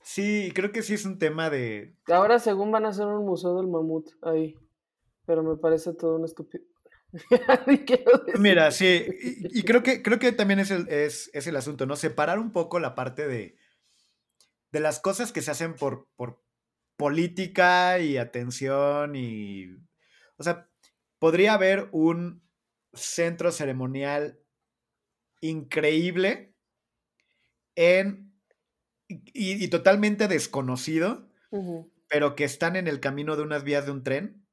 Sí, 0.05 0.51
creo 0.53 0.71
que 0.71 0.83
sí 0.83 0.93
es 0.93 1.03
un 1.03 1.17
tema 1.17 1.49
de... 1.49 1.95
ahora 2.09 2.37
según 2.37 2.71
van 2.71 2.85
a 2.85 2.89
hacer 2.89 3.07
un 3.07 3.25
museo 3.25 3.55
del 3.55 3.67
mamut 3.67 4.07
ahí. 4.21 4.55
Pero 5.25 5.41
me 5.41 5.57
parece 5.57 5.93
todo 5.95 6.17
un 6.17 6.25
estúpido. 6.25 6.63
Mira, 8.39 8.71
sí, 8.71 9.05
y, 9.21 9.59
y 9.59 9.63
creo 9.63 9.83
que 9.83 10.01
creo 10.01 10.19
que 10.19 10.31
también 10.31 10.59
es 10.59 10.71
el, 10.71 10.87
es, 10.89 11.29
es 11.33 11.47
el 11.47 11.55
asunto, 11.55 11.85
¿no? 11.85 11.95
Separar 11.95 12.39
un 12.39 12.51
poco 12.51 12.79
la 12.79 12.95
parte 12.95 13.27
de, 13.27 13.57
de 14.71 14.79
las 14.79 14.99
cosas 14.99 15.31
que 15.31 15.41
se 15.41 15.51
hacen 15.51 15.75
por, 15.75 16.07
por 16.15 16.43
política 16.97 17.99
y 17.99 18.17
atención 18.17 19.15
y... 19.15 19.67
O 20.37 20.43
sea, 20.43 20.69
podría 21.19 21.53
haber 21.53 21.89
un 21.91 22.43
centro 22.93 23.51
ceremonial 23.51 24.39
increíble 25.41 26.31
en... 27.75 28.33
y- 29.09 29.63
y 29.63 29.67
totalmente 29.69 30.27
desconocido, 30.27 31.29
pero 32.09 32.35
que 32.35 32.45
están 32.45 32.75
en 32.75 32.87
el 32.87 32.99
camino 33.01 33.35
de 33.35 33.43
unas 33.43 33.63
vías 33.63 33.85
de 33.85 33.91
un 33.93 34.03
tren. 34.03 34.44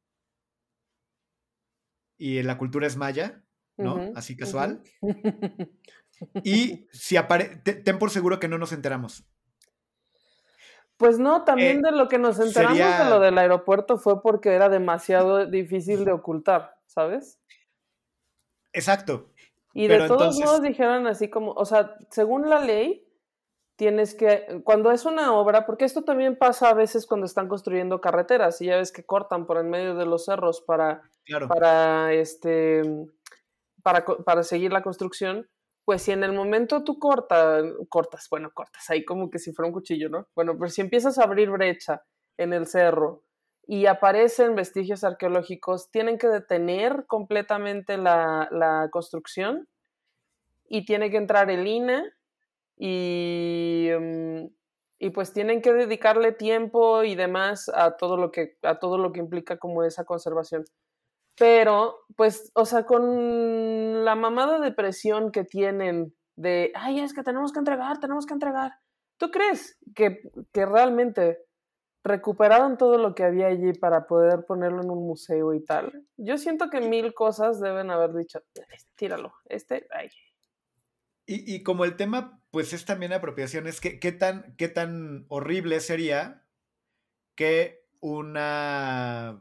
Y 2.25 2.41
la 2.45 2.57
cultura 2.57 2.87
es 2.87 2.97
maya, 2.97 3.43
¿no? 3.77 4.13
Así 4.15 4.37
casual. 4.37 4.81
Y 6.45 6.87
si 6.93 7.17
apare 7.17 7.57
te- 7.65 7.75
ten 7.75 7.99
por 7.99 8.11
seguro 8.11 8.39
que 8.39 8.47
no 8.47 8.57
nos 8.57 8.73
enteramos. 8.73 9.25
Pues 10.97 11.19
no, 11.19 11.43
también 11.43 11.79
Eh, 11.79 11.91
de 11.91 11.97
lo 11.97 12.07
que 12.09 12.19
nos 12.19 12.39
enteramos 12.39 12.79
de 12.79 13.11
lo 13.11 13.19
del 13.19 13.37
aeropuerto 13.39 13.99
fue 13.99 14.23
porque 14.23 14.51
era 14.51 14.69
demasiado 14.69 15.47
difícil 15.47 16.05
de 16.05 16.13
ocultar, 16.13 16.77
¿sabes? 16.87 17.41
Exacto. 18.73 19.33
Y 19.75 19.89
de 19.89 19.97
todos 20.07 20.11
entonces- 20.13 20.45
modos 20.45 20.63
dijeron 20.63 21.09
así 21.09 21.29
como, 21.29 21.51
o 21.53 21.65
sea, 21.65 21.97
según 22.11 22.49
la 22.49 22.61
ley, 22.61 23.05
tienes 23.75 24.15
que, 24.15 24.61
cuando 24.63 24.93
es 24.93 25.05
una 25.05 25.35
obra, 25.35 25.67
porque 25.67 25.87
esto 25.87 26.05
también 26.05 26.37
pasa 26.39 26.69
a 26.69 26.75
veces 26.75 27.05
cuando 27.07 27.27
están 27.27 27.49
construyendo 27.49 28.01
carreteras, 28.01 28.61
y 28.61 28.67
ya 28.67 28.77
ves 28.77 28.93
que 28.93 29.05
cortan 29.05 29.45
por 29.45 29.59
en 29.59 29.71
medio 29.71 29.97
de 29.97 30.07
los 30.07 30.27
cerros 30.27 30.61
para, 30.61 31.03
Para, 31.49 32.13
este, 32.13 32.83
para, 33.83 34.05
para 34.05 34.43
seguir 34.43 34.73
la 34.73 34.83
construcción, 34.83 35.49
pues 35.85 36.03
si 36.03 36.13
en 36.13 36.23
el 36.25 36.33
momento 36.33 36.85
tú 36.85 36.99
cortas, 36.99 37.65
cortas, 37.89 38.27
bueno, 38.31 38.51
cortas 38.55 38.89
ahí 38.91 39.05
como 39.05 39.31
que 39.31 39.39
si 39.39 39.53
fuera 39.53 39.69
un 39.69 39.73
cuchillo, 39.73 40.09
¿no? 40.09 40.29
Bueno, 40.35 40.57
pero 40.59 40.71
si 40.71 40.81
empiezas 40.81 41.19
a 41.19 41.25
abrir 41.25 41.51
brecha 41.51 42.03
en 42.39 42.53
el 42.53 42.67
cerro 42.67 43.25
y 43.67 43.87
aparecen 43.87 44.55
vestigios 44.55 45.05
arqueológicos, 45.05 45.91
tienen 45.91 46.19
que 46.19 46.29
detener 46.29 47.07
completamente 47.07 47.97
la, 47.97 48.49
la 48.51 48.89
construcción 48.91 49.69
y 50.69 50.85
tiene 50.85 51.11
que 51.11 51.17
entrar 51.19 51.51
el 51.51 51.67
INE 51.67 52.13
y, 52.79 53.91
mm, 53.99 54.47
y 55.01 55.11
pues 55.11 55.33
tienen 55.33 55.63
que 55.63 55.73
dedicarle 55.73 56.33
tiempo 56.33 57.03
y 57.05 57.15
demás 57.15 57.69
a 57.75 57.97
todo 57.97 58.17
lo 58.17 58.31
que, 58.31 58.57
a 58.63 58.79
todo 58.79 58.99
lo 58.99 59.13
que 59.13 59.21
implica 59.21 59.59
como 59.59 59.85
esa 59.85 60.05
conservación. 60.05 60.65
Pero, 61.39 62.01
pues, 62.17 62.51
o 62.55 62.67
sea, 62.67 62.85
con 62.85 64.05
la 64.05 64.15
mamada 64.15 64.61
de 64.61 64.73
presión 64.73 65.33
que 65.33 65.45
tienen 65.45 66.15
de, 66.37 66.73
ay, 66.75 67.01
es 67.01 67.15
que 67.15 67.23
tenemos 67.23 67.53
que 67.53 67.59
entregar, 67.59 67.99
tenemos 68.01 68.27
que 68.27 68.35
entregar. 68.35 68.73
¿Tú 69.17 69.31
crees 69.31 69.79
que, 69.95 70.21
que 70.53 70.67
realmente 70.67 71.39
recuperaron 72.05 72.77
todo 72.77 72.99
lo 72.99 73.15
que 73.15 73.25
había 73.25 73.47
allí 73.47 73.73
para 73.75 74.07
poder 74.07 74.45
ponerlo 74.47 74.83
en 74.83 74.91
un 74.91 75.07
museo 75.07 75.55
y 75.55 75.65
tal? 75.65 76.07
Yo 76.17 76.37
siento 76.39 76.69
que 76.71 76.81
mil 76.81 77.15
cosas 77.15 77.61
deben 77.61 77.91
haber 77.91 78.15
dicho, 78.15 78.41
tíralo, 78.97 79.33
este, 79.47 79.87
ay. 79.91 80.11
Y, 81.25 81.55
y 81.55 81.63
como 81.63 81.85
el 81.85 81.97
tema, 81.97 82.41
pues 82.51 82.73
es 82.73 82.85
también 82.85 83.13
apropiación, 83.13 83.67
es 83.67 83.81
que 83.81 84.01
qué 84.01 84.13
tan, 84.13 84.55
qué 84.57 84.69
tan 84.69 85.25
horrible 85.29 85.81
sería 85.81 86.45
que 87.37 87.87
una 88.01 89.41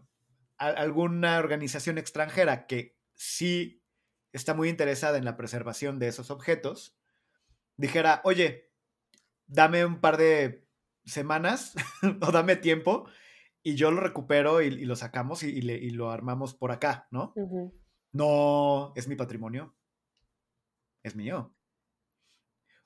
a- 0.62 0.68
alguna 0.82 1.39
organización 1.39 1.97
extranjera 1.97 2.68
que 2.68 2.97
sí 3.14 3.84
está 4.32 4.53
muy 4.53 4.70
interesada 4.70 5.18
en 5.18 5.26
la 5.26 5.36
preservación 5.38 5.99
de 5.99 6.07
esos 6.07 6.32
objetos, 6.32 6.97
dijera, 7.78 8.22
oye, 8.24 8.72
dame 9.47 9.86
un 9.86 9.99
par 9.99 10.18
de 10.18 10.66
semanas 11.05 11.74
o 12.22 12.32
dame 12.32 12.55
tiempo 12.55 13.09
y 13.64 13.76
yo 13.76 13.91
lo 13.91 14.01
recupero 14.01 14.62
y, 14.62 14.68
y 14.68 14.86
lo 14.86 14.95
sacamos 14.95 15.43
y, 15.43 15.49
y 15.49 15.62
le- 15.62 15.78
y 15.78 15.89
lo 15.89 16.12
armamos 16.12 16.53
por 16.53 16.72
acá, 16.72 17.07
¿no? 17.12 17.34
No, 18.14 18.93
es 18.95 19.07
mi 19.07 19.16
patrimonio. 19.16 19.76
Es 21.03 21.16
mío. 21.16 21.55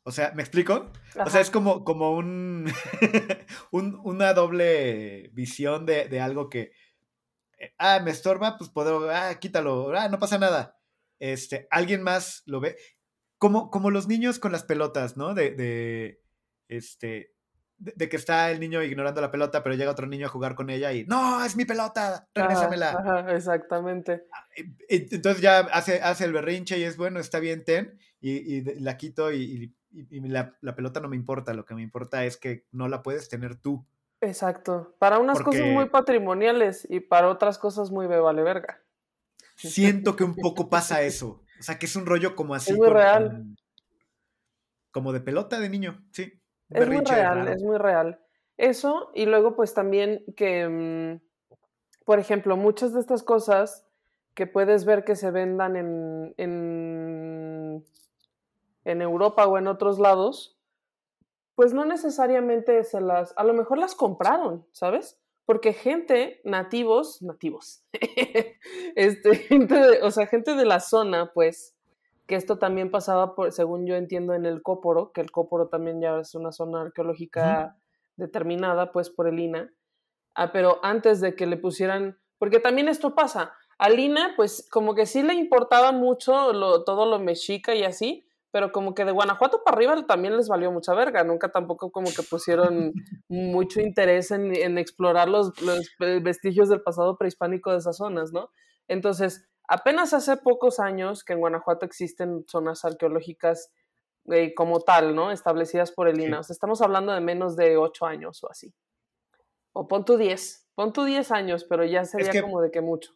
O 0.04 0.12
sea, 0.12 0.32
¿me 0.36 0.44
explico? 0.44 0.92
O 1.26 1.30
sea, 1.30 1.42
es 1.42 1.50
como, 1.50 1.84
como 1.84 2.12
un, 2.16 2.66
un- 3.72 4.00
una 4.04 4.34
doble 4.34 5.30
visión 5.34 5.86
de, 5.86 6.08
de 6.08 6.20
algo 6.22 6.50
que, 6.50 6.72
ah, 7.78 8.00
me 8.04 8.12
estorba, 8.12 8.58
pues 8.58 8.70
puedo, 8.70 9.10
ah, 9.10 9.34
quítalo, 9.40 9.94
ah, 9.96 10.10
no 10.10 10.20
pasa 10.20 10.38
nada. 10.38 10.78
Este, 11.20 11.68
alguien 11.72 12.04
más 12.04 12.44
lo 12.46 12.60
ve. 12.60 12.76
Como, 13.38 13.70
como 13.70 13.92
los 13.92 14.08
niños 14.08 14.40
con 14.40 14.52
las 14.52 14.64
pelotas, 14.64 15.18
¿no? 15.18 15.34
De, 15.34 15.52
de 15.52 16.22
este, 16.68 17.34
de, 17.78 17.94
de 17.96 18.10
que 18.10 18.16
está 18.16 18.50
el 18.52 18.60
niño 18.60 18.82
ignorando 18.84 19.22
la 19.22 19.32
pelota, 19.32 19.64
pero 19.64 19.76
llega 19.76 19.92
otro 19.92 20.08
niño 20.08 20.26
a 20.28 20.30
jugar 20.30 20.56
con 20.56 20.70
ella 20.70 20.94
y, 20.94 21.06
no, 21.06 21.44
es 21.44 21.56
mi 21.56 21.66
pelota, 21.66 22.28
regrésamela. 22.34 22.92
ajá, 22.92 23.36
exactamente. 23.36 24.24
Y 24.88 25.14
Entonces 25.16 25.42
ya 25.42 25.60
hace, 25.60 26.02
hace 26.02 26.26
el 26.26 26.34
berrinche 26.34 26.78
y 26.80 26.84
es 26.84 26.98
bueno, 26.98 27.20
está 27.20 27.40
bien, 27.40 27.64
ten, 27.66 28.00
y, 28.22 28.62
la 28.82 28.98
quito 28.98 29.32
y, 29.32 29.76
y- 29.92 30.18
y 30.18 30.20
la, 30.28 30.58
la 30.62 30.76
pelota 30.76 31.00
no 31.00 31.08
me 31.08 31.16
importa, 31.16 31.54
lo 31.54 31.64
que 31.64 31.74
me 31.76 31.82
importa 31.82 32.26
es 32.26 32.36
que 32.36 32.66
no 32.72 32.90
la 32.90 33.02
puedes 33.02 33.30
tener 33.30 33.56
tú. 33.56 33.86
Exacto. 34.26 34.96
Para 35.00 35.20
unas 35.20 35.42
cosas 35.42 35.62
muy 35.68 35.90
patrimoniales 35.90 36.88
y 36.90 37.00
para 37.00 37.30
otras 37.30 37.58
cosas 37.58 37.92
muy 37.92 38.08
vale 38.08 38.44
verga. 38.44 38.82
Siento 39.56 40.16
que 40.16 40.24
un 40.24 40.36
poco 40.42 40.70
pasa 40.70 41.02
eso. 41.04 41.44
O 41.60 41.64
sea, 41.64 41.78
que 41.80 41.86
es 41.86 41.96
un 41.96 42.06
rollo 42.06 42.36
como 42.36 42.56
así. 42.56 42.72
Es 42.72 42.78
muy 42.78 42.90
real. 42.90 43.30
con- 43.30 43.58
como 44.92 45.12
de 45.12 45.20
pelota 45.20 45.60
de 45.60 45.70
niño, 45.70 46.06
sí. 46.12 46.42
Es 46.70 46.88
muy 46.88 47.02
real, 47.02 47.48
es 47.50 47.62
muy 47.62 47.78
real. 47.78 48.22
Eso, 48.58 49.12
y 49.14 49.26
luego 49.26 49.56
pues 49.56 49.74
también 49.74 50.24
que, 50.38 50.68
mm, 50.68 52.06
por 52.06 52.20
ejemplo, 52.20 52.56
muchas 52.56 52.94
de 52.94 53.02
estas 53.02 53.22
cosas 53.22 53.86
que 54.34 54.48
puedes 54.48 54.86
ver 54.86 55.04
que 55.04 55.18
se 55.18 55.32
vendan 55.32 55.76
en, 55.76 56.34
en, 56.38 57.86
en 58.86 59.02
Europa 59.02 59.46
o 59.48 59.58
en 59.58 59.68
otros 59.68 60.00
lados, 60.00 60.55
pues 61.56 61.74
no 61.74 61.86
necesariamente 61.86 62.84
se 62.84 63.02
las, 63.02 63.34
a 63.38 63.44
lo 63.44 63.54
mejor 63.54 63.78
las 63.78 63.96
compraron, 63.96 64.66
¿sabes? 64.72 65.20
Porque 65.46 65.74
gente, 65.74 66.42
nativos, 66.44 67.22
nativos, 67.22 67.84
este, 68.96 69.36
gente 69.36 69.76
de- 69.76 70.02
o 70.02 70.12
sea, 70.12 70.28
gente 70.28 70.56
de 70.56 70.66
la 70.66 70.80
zona, 70.80 71.32
pues, 71.34 71.76
que 72.28 72.36
esto 72.36 72.58
también 72.58 72.90
pasaba, 72.92 73.36
por, 73.36 73.52
según 73.52 73.86
yo 73.86 73.96
entiendo, 73.96 74.34
en 74.34 74.46
el 74.46 74.62
Cóporo, 74.64 75.12
que 75.12 75.22
el 75.22 75.32
Cóporo 75.32 75.68
también 75.68 76.02
ya 76.02 76.20
es 76.20 76.34
una 76.36 76.52
zona 76.52 76.82
arqueológica 76.82 77.78
determinada, 78.18 78.92
pues, 78.92 79.10
por 79.10 79.28
el 79.28 79.40
INA. 79.40 79.72
Ah, 80.34 80.52
pero 80.52 80.80
antes 80.84 81.22
de 81.22 81.36
que 81.36 81.46
le 81.46 81.58
pusieran, 81.58 82.18
porque 82.40 82.60
también 82.60 82.88
esto 82.90 83.14
pasa, 83.16 83.54
al 83.78 84.00
INA, 84.00 84.34
pues, 84.36 84.68
como 84.72 84.96
que 84.96 85.06
sí 85.06 85.22
le 85.22 85.36
importaba 85.36 85.92
mucho 85.92 86.52
lo, 86.54 86.84
todo 86.84 87.06
lo 87.06 87.20
mexica 87.20 87.76
y 87.76 87.84
así, 87.84 88.25
pero 88.56 88.72
como 88.72 88.96
que 88.96 89.04
de 89.04 89.12
Guanajuato 89.12 89.66
para 89.66 89.76
arriba 89.76 90.08
también 90.08 90.38
les 90.38 90.48
valió 90.48 90.72
mucha 90.72 90.94
verga, 90.94 91.26
nunca 91.26 91.52
tampoco 91.52 91.92
como 91.92 92.08
que 92.08 92.24
pusieron 92.24 92.94
mucho 93.28 93.82
interés 93.82 94.32
en, 94.32 94.56
en 94.56 94.78
explorar 94.78 95.28
los, 95.28 95.62
los 95.62 95.92
vestigios 96.22 96.70
del 96.70 96.82
pasado 96.82 97.18
prehispánico 97.18 97.74
de 97.74 97.80
esas 97.80 97.98
zonas, 97.98 98.32
¿no? 98.32 98.50
Entonces, 98.88 99.46
apenas 99.68 100.14
hace 100.14 100.38
pocos 100.38 100.80
años 100.80 101.26
que 101.26 101.34
en 101.34 101.42
Guanajuato 101.42 101.86
existen 101.86 102.46
zonas 102.48 102.86
arqueológicas 102.86 103.74
eh, 104.32 104.54
como 104.56 104.80
tal, 104.80 105.16
¿no? 105.16 105.34
Establecidas 105.34 105.92
por 105.92 106.08
el. 106.08 106.22
INA. 106.22 106.40
O 106.40 106.44
sea, 106.44 106.54
estamos 106.54 106.82
hablando 106.82 107.12
de 107.12 107.20
menos 107.20 107.58
de 107.58 107.76
ocho 107.76 108.06
años 108.06 108.42
o 108.42 108.50
así. 108.50 108.74
O 109.74 109.90
pon 109.90 110.06
tu 110.06 110.16
10. 110.16 110.70
Pon 110.76 110.94
tú 110.94 111.04
10 111.04 111.30
años, 111.34 111.66
pero 111.66 111.84
ya 111.84 112.06
sería 112.06 112.32
que- 112.32 112.42
como 112.42 112.62
de 112.62 112.72
que 112.72 112.80
mucho. 112.80 113.12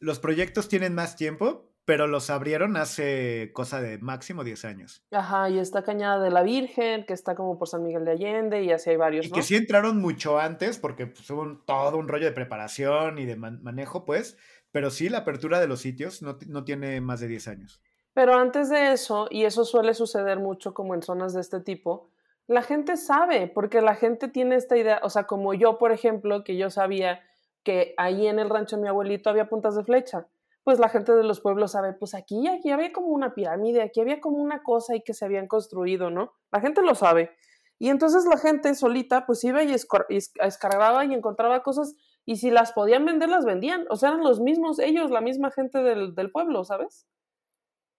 Los 0.00 0.18
proyectos 0.18 0.66
tienen 0.66 0.96
más 0.96 1.14
tiempo, 1.14 1.70
pero 1.84 2.06
los 2.06 2.30
abrieron 2.30 2.76
hace 2.76 3.50
cosa 3.52 3.80
de 3.80 3.98
máximo 3.98 4.42
10 4.44 4.64
años. 4.64 5.02
Ajá, 5.10 5.50
y 5.50 5.58
está 5.58 5.82
Cañada 5.82 6.22
de 6.22 6.30
la 6.30 6.42
Virgen, 6.42 7.04
que 7.04 7.12
está 7.12 7.34
como 7.34 7.58
por 7.58 7.68
San 7.68 7.82
Miguel 7.82 8.04
de 8.04 8.12
Allende, 8.12 8.62
y 8.62 8.72
así 8.72 8.90
hay 8.90 8.96
varios, 8.96 9.26
Y 9.26 9.28
¿no? 9.30 9.34
que 9.34 9.42
sí 9.42 9.56
entraron 9.56 9.98
mucho 10.00 10.38
antes, 10.38 10.78
porque 10.78 11.06
pues, 11.06 11.28
hubo 11.30 11.42
un- 11.42 11.64
todo 11.64 11.96
un 11.98 12.08
rollo 12.08 12.26
de 12.26 12.32
preparación 12.32 13.18
y 13.18 13.26
de 13.26 13.36
man- 13.36 13.60
manejo, 13.62 14.04
pues. 14.04 14.36
Pero 14.72 14.90
sí, 14.90 15.08
la 15.08 15.18
apertura 15.18 15.60
de 15.60 15.68
los 15.68 15.80
sitios 15.80 16.20
no, 16.22 16.38
no 16.48 16.64
tiene 16.64 17.00
más 17.00 17.20
de 17.20 17.28
10 17.28 17.46
años. 17.48 17.80
Pero 18.12 18.34
antes 18.34 18.70
de 18.70 18.92
eso, 18.92 19.28
y 19.30 19.44
eso 19.44 19.64
suele 19.64 19.92
suceder 19.94 20.38
mucho 20.38 20.72
como 20.74 20.94
en 20.94 21.02
zonas 21.02 21.34
de 21.34 21.40
este 21.40 21.60
tipo, 21.60 22.08
la 22.46 22.62
gente 22.62 22.96
sabe, 22.96 23.46
porque 23.46 23.80
la 23.82 23.94
gente 23.94 24.28
tiene 24.28 24.56
esta 24.56 24.76
idea, 24.76 25.00
o 25.02 25.10
sea, 25.10 25.24
como 25.24 25.54
yo, 25.54 25.78
por 25.78 25.92
ejemplo, 25.92 26.44
que 26.44 26.56
yo 26.56 26.70
sabía 26.70 27.20
que 27.62 27.94
ahí 27.96 28.26
en 28.26 28.38
el 28.38 28.50
rancho 28.50 28.76
de 28.76 28.82
mi 28.82 28.88
abuelito 28.88 29.30
había 29.30 29.48
puntas 29.48 29.74
de 29.76 29.84
flecha, 29.84 30.26
pues 30.64 30.78
la 30.78 30.88
gente 30.88 31.12
de 31.14 31.22
los 31.22 31.40
pueblos 31.40 31.72
sabe, 31.72 31.92
pues 31.92 32.14
aquí, 32.14 32.48
aquí 32.48 32.70
había 32.70 32.92
como 32.92 33.08
una 33.08 33.34
pirámide, 33.34 33.82
aquí 33.82 34.00
había 34.00 34.20
como 34.20 34.38
una 34.38 34.62
cosa 34.62 34.94
ahí 34.94 35.02
que 35.02 35.14
se 35.14 35.24
habían 35.24 35.46
construido, 35.46 36.10
¿no? 36.10 36.32
La 36.50 36.60
gente 36.60 36.82
lo 36.82 36.94
sabe. 36.94 37.30
Y 37.78 37.90
entonces 37.90 38.24
la 38.24 38.38
gente 38.38 38.74
solita, 38.74 39.26
pues 39.26 39.44
iba 39.44 39.62
y, 39.62 39.72
escor- 39.74 40.06
y 40.08 40.18
y 40.18 41.14
encontraba 41.14 41.62
cosas, 41.62 41.94
y 42.24 42.36
si 42.36 42.50
las 42.50 42.72
podían 42.72 43.04
vender, 43.04 43.28
las 43.28 43.44
vendían. 43.44 43.84
O 43.90 43.96
sea, 43.96 44.08
eran 44.10 44.22
los 44.24 44.40
mismos, 44.40 44.78
ellos, 44.78 45.10
la 45.10 45.20
misma 45.20 45.50
gente 45.50 45.82
del, 45.82 46.14
del 46.14 46.30
pueblo, 46.30 46.64
¿sabes? 46.64 47.06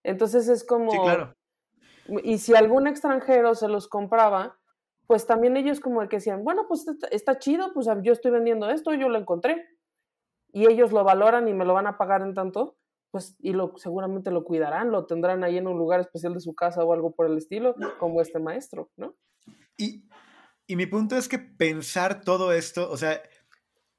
Entonces 0.02 0.48
es 0.48 0.64
como... 0.64 0.90
Sí, 0.90 0.98
claro. 0.98 1.36
Y 2.24 2.38
si 2.38 2.54
algún 2.54 2.86
extranjero 2.86 3.54
se 3.54 3.68
los 3.68 3.86
compraba, 3.88 4.58
pues 5.06 5.26
también 5.26 5.56
ellos 5.56 5.78
como 5.80 6.00
de 6.00 6.08
que 6.08 6.16
decían, 6.16 6.42
bueno, 6.42 6.66
pues 6.68 6.86
está, 6.88 7.06
está 7.08 7.38
chido, 7.38 7.72
pues 7.72 7.86
yo 8.02 8.12
estoy 8.12 8.30
vendiendo 8.32 8.68
esto, 8.70 8.92
yo 8.94 9.08
lo 9.08 9.18
encontré. 9.18 9.64
Y 10.56 10.66
ellos 10.72 10.90
lo 10.90 11.04
valoran 11.04 11.48
y 11.48 11.52
me 11.52 11.66
lo 11.66 11.74
van 11.74 11.86
a 11.86 11.98
pagar 11.98 12.22
en 12.22 12.32
tanto, 12.32 12.78
pues 13.10 13.36
y 13.38 13.52
lo 13.52 13.74
seguramente 13.76 14.30
lo 14.30 14.42
cuidarán, 14.42 14.90
lo 14.90 15.04
tendrán 15.04 15.44
ahí 15.44 15.58
en 15.58 15.66
un 15.66 15.76
lugar 15.76 16.00
especial 16.00 16.32
de 16.32 16.40
su 16.40 16.54
casa 16.54 16.82
o 16.82 16.94
algo 16.94 17.14
por 17.14 17.26
el 17.26 17.36
estilo, 17.36 17.74
como 17.98 18.22
este 18.22 18.38
maestro, 18.38 18.90
¿no? 18.96 19.14
Y, 19.76 20.08
y 20.66 20.76
mi 20.76 20.86
punto 20.86 21.14
es 21.14 21.28
que 21.28 21.38
pensar 21.38 22.22
todo 22.22 22.52
esto, 22.52 22.90
o 22.90 22.96
sea, 22.96 23.20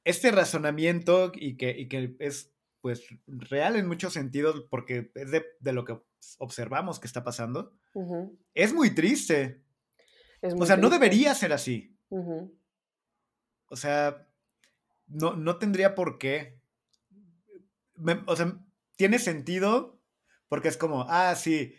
este 0.03 0.31
razonamiento 0.31 1.31
y 1.35 1.57
que, 1.57 1.77
y 1.77 1.87
que 1.89 2.15
es 2.17 2.51
pues 2.81 3.07
real 3.27 3.75
en 3.75 3.87
muchos 3.87 4.13
sentidos, 4.13 4.65
porque 4.71 5.11
es 5.13 5.29
de, 5.29 5.45
de 5.59 5.73
lo 5.73 5.85
que 5.85 5.99
observamos 6.39 6.99
que 6.99 7.05
está 7.05 7.23
pasando, 7.23 7.71
es 8.55 8.73
muy 8.73 8.95
triste. 8.95 9.61
Es 10.41 10.55
O 10.57 10.65
sea, 10.65 10.75
no 10.75 10.89
debería 10.89 11.35
ser 11.35 11.53
así. 11.53 11.95
O 13.69 13.75
sea, 13.75 14.26
no, 15.07 15.35
no 15.35 15.57
tendría 15.57 15.95
por 15.95 16.17
qué. 16.17 16.59
Me- 17.95 18.23
o 18.27 18.35
sea, 18.35 18.59
tiene 18.95 19.19
sentido 19.19 20.01
porque 20.47 20.67
es 20.67 20.77
como, 20.77 21.05
ah, 21.09 21.35
sí, 21.35 21.73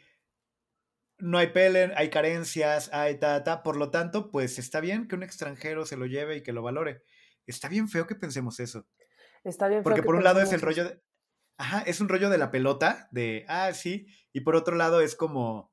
no 1.18 1.38
hay 1.38 1.48
pelen, 1.48 1.92
hay 1.96 2.10
carencias, 2.10 2.90
hay 2.92 3.18
ta, 3.18 3.42
ta. 3.44 3.62
Por 3.62 3.76
lo 3.76 3.90
tanto, 3.90 4.30
pues 4.30 4.58
está 4.58 4.80
bien 4.80 5.08
que 5.08 5.14
un 5.16 5.22
extranjero 5.22 5.84
se 5.86 5.96
lo 5.96 6.06
lleve 6.06 6.36
y 6.36 6.42
que 6.42 6.52
lo 6.52 6.62
valore. 6.62 7.02
Está 7.46 7.68
bien 7.68 7.88
feo 7.88 8.06
que 8.06 8.14
pensemos 8.14 8.60
eso. 8.60 8.86
Está 9.44 9.68
bien. 9.68 9.80
feo 9.80 9.84
Porque 9.84 10.00
que 10.00 10.06
por 10.06 10.14
un 10.14 10.24
lado 10.24 10.40
es 10.40 10.52
el 10.52 10.60
rollo 10.60 10.84
de. 10.84 11.02
Ajá, 11.56 11.80
es 11.80 12.00
un 12.00 12.08
rollo 12.08 12.30
de 12.30 12.38
la 12.38 12.52
pelota, 12.52 13.08
de, 13.10 13.44
ah, 13.48 13.72
sí. 13.72 14.06
Y 14.32 14.42
por 14.42 14.54
otro 14.54 14.76
lado 14.76 15.00
es 15.00 15.16
como, 15.16 15.72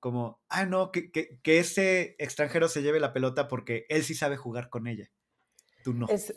como, 0.00 0.42
ah, 0.48 0.66
no, 0.66 0.90
que, 0.90 1.12
que, 1.12 1.38
que 1.42 1.60
ese 1.60 2.16
extranjero 2.18 2.68
se 2.68 2.82
lleve 2.82 2.98
la 2.98 3.12
pelota 3.12 3.46
porque 3.46 3.86
él 3.90 4.02
sí 4.02 4.16
sabe 4.16 4.36
jugar 4.36 4.70
con 4.70 4.88
ella. 4.88 5.08
Tú 5.84 5.94
no. 5.94 6.06
Es. 6.08 6.34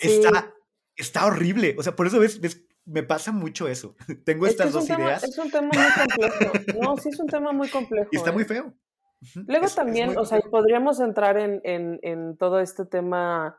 Está, 0.00 0.54
está 0.96 1.26
horrible. 1.26 1.74
O 1.78 1.82
sea, 1.82 1.94
por 1.96 2.06
eso 2.06 2.18
ves, 2.20 2.40
ves, 2.40 2.64
me 2.84 3.02
pasa 3.02 3.32
mucho 3.32 3.68
eso. 3.68 3.96
Tengo 4.24 4.46
Es 4.46 4.52
estas 4.52 4.68
es 4.68 4.72
dos 4.72 4.86
tema- 4.86 5.04
ideas 5.04 5.24
es 5.24 5.38
un 5.38 5.50
tema 5.50 5.70
muy 5.72 5.92
complejo. 6.06 6.80
No, 6.80 6.96
sí 6.96 7.08
es 7.08 7.18
un 7.18 7.26
tema 7.26 7.52
muy 7.52 7.68
complejo. 7.68 8.08
y 8.12 8.16
está 8.16 8.30
¿eh? 8.30 8.32
muy 8.34 8.44
feo. 8.44 8.74
Ujú, 9.22 9.44
Luego 9.46 9.66
es- 9.66 9.74
también, 9.74 10.16
o 10.18 10.24
sea, 10.24 10.40
feo. 10.40 10.50
podríamos 10.50 11.00
entrar 11.00 11.38
en, 11.38 11.60
en, 11.64 11.98
en 12.02 12.36
todo 12.36 12.60
este 12.60 12.84
tema 12.84 13.58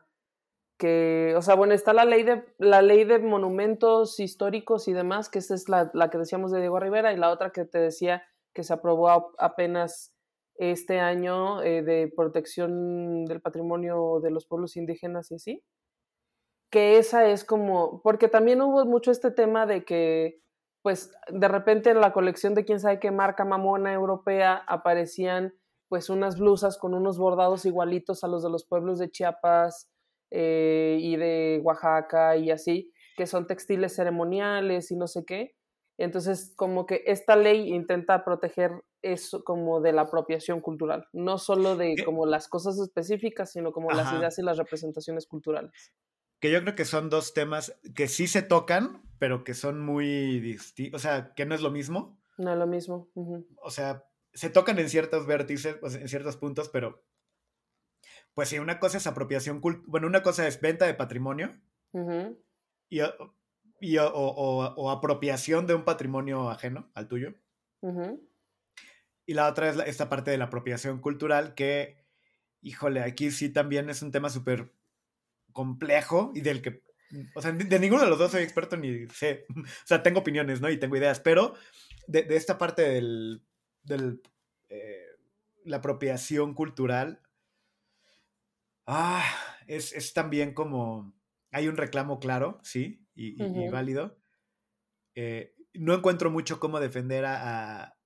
que, 0.78 1.34
o 1.36 1.42
sea, 1.42 1.56
bueno, 1.56 1.74
está 1.74 1.92
la 1.92 2.04
ley 2.04 2.22
de 2.22 2.44
la 2.58 2.82
ley 2.82 3.04
de 3.04 3.18
monumentos 3.18 4.20
históricos 4.20 4.86
y 4.86 4.92
demás, 4.92 5.28
que 5.28 5.40
esa 5.40 5.54
es 5.56 5.68
la, 5.68 5.90
la 5.92 6.08
que 6.10 6.18
decíamos 6.18 6.52
de 6.52 6.60
Diego 6.60 6.78
Rivera, 6.78 7.12
y 7.12 7.16
la 7.16 7.30
otra 7.30 7.50
que 7.50 7.64
te 7.64 7.78
decía 7.78 8.22
que 8.54 8.62
se 8.62 8.72
aprobó 8.72 9.34
apenas 9.38 10.14
este 10.58 11.00
año 11.00 11.62
eh, 11.62 11.82
de 11.82 12.12
protección 12.14 13.24
del 13.24 13.40
patrimonio 13.40 14.20
de 14.20 14.30
los 14.30 14.46
pueblos 14.46 14.76
indígenas 14.76 15.30
y 15.30 15.36
así. 15.36 15.62
Que 16.70 16.98
esa 16.98 17.28
es 17.28 17.44
como, 17.44 18.02
porque 18.02 18.28
también 18.28 18.60
hubo 18.60 18.84
mucho 18.84 19.10
este 19.10 19.30
tema 19.30 19.64
de 19.66 19.84
que, 19.84 20.42
pues, 20.82 21.12
de 21.28 21.48
repente 21.48 21.90
en 21.90 22.00
la 22.00 22.12
colección 22.12 22.54
de 22.54 22.64
quién 22.64 22.80
sabe 22.80 23.00
qué 23.00 23.10
marca 23.10 23.44
mamona 23.44 23.92
europea 23.94 24.64
aparecían 24.66 25.54
pues 25.88 26.10
unas 26.10 26.38
blusas 26.38 26.76
con 26.76 26.92
unos 26.92 27.18
bordados 27.18 27.64
igualitos 27.64 28.22
a 28.22 28.28
los 28.28 28.42
de 28.42 28.50
los 28.50 28.66
pueblos 28.66 28.98
de 28.98 29.10
Chiapas 29.10 29.88
eh, 30.30 30.98
y 31.00 31.16
de 31.16 31.60
Oaxaca 31.64 32.36
y 32.36 32.50
así, 32.50 32.92
que 33.16 33.26
son 33.26 33.46
textiles 33.46 33.96
ceremoniales 33.96 34.90
y 34.90 34.96
no 34.96 35.06
sé 35.06 35.24
qué. 35.24 35.54
Entonces, 35.98 36.52
como 36.56 36.84
que 36.84 37.02
esta 37.06 37.36
ley 37.36 37.72
intenta 37.72 38.24
proteger 38.24 38.82
eso 39.02 39.44
como 39.44 39.80
de 39.80 39.92
la 39.92 40.02
apropiación 40.02 40.60
cultural, 40.60 41.06
no 41.12 41.38
solo 41.38 41.76
de 41.76 41.94
¿Qué? 41.96 42.04
como 42.04 42.26
las 42.26 42.48
cosas 42.48 42.78
específicas, 42.78 43.52
sino 43.52 43.72
como 43.72 43.90
las 43.92 44.12
ideas 44.12 44.38
y 44.38 44.42
las 44.42 44.58
representaciones 44.58 45.26
culturales. 45.26 45.92
Que 46.40 46.52
yo 46.52 46.62
creo 46.62 46.74
que 46.76 46.84
son 46.84 47.10
dos 47.10 47.34
temas 47.34 47.78
que 47.96 48.06
sí 48.08 48.26
se 48.28 48.42
tocan, 48.42 49.02
pero 49.18 49.42
que 49.44 49.54
son 49.54 49.80
muy 49.80 50.38
distintos. 50.40 51.00
O 51.00 51.02
sea, 51.02 51.34
que 51.34 51.46
no 51.46 51.54
es 51.54 51.62
lo 51.62 51.70
mismo. 51.70 52.20
No 52.38 52.52
es 52.52 52.58
lo 52.58 52.66
mismo. 52.66 53.08
O 53.60 53.70
sea, 53.70 54.04
se 54.32 54.50
tocan 54.50 54.78
en 54.78 54.88
ciertos 54.88 55.26
vértices, 55.26 55.76
sea, 55.90 56.00
en 56.00 56.08
ciertos 56.08 56.36
puntos, 56.36 56.68
pero. 56.68 57.02
Pues 58.34 58.48
sí, 58.48 58.58
una 58.58 58.78
cosa 58.78 58.98
es 58.98 59.06
apropiación 59.06 59.60
cultural. 59.60 59.86
Bueno, 59.90 60.06
una 60.06 60.22
cosa 60.22 60.46
es 60.46 60.60
venta 60.60 60.86
de 60.86 60.94
patrimonio 60.94 61.50
Ujú, 61.92 62.38
y, 62.90 63.00
o- 63.00 63.34
y 63.80 63.98
o, 63.98 64.08
o- 64.12 64.74
o 64.76 64.90
apropiación 64.90 65.66
de 65.66 65.74
un 65.74 65.84
patrimonio 65.84 66.50
ajeno 66.50 66.90
al 66.94 67.08
tuyo. 67.08 67.34
ujú. 67.82 68.27
Y 69.28 69.34
la 69.34 69.46
otra 69.46 69.68
es 69.68 69.76
esta 69.86 70.08
parte 70.08 70.30
de 70.30 70.38
la 70.38 70.46
apropiación 70.46 71.00
cultural 71.02 71.54
que, 71.54 71.98
híjole, 72.62 73.02
aquí 73.02 73.30
sí 73.30 73.50
también 73.50 73.90
es 73.90 74.00
un 74.00 74.10
tema 74.10 74.30
súper 74.30 74.72
complejo 75.52 76.32
y 76.34 76.40
del 76.40 76.62
que, 76.62 76.82
o 77.34 77.42
sea, 77.42 77.52
de, 77.52 77.64
de 77.64 77.78
ninguno 77.78 78.04
de 78.04 78.08
los 78.08 78.18
dos 78.18 78.30
soy 78.32 78.42
experto 78.42 78.78
ni 78.78 79.06
sé, 79.10 79.44
o 79.54 79.86
sea, 79.86 80.02
tengo 80.02 80.20
opiniones, 80.20 80.62
¿no? 80.62 80.70
Y 80.70 80.78
tengo 80.78 80.96
ideas, 80.96 81.20
pero 81.20 81.52
de, 82.06 82.22
de 82.22 82.36
esta 82.36 82.56
parte 82.56 82.80
del, 82.80 83.44
del 83.82 84.22
eh, 84.70 85.04
la 85.66 85.76
apropiación 85.76 86.54
cultural, 86.54 87.20
ah, 88.86 89.24
es, 89.66 89.92
es 89.92 90.14
también 90.14 90.54
como, 90.54 91.14
hay 91.52 91.68
un 91.68 91.76
reclamo 91.76 92.18
claro, 92.18 92.60
sí, 92.62 93.06
y, 93.14 93.26
y- 93.28 93.42
y 93.42 93.44
Ujú. 93.64 93.72
válido. 93.72 94.18
Eh, 95.14 95.54
no 95.74 95.92
encuentro 95.94 96.30
mucho 96.30 96.58
cómo 96.60 96.80
defender 96.80 97.26
a, 97.26 97.82
a- 97.84 97.97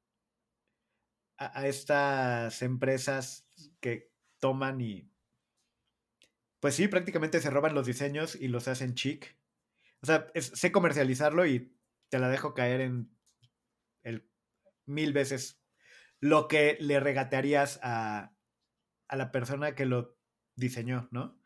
a, 1.47 1.59
a 1.61 1.67
estas 1.67 2.63
empresas 2.63 3.47
que 3.81 4.11
toman 4.39 4.81
y, 4.81 5.11
pues 6.61 6.75
sí, 6.75 6.89
prácticamente 6.89 7.41
se 7.41 7.51
roban 7.51 7.75
los 7.75 7.87
diseños 7.87 8.35
y 8.37 8.49
los 8.49 8.69
hacen 8.69 8.95
chic. 8.95 9.37
O 10.03 10.07
sea, 10.07 10.29
es- 10.35 10.53
sé 10.55 10.73
comercializarlo 10.73 11.47
y 11.47 11.77
te 12.09 12.19
la 12.19 12.29
dejo 12.29 12.55
caer 12.55 12.81
en 12.83 13.11
el 14.03 14.29
mil 14.87 15.13
veces 15.13 15.61
lo 16.21 16.49
que 16.49 16.77
le 16.81 17.01
regatearías 17.01 17.81
a, 17.83 18.33
a 19.09 19.17
la 19.17 19.33
persona 19.33 19.75
que 19.75 19.87
lo 19.87 20.17
diseñó, 20.57 21.09
¿no? 21.11 21.39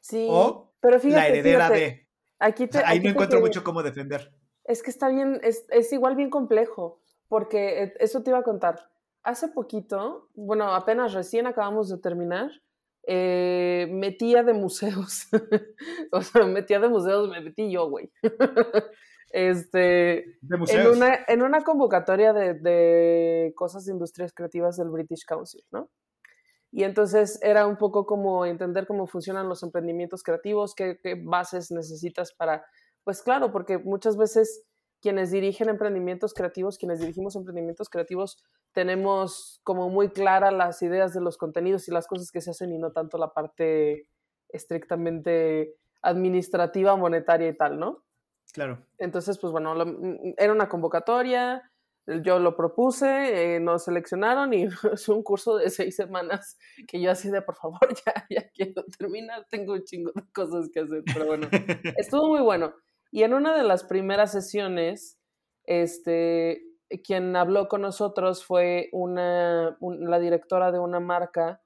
Sí, 0.00 0.26
O 0.30 0.74
pero 0.80 0.98
fíjate, 1.00 1.20
la 1.20 1.28
heredera 1.28 1.66
fíjate, 1.66 1.80
de. 1.80 2.08
Aquí 2.38 2.64
O 2.64 2.66
te, 2.66 2.72
sea, 2.78 2.88
ahí 2.88 2.98
aquí 2.98 3.06
no 3.06 3.10
encuentro 3.12 3.40
mucho 3.40 3.64
cómo 3.64 3.82
defender. 3.82 4.32
Es 4.64 4.82
que 4.82 4.90
está 4.90 5.08
bien, 5.08 5.40
es, 5.42 5.66
es 5.70 5.92
igual 5.92 6.16
bien 6.16 6.30
complejo, 6.30 7.00
porque 7.28 7.82
eh, 7.84 7.94
eso 8.00 8.22
te 8.22 8.30
iba 8.30 8.38
a 8.38 8.42
contar. 8.44 8.90
Hace 9.24 9.48
poquito, 9.48 10.28
bueno, 10.34 10.74
apenas 10.74 11.14
recién 11.14 11.46
acabamos 11.46 11.88
de 11.88 11.98
terminar, 11.98 12.50
eh, 13.06 13.88
metía 13.90 14.42
de 14.42 14.52
museos. 14.52 15.28
o 16.12 16.20
sea, 16.22 16.44
metía 16.44 16.78
de 16.78 16.88
museos, 16.88 17.28
me 17.28 17.40
metí 17.40 17.70
yo, 17.70 17.88
güey. 17.88 18.12
este, 19.30 19.78
De 20.42 20.54
en 20.54 20.60
museos. 20.60 20.96
una, 20.96 21.18
en 21.26 21.42
una 21.42 21.62
convocatoria 21.62 22.32
de, 22.32 22.54
de 22.54 23.52
cosas 23.56 23.86
de 23.86 23.92
industrias 23.92 24.32
creativas 24.32 24.76
del 24.76 24.90
British 24.90 25.24
Council, 25.26 25.64
¿no? 25.70 25.90
Y 26.70 26.82
entonces 26.82 27.38
era 27.40 27.66
un 27.66 27.76
poco 27.76 28.04
como 28.04 28.44
entender 28.44 28.86
cómo 28.86 29.06
funcionan 29.06 29.48
los 29.48 29.62
emprendimientos 29.62 30.22
creativos, 30.22 30.74
qué, 30.74 30.98
qué 31.00 31.14
bases 31.14 31.70
necesitas 31.70 32.32
para, 32.32 32.66
pues 33.04 33.22
claro, 33.22 33.52
porque 33.52 33.78
muchas 33.78 34.16
veces 34.16 34.64
quienes 35.04 35.30
dirigen 35.30 35.68
emprendimientos 35.68 36.32
creativos, 36.32 36.78
quienes 36.78 36.98
dirigimos 36.98 37.36
emprendimientos 37.36 37.90
creativos, 37.90 38.42
tenemos 38.72 39.60
como 39.62 39.90
muy 39.90 40.08
claras 40.08 40.54
las 40.54 40.80
ideas 40.80 41.12
de 41.12 41.20
los 41.20 41.36
contenidos 41.36 41.86
y 41.88 41.90
las 41.90 42.06
cosas 42.06 42.30
que 42.32 42.40
se 42.40 42.52
hacen 42.52 42.72
y 42.72 42.78
no 42.78 42.90
tanto 42.90 43.18
la 43.18 43.34
parte 43.34 44.08
estrictamente 44.48 45.74
administrativa, 46.00 46.96
monetaria 46.96 47.48
y 47.48 47.54
tal, 47.54 47.78
¿no? 47.78 48.02
Claro. 48.54 48.78
Entonces, 48.96 49.36
pues 49.38 49.52
bueno, 49.52 49.74
lo- 49.74 49.98
era 50.38 50.52
una 50.54 50.70
convocatoria, 50.70 51.70
yo 52.22 52.38
lo 52.38 52.56
propuse, 52.56 53.56
eh, 53.56 53.60
nos 53.60 53.84
seleccionaron 53.84 54.54
y 54.54 54.64
es 54.94 55.08
un 55.10 55.22
curso 55.22 55.56
de 55.58 55.68
seis 55.68 55.96
semanas 55.96 56.56
que 56.88 56.98
yo 56.98 57.10
así 57.10 57.28
de, 57.30 57.42
por 57.42 57.56
favor, 57.56 57.80
ya, 58.06 58.26
ya 58.30 58.48
quiero 58.54 58.84
terminar, 58.98 59.46
tengo 59.50 59.74
un 59.74 59.84
chingo 59.84 60.12
de 60.14 60.22
cosas 60.32 60.70
que 60.72 60.80
hacer, 60.80 61.02
pero 61.12 61.26
bueno, 61.26 61.46
estuvo 61.98 62.28
muy 62.28 62.40
bueno. 62.40 62.72
Y 63.14 63.22
en 63.22 63.32
una 63.32 63.56
de 63.56 63.62
las 63.62 63.84
primeras 63.84 64.32
sesiones, 64.32 65.20
este, 65.66 66.64
quien 67.04 67.36
habló 67.36 67.68
con 67.68 67.82
nosotros 67.82 68.44
fue 68.44 68.88
una, 68.90 69.76
un- 69.78 70.10
la 70.10 70.18
directora 70.18 70.72
de 70.72 70.80
una 70.80 70.98
marca, 70.98 71.62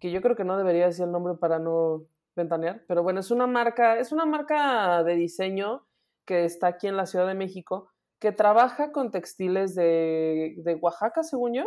que 0.00 0.10
yo 0.10 0.22
creo 0.22 0.36
que 0.36 0.44
no 0.44 0.56
debería 0.56 0.86
decir 0.86 1.04
el 1.04 1.12
nombre 1.12 1.34
para 1.34 1.58
no 1.58 2.06
ventanear, 2.34 2.82
pero 2.88 3.02
bueno, 3.02 3.20
es 3.20 3.30
una 3.30 3.46
marca, 3.46 3.98
es 3.98 4.10
una 4.10 4.24
marca 4.24 5.04
de 5.04 5.16
diseño 5.16 5.86
que 6.26 6.46
está 6.46 6.68
aquí 6.68 6.86
en 6.86 6.96
la 6.96 7.04
Ciudad 7.04 7.26
de 7.26 7.34
México, 7.34 7.90
que 8.18 8.32
trabaja 8.32 8.90
con 8.90 9.10
textiles 9.10 9.74
de, 9.74 10.54
de 10.64 10.74
Oaxaca, 10.76 11.22
según 11.22 11.52
yo, 11.56 11.64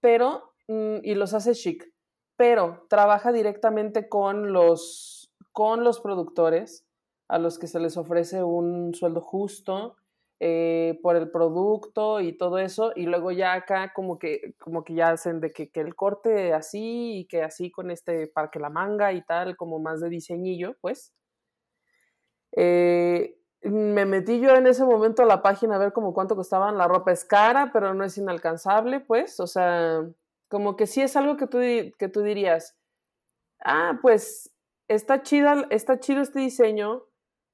pero, 0.00 0.52
mm, 0.68 0.98
y 1.02 1.16
los 1.16 1.34
hace 1.34 1.54
chic, 1.54 1.84
pero 2.36 2.86
trabaja 2.88 3.32
directamente 3.32 4.08
con 4.08 4.52
los, 4.52 5.32
con 5.50 5.82
los 5.82 5.98
productores 6.00 6.86
a 7.30 7.38
los 7.38 7.58
que 7.58 7.68
se 7.68 7.78
les 7.78 7.96
ofrece 7.96 8.42
un 8.42 8.92
sueldo 8.94 9.20
justo 9.20 9.96
eh, 10.40 10.98
por 11.02 11.16
el 11.16 11.30
producto 11.30 12.20
y 12.20 12.36
todo 12.36 12.58
eso, 12.58 12.92
y 12.96 13.06
luego 13.06 13.30
ya 13.30 13.52
acá 13.52 13.92
como 13.94 14.18
que, 14.18 14.54
como 14.58 14.84
que 14.84 14.94
ya 14.94 15.10
hacen 15.10 15.40
de 15.40 15.52
que, 15.52 15.70
que 15.70 15.80
el 15.80 15.94
corte 15.94 16.52
así 16.54 17.20
y 17.20 17.26
que 17.26 17.42
así 17.42 17.70
con 17.70 17.90
este, 17.90 18.26
para 18.26 18.50
que 18.50 18.58
la 18.58 18.70
manga 18.70 19.12
y 19.12 19.22
tal, 19.24 19.56
como 19.56 19.78
más 19.78 20.00
de 20.00 20.08
diseñillo, 20.08 20.76
pues. 20.80 21.12
Eh, 22.56 23.36
me 23.62 24.06
metí 24.06 24.40
yo 24.40 24.56
en 24.56 24.66
ese 24.66 24.84
momento 24.84 25.22
a 25.22 25.26
la 25.26 25.42
página 25.42 25.76
a 25.76 25.78
ver 25.78 25.92
como 25.92 26.14
cuánto 26.14 26.34
costaban. 26.34 26.78
La 26.78 26.88
ropa 26.88 27.12
es 27.12 27.24
cara, 27.24 27.70
pero 27.72 27.94
no 27.94 28.04
es 28.04 28.16
inalcanzable, 28.16 29.00
pues. 29.00 29.38
O 29.40 29.46
sea, 29.46 30.02
como 30.48 30.76
que 30.76 30.86
sí 30.86 31.02
es 31.02 31.16
algo 31.16 31.36
que 31.36 31.46
tú, 31.46 31.58
que 31.98 32.08
tú 32.08 32.22
dirías, 32.22 32.76
ah, 33.62 33.98
pues 34.00 34.50
está, 34.88 35.22
chida, 35.22 35.66
está 35.70 36.00
chido 36.00 36.22
este 36.22 36.40
diseño. 36.40 37.04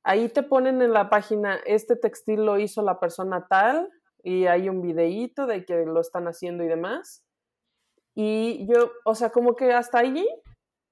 Ahí 0.08 0.28
te 0.28 0.44
ponen 0.44 0.82
en 0.82 0.92
la 0.92 1.10
página, 1.10 1.56
este 1.66 1.96
textil 1.96 2.46
lo 2.46 2.60
hizo 2.60 2.80
la 2.80 3.00
persona 3.00 3.48
tal, 3.48 3.90
y 4.22 4.46
hay 4.46 4.68
un 4.68 4.80
videíto 4.80 5.46
de 5.46 5.64
que 5.64 5.84
lo 5.84 6.00
están 6.00 6.28
haciendo 6.28 6.62
y 6.62 6.68
demás. 6.68 7.24
Y 8.14 8.66
yo, 8.72 8.92
o 9.04 9.16
sea, 9.16 9.30
como 9.30 9.56
que 9.56 9.72
hasta 9.72 9.98
allí 9.98 10.24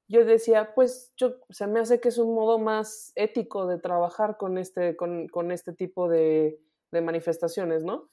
yo 0.09 0.25
decía, 0.25 0.75
pues 0.75 1.12
yo, 1.17 1.37
se 1.49 1.69
me 1.69 1.79
hace 1.79 2.01
que 2.01 2.09
es 2.09 2.19
un 2.19 2.35
modo 2.35 2.59
más 2.59 3.12
ético 3.15 3.69
de 3.69 3.79
trabajar 3.79 4.37
con 4.37 4.59
este, 4.59 4.97
con, 4.97 5.29
con 5.29 5.53
este 5.53 5.73
tipo 5.73 6.09
de, 6.09 6.61
de 6.91 7.01
manifestaciones, 7.01 7.85
¿no? 7.85 8.09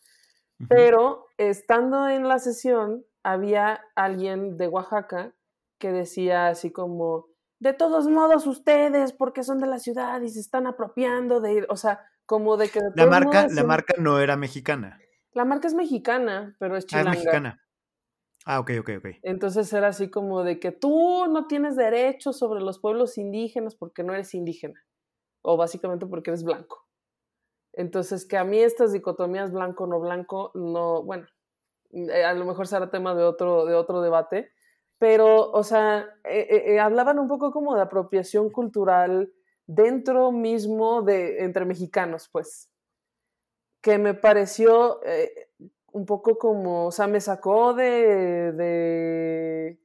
Pero 0.69 1.25
estando 1.37 2.07
en 2.07 2.27
la 2.27 2.37
sesión, 2.37 3.03
había 3.23 3.81
alguien 3.95 4.55
de 4.57 4.67
Oaxaca 4.67 5.33
que 5.79 5.91
decía 5.91 6.49
así 6.49 6.71
como, 6.71 7.30
de 7.61 7.73
todos 7.73 8.07
modos 8.07 8.47
ustedes, 8.47 9.13
porque 9.13 9.43
son 9.43 9.59
de 9.59 9.67
la 9.67 9.77
ciudad 9.77 10.19
y 10.21 10.29
se 10.29 10.39
están 10.39 10.65
apropiando 10.65 11.39
de, 11.39 11.67
o 11.69 11.77
sea, 11.77 12.01
como 12.25 12.57
de 12.57 12.69
que... 12.69 12.79
de 12.79 12.91
La 12.95 13.05
marca, 13.05 13.43
modos 13.43 13.53
la 13.53 13.63
marca 13.63 13.93
no 13.99 14.19
era 14.19 14.35
mexicana. 14.35 14.99
la 15.33 15.45
marca 15.45 15.67
es 15.67 15.75
mexicana, 15.75 16.55
pero 16.59 16.75
es 16.75 16.85
Ah, 16.85 16.87
es 16.87 16.89
chilanga. 16.89 17.09
mexicana. 17.11 17.61
Ah, 18.45 18.59
ok, 18.59 18.71
ok, 18.79 18.89
ok. 18.97 19.05
Entonces 19.21 19.71
era 19.71 19.89
así 19.89 20.09
como 20.09 20.43
de 20.43 20.59
que 20.59 20.71
tú 20.71 21.27
no 21.27 21.45
tienes 21.45 21.75
derechos 21.75 22.39
sobre 22.39 22.61
los 22.61 22.79
pueblos 22.79 23.19
indígenas 23.19 23.75
porque 23.75 24.03
no 24.03 24.13
eres 24.13 24.33
indígena, 24.33 24.83
o 25.43 25.55
básicamente 25.55 26.07
porque 26.07 26.31
eres 26.31 26.43
blanco. 26.43 26.87
Entonces 27.73 28.25
que 28.25 28.37
a 28.37 28.43
mí 28.43 28.57
estas 28.57 28.91
dicotomías 28.91 29.51
blanco 29.51 29.85
no 29.85 29.99
blanco 29.99 30.51
no, 30.55 31.03
bueno, 31.03 31.27
eh, 31.91 32.23
a 32.25 32.33
lo 32.33 32.45
mejor 32.45 32.65
será 32.67 32.89
tema 32.89 33.13
de 33.13 33.23
otro 33.23 33.65
de 33.67 33.75
otro 33.75 34.01
debate, 34.01 34.51
pero 35.01 35.49
o 35.49 35.63
sea, 35.63 36.13
eh, 36.23 36.45
eh, 36.47 36.63
eh, 36.67 36.79
hablaban 36.79 37.17
un 37.17 37.27
poco 37.27 37.51
como 37.51 37.73
de 37.73 37.81
apropiación 37.81 38.51
cultural 38.51 39.33
dentro 39.65 40.31
mismo 40.31 41.01
de 41.01 41.43
entre 41.43 41.65
mexicanos, 41.65 42.29
pues, 42.31 42.69
que 43.81 43.97
me 43.97 44.13
pareció 44.13 44.99
un 45.91 46.05
poco 46.05 46.37
como, 46.37 46.85
o 46.85 46.91
sea, 46.91 47.07
me 47.07 47.19
sacó 47.19 47.73
de, 47.73 48.51
de, 48.51 49.81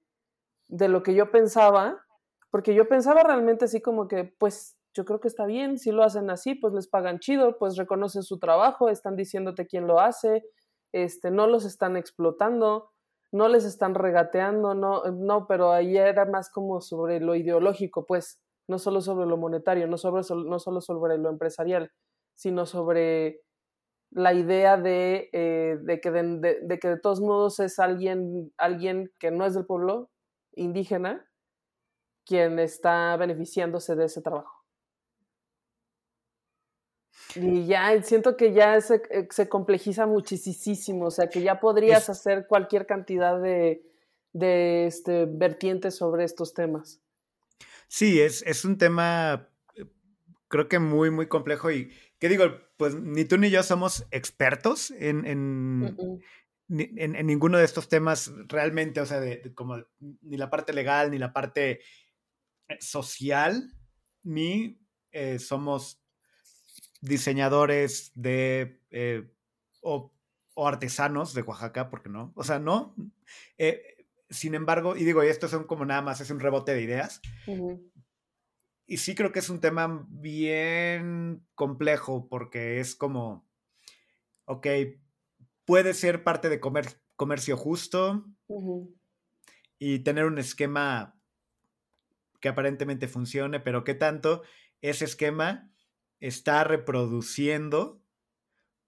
de 0.69 0.89
lo 0.89 1.03
que 1.03 1.15
yo 1.15 1.31
pensaba, 1.31 2.05
porque 2.51 2.75
yo 2.75 2.87
pensaba 2.87 3.23
realmente 3.23 3.65
así 3.65 3.81
como 3.81 4.09
que, 4.09 4.25
pues 4.25 4.77
yo 4.93 5.07
creo 5.07 5.19
que 5.19 5.29
está 5.29 5.47
bien, 5.47 5.79
si 5.79 5.93
lo 5.93 6.03
hacen 6.03 6.29
así, 6.29 6.57
pues 6.57 6.75
les 6.75 6.89
pagan 6.89 7.21
chido, 7.21 7.57
pues 7.57 7.79
reconocen 7.79 8.23
su 8.23 8.39
trabajo, 8.39 8.91
están 8.91 9.17
diciéndote 9.17 9.67
quién 9.67 9.87
lo 9.87 9.99
hace, 9.99 10.45
este, 10.93 11.31
no 11.31 11.47
los 11.47 11.65
están 11.65 11.97
explotando, 11.97 12.91
no 13.33 13.49
les 13.49 13.65
están 13.65 13.95
regateando, 13.95 14.75
no, 14.75 15.05
no, 15.13 15.47
pero 15.47 15.73
ahí 15.73 15.97
era 15.97 16.25
más 16.27 16.51
como 16.51 16.81
sobre 16.81 17.21
lo 17.21 17.35
ideológico, 17.35 18.07
pues, 18.07 18.41
no 18.69 18.79
solo 18.79 19.01
sobre 19.01 19.27
lo 19.27 19.37
monetario, 19.37 19.87
no, 19.87 19.99
sobre, 19.99 20.23
no 20.45 20.59
solo 20.59 20.81
sobre 20.81 21.19
lo 21.19 21.31
empresarial, 21.31 21.91
sino 22.35 22.67
sobre 22.67 23.41
la 24.11 24.33
idea 24.35 24.77
de, 24.77 25.29
eh, 25.33 25.79
de, 25.83 26.01
que 26.01 26.11
de, 26.11 26.23
de, 26.39 26.61
de, 26.63 26.79
que 26.79 26.89
de 26.89 27.01
todos 27.01 27.21
modos 27.21 27.61
es 27.61 27.79
alguien, 27.79 28.53
alguien 28.57 29.13
que 29.19 29.31
no 29.31 29.45
es 29.45 29.55
del 29.55 29.67
pueblo 29.67 30.11
indígena 30.55 31.27
quien 32.27 32.59
está 32.59 33.17
beneficiándose 33.17 33.95
de 33.97 34.07
ese 34.07 34.21
trabajo. 34.21 34.56
Y 37.35 37.67
ya 37.67 38.03
siento 38.03 38.37
que 38.37 38.53
ya 38.53 38.81
se, 38.81 39.03
eh, 39.11 39.27
se 39.31 39.49
complejiza 39.49 40.07
muchísimo, 40.07 41.07
o 41.07 41.11
sea, 41.11 41.29
que 41.29 41.43
ya 41.43 41.61
podrías 41.61 42.05
es... 42.05 42.11
hacer 42.11 42.47
cualquier 42.47 42.87
cantidad 42.87 43.41
de, 43.41 43.83
de 44.33 44.87
este, 44.87 45.27
vertientes 45.27 45.97
sobre 45.97 46.25
estos 46.25 46.55
temas. 46.55 47.01
Sí, 47.89 48.21
es, 48.21 48.43
es 48.43 48.65
un 48.65 48.79
tema 48.79 49.49
creo 50.49 50.69
que 50.69 50.79
muy, 50.79 51.11
muy 51.11 51.27
complejo 51.27 51.71
y, 51.71 51.93
¿qué 52.19 52.29
digo? 52.29 52.45
Pues 52.77 52.95
ni 52.95 53.25
tú 53.25 53.39
ni 53.39 53.51
yo 53.51 53.63
somos 53.63 54.07
expertos 54.11 54.91
en, 54.91 55.27
en, 55.27 55.83
uh 55.83 55.89
-uh. 55.89 56.25
Ni, 56.69 56.91
en, 56.97 57.15
en 57.15 57.27
ninguno 57.27 57.59
de 57.59 57.65
estos 57.65 57.89
temas 57.89 58.33
realmente, 58.49 59.01
o 59.01 59.07
sea, 59.07 59.21
de, 59.21 59.37
de, 59.37 59.55
como 59.55 59.77
ni 59.99 60.37
la 60.37 60.51
parte 60.51 60.73
legal, 60.73 61.11
ni 61.11 61.19
la 61.19 61.33
parte 61.33 61.81
social, 62.81 63.73
ni 64.25 64.81
eh, 65.13 65.39
somos 65.39 66.03
diseñadores 67.01 68.13
de 68.15 68.81
eh, 68.91 69.31
o, 69.81 70.13
o, 70.55 70.69
artesanos 70.69 71.35
de 71.35 71.43
Oaxaca, 71.43 71.91
porque 71.91 72.09
no, 72.09 72.33
o 72.35 72.45
sea, 72.45 72.59
no. 72.59 72.95
Eh, 73.59 74.07
sin 74.31 74.55
embargo, 74.55 74.97
y 74.97 75.05
digo, 75.05 75.23
y 75.23 75.29
esto 75.29 75.49
son 75.49 75.65
como 75.65 75.85
nada 75.85 76.03
más, 76.03 76.21
es 76.21 76.31
un 76.31 76.41
rebote 76.41 76.75
de 76.75 76.83
ideas. 76.83 77.21
Uh 77.47 77.57
-huh. 77.57 77.93
Y 78.87 78.99
sí 78.99 79.15
creo 79.15 79.33
que 79.33 79.41
es 79.41 79.51
un 79.51 79.61
tema 79.61 80.07
bien 80.09 81.45
complejo, 81.55 82.29
porque 82.29 82.81
es 82.81 82.95
como, 82.95 83.49
ok, 84.45 84.67
puede 85.65 85.95
ser 85.95 86.23
parte 86.25 86.49
de 86.49 86.61
comer, 86.61 86.87
comercio 87.17 87.57
justo 87.57 88.27
uh 88.47 88.63
-huh. 88.63 88.95
y 89.79 90.01
tener 90.01 90.25
un 90.25 90.39
esquema 90.39 91.19
que 92.41 92.49
aparentemente 92.49 93.09
funcione, 93.09 93.61
pero 93.61 93.85
qué 93.85 93.95
tanto 93.95 94.43
ese 94.81 95.05
esquema 95.05 95.71
está 96.21 96.65
reproduciendo 96.65 98.03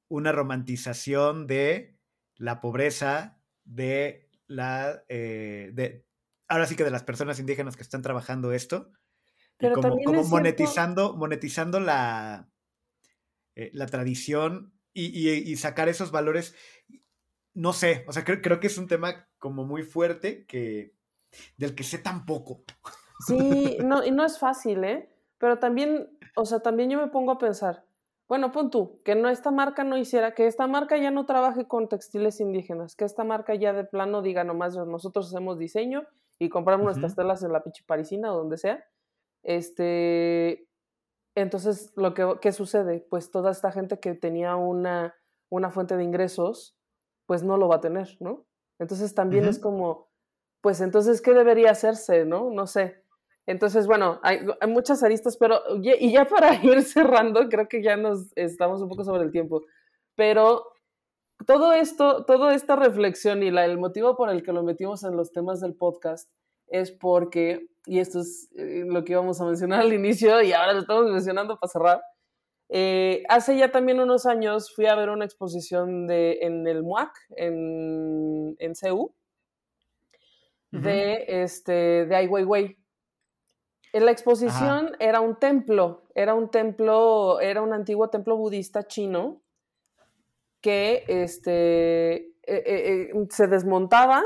una 0.08 0.32
romantización 0.32 1.46
de 1.46 1.98
la 2.36 2.60
pobreza, 2.60 3.40
de 3.64 4.30
la, 4.46 5.04
eh, 5.08 5.70
de, 5.74 6.06
ahora 6.48 6.66
sí 6.66 6.76
que 6.76 6.84
de 6.84 6.90
las 6.90 7.02
personas 7.02 7.38
indígenas 7.38 7.76
que 7.76 7.82
están 7.82 8.02
trabajando 8.02 8.52
esto, 8.52 8.92
pero 9.58 9.72
y 9.72 9.82
como, 9.82 9.96
como 10.04 10.24
monetizando, 10.24 11.02
cierto... 11.02 11.18
monetizando 11.18 11.80
la, 11.80 12.48
eh, 13.54 13.70
la 13.74 13.86
tradición 13.86 14.72
y, 14.94 15.06
y, 15.06 15.30
y, 15.30 15.56
sacar 15.56 15.88
esos 15.88 16.10
valores, 16.10 16.54
no 17.54 17.72
sé, 17.72 18.04
o 18.08 18.12
sea, 18.12 18.24
creo, 18.24 18.40
creo 18.40 18.60
que 18.60 18.68
es 18.68 18.78
un 18.78 18.88
tema 18.88 19.28
como 19.38 19.64
muy 19.64 19.82
fuerte 19.82 20.46
que, 20.46 20.94
del 21.56 21.74
que 21.74 21.84
sé 21.84 21.98
tan 21.98 22.24
poco. 22.24 22.64
Sí, 23.26 23.78
no, 23.84 24.04
y 24.04 24.10
no 24.10 24.24
es 24.24 24.38
fácil, 24.38 24.84
¿eh? 24.84 25.08
Pero 25.38 25.58
también, 25.58 26.17
o 26.36 26.44
sea, 26.44 26.60
también 26.60 26.90
yo 26.90 26.98
me 26.98 27.08
pongo 27.08 27.32
a 27.32 27.38
pensar, 27.38 27.84
bueno, 28.28 28.52
pon 28.52 28.70
tú, 28.70 29.00
que 29.04 29.14
no, 29.14 29.30
esta 29.30 29.50
marca 29.50 29.84
no 29.84 29.96
hiciera, 29.96 30.34
que 30.34 30.46
esta 30.46 30.66
marca 30.66 30.98
ya 30.98 31.10
no 31.10 31.24
trabaje 31.24 31.66
con 31.66 31.88
textiles 31.88 32.40
indígenas, 32.40 32.94
que 32.94 33.04
esta 33.06 33.24
marca 33.24 33.54
ya 33.54 33.72
de 33.72 33.84
plano 33.84 34.20
diga 34.20 34.44
nomás, 34.44 34.76
nosotros 34.76 35.28
hacemos 35.28 35.58
diseño 35.58 36.06
y 36.38 36.50
compramos 36.50 36.84
uh 36.84 36.88
-huh. 36.88 37.00
nuestras 37.00 37.16
telas 37.16 37.42
en 37.42 37.52
la 37.52 37.62
pinche 37.62 37.84
parisina 37.86 38.32
o 38.32 38.36
donde 38.36 38.58
sea. 38.58 38.84
Este, 39.42 40.68
entonces, 41.34 41.92
lo 41.96 42.12
que 42.12 42.38
¿qué 42.40 42.52
sucede? 42.52 43.06
Pues 43.08 43.30
toda 43.30 43.50
esta 43.50 43.72
gente 43.72 43.98
que 43.98 44.14
tenía 44.14 44.56
una, 44.56 45.14
una 45.50 45.70
fuente 45.70 45.96
de 45.96 46.04
ingresos, 46.04 46.76
pues 47.26 47.42
no 47.42 47.56
lo 47.56 47.68
va 47.68 47.76
a 47.76 47.80
tener, 47.80 48.16
¿no? 48.20 48.44
Entonces 48.78 49.14
también 49.14 49.44
uh 49.44 49.46
-huh. 49.48 49.50
es 49.50 49.58
como, 49.58 50.08
pues 50.60 50.80
entonces, 50.82 51.22
¿qué 51.22 51.32
debería 51.32 51.70
hacerse, 51.70 52.24
no? 52.26 52.50
No 52.50 52.66
sé. 52.66 53.04
Entonces, 53.48 53.86
bueno, 53.86 54.20
hay, 54.22 54.40
hay 54.60 54.70
muchas 54.70 55.02
aristas, 55.02 55.38
pero 55.38 55.62
y 55.82 56.12
ya 56.12 56.26
para 56.26 56.54
ir 56.62 56.82
cerrando, 56.82 57.48
creo 57.48 57.66
que 57.66 57.82
ya 57.82 57.96
nos 57.96 58.30
estamos 58.36 58.82
un 58.82 58.90
poco 58.90 59.04
sobre 59.04 59.22
el 59.22 59.32
tiempo, 59.32 59.64
pero 60.14 60.66
todo 61.46 61.72
esto, 61.72 62.26
toda 62.26 62.54
esta 62.54 62.76
reflexión 62.76 63.42
y 63.42 63.50
la, 63.50 63.64
el 63.64 63.78
motivo 63.78 64.16
por 64.16 64.28
el 64.28 64.42
que 64.42 64.52
lo 64.52 64.62
metimos 64.64 65.02
en 65.02 65.16
los 65.16 65.32
temas 65.32 65.60
del 65.60 65.74
podcast 65.74 66.30
es 66.66 66.92
porque, 66.92 67.70
y 67.86 68.00
esto 68.00 68.20
es 68.20 68.50
eh, 68.54 68.84
lo 68.86 69.02
que 69.02 69.12
íbamos 69.12 69.40
a 69.40 69.46
mencionar 69.46 69.80
al 69.80 69.94
inicio 69.94 70.42
y 70.42 70.52
ahora 70.52 70.74
lo 70.74 70.80
estamos 70.80 71.10
mencionando 71.10 71.58
para 71.58 71.70
cerrar, 71.70 72.02
eh, 72.68 73.22
hace 73.30 73.56
ya 73.56 73.72
también 73.72 73.98
unos 73.98 74.26
años 74.26 74.74
fui 74.74 74.84
a 74.84 74.94
ver 74.94 75.08
una 75.08 75.24
exposición 75.24 76.06
de, 76.06 76.40
en 76.42 76.66
el 76.66 76.82
MUAC, 76.82 77.12
en, 77.30 78.56
en 78.58 78.74
CEU, 78.74 79.14
de, 80.70 81.24
este, 81.28 82.04
de 82.04 82.14
Ai 82.14 82.26
Weiwei. 82.26 82.76
En 83.92 84.04
la 84.04 84.10
exposición 84.10 84.92
era 84.98 85.20
un 85.20 85.36
templo, 85.36 86.02
era 86.14 86.34
un 86.34 86.50
templo, 86.50 87.40
era 87.40 87.62
un 87.62 87.72
antiguo 87.72 88.08
templo 88.10 88.36
budista 88.36 88.86
chino 88.86 89.40
que 90.60 91.04
este, 91.08 92.16
eh, 92.16 92.32
eh, 92.46 93.12
se 93.30 93.46
desmontaba 93.46 94.22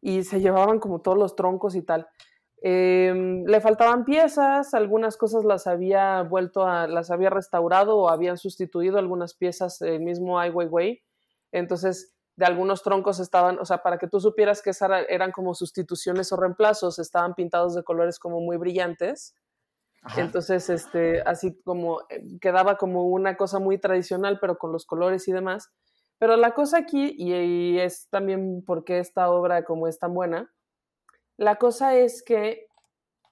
y 0.00 0.22
se 0.22 0.40
llevaban 0.40 0.78
como 0.78 1.00
todos 1.00 1.18
los 1.18 1.34
troncos 1.34 1.74
y 1.74 1.82
tal. 1.82 2.08
Em, 2.62 3.44
le 3.44 3.60
faltaban 3.60 4.04
piezas, 4.04 4.72
algunas 4.74 5.16
cosas 5.16 5.44
las 5.44 5.66
había 5.66 6.22
vuelto 6.22 6.66
a, 6.66 6.86
las 6.86 7.10
había 7.10 7.30
restaurado 7.30 7.98
o 7.98 8.08
habían 8.08 8.38
sustituido 8.38 8.98
algunas 8.98 9.34
piezas 9.34 9.82
el 9.82 10.00
mismo 10.00 10.38
Ai 10.38 10.50
Weiwei. 10.50 11.02
Entonces, 11.52 12.15
de 12.36 12.44
algunos 12.44 12.82
troncos 12.82 13.18
estaban, 13.18 13.58
o 13.58 13.64
sea, 13.64 13.82
para 13.82 13.98
que 13.98 14.08
tú 14.08 14.20
supieras 14.20 14.62
que 14.62 14.72
eran 15.08 15.32
como 15.32 15.54
sustituciones 15.54 16.30
o 16.32 16.36
reemplazos, 16.36 16.98
estaban 16.98 17.34
pintados 17.34 17.74
de 17.74 17.82
colores 17.82 18.18
como 18.18 18.40
muy 18.40 18.58
brillantes. 18.58 19.34
Entonces, 20.16 20.70
este, 20.70 21.22
así 21.22 21.60
como 21.62 22.02
eh, 22.10 22.22
quedaba 22.40 22.76
como 22.76 23.04
una 23.04 23.36
cosa 23.36 23.58
muy 23.58 23.78
tradicional, 23.78 24.38
pero 24.40 24.56
con 24.58 24.70
los 24.70 24.86
colores 24.86 25.26
y 25.26 25.32
demás. 25.32 25.72
Pero 26.18 26.36
la 26.36 26.52
cosa 26.52 26.78
aquí, 26.78 27.14
y, 27.18 27.78
es 27.78 28.08
también 28.08 28.62
porque 28.64 28.98
esta 28.98 29.30
obra 29.30 29.64
como 29.64 29.88
es 29.88 29.98
tan 29.98 30.14
buena, 30.14 30.52
la 31.36 31.56
cosa 31.56 31.96
es 31.96 32.22
que 32.22 32.66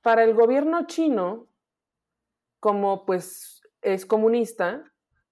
para 0.02 0.24
el 0.24 0.34
gobierno 0.34 0.86
chino, 0.86 1.46
como 2.60 3.06
pues 3.06 3.62
es 3.82 4.04
comunista, 4.04 4.82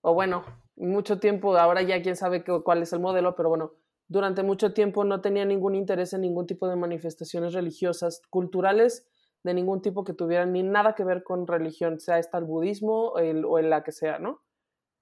o 0.00 0.14
bueno, 0.14 0.44
mucho 0.76 1.18
tiempo, 1.18 1.56
ahora 1.56 1.82
ya 1.82 2.02
quién 2.02 2.16
sabe 2.16 2.44
cuál 2.44 2.82
es 2.82 2.92
el 2.92 3.00
modelo, 3.00 3.34
pero 3.34 3.48
bueno, 3.48 3.72
durante 4.08 4.42
mucho 4.42 4.72
tiempo 4.74 5.04
no 5.04 5.20
tenía 5.20 5.44
ningún 5.44 5.74
interés 5.74 6.12
en 6.12 6.22
ningún 6.22 6.46
tipo 6.46 6.68
de 6.68 6.76
manifestaciones 6.76 7.54
religiosas, 7.54 8.20
culturales, 8.30 9.08
de 9.42 9.54
ningún 9.54 9.82
tipo 9.82 10.04
que 10.04 10.14
tuvieran 10.14 10.52
ni 10.52 10.62
nada 10.62 10.94
que 10.94 11.04
ver 11.04 11.22
con 11.22 11.46
religión, 11.46 11.98
sea 11.98 12.18
esta 12.18 12.38
el 12.38 12.44
budismo 12.44 13.12
o 13.12 13.58
en 13.58 13.70
la 13.70 13.82
que 13.82 13.92
sea, 13.92 14.18
¿no? 14.18 14.42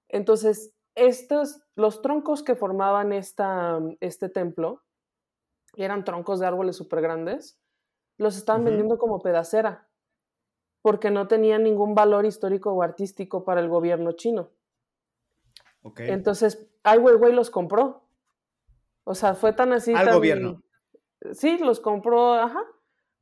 Entonces, 0.09 0.73
estos, 0.95 1.61
los 1.75 2.01
troncos 2.01 2.43
que 2.43 2.55
formaban 2.55 3.13
esta, 3.13 3.79
este 3.99 4.29
templo, 4.29 4.81
eran 5.75 6.03
troncos 6.03 6.39
de 6.39 6.47
árboles 6.47 6.75
súper 6.75 7.01
grandes, 7.01 7.59
los 8.17 8.35
estaban 8.35 8.65
vendiendo 8.65 8.97
como 8.97 9.21
pedacera, 9.21 9.87
porque 10.81 11.11
no 11.11 11.27
tenían 11.27 11.63
ningún 11.63 11.95
valor 11.95 12.25
histórico 12.25 12.71
o 12.73 12.81
artístico 12.81 13.43
para 13.43 13.61
el 13.61 13.69
gobierno 13.69 14.13
chino. 14.13 14.51
Entonces, 15.97 16.67
Ai 16.83 16.99
Weiwei 16.99 17.33
los 17.33 17.49
compró. 17.49 18.03
O 19.03 19.15
sea, 19.15 19.33
fue 19.33 19.53
tan 19.53 19.73
así. 19.73 19.93
Al 19.93 20.13
gobierno. 20.13 20.61
Sí, 21.33 21.57
los 21.59 21.79
compró, 21.79 22.33
ajá. 22.33 22.63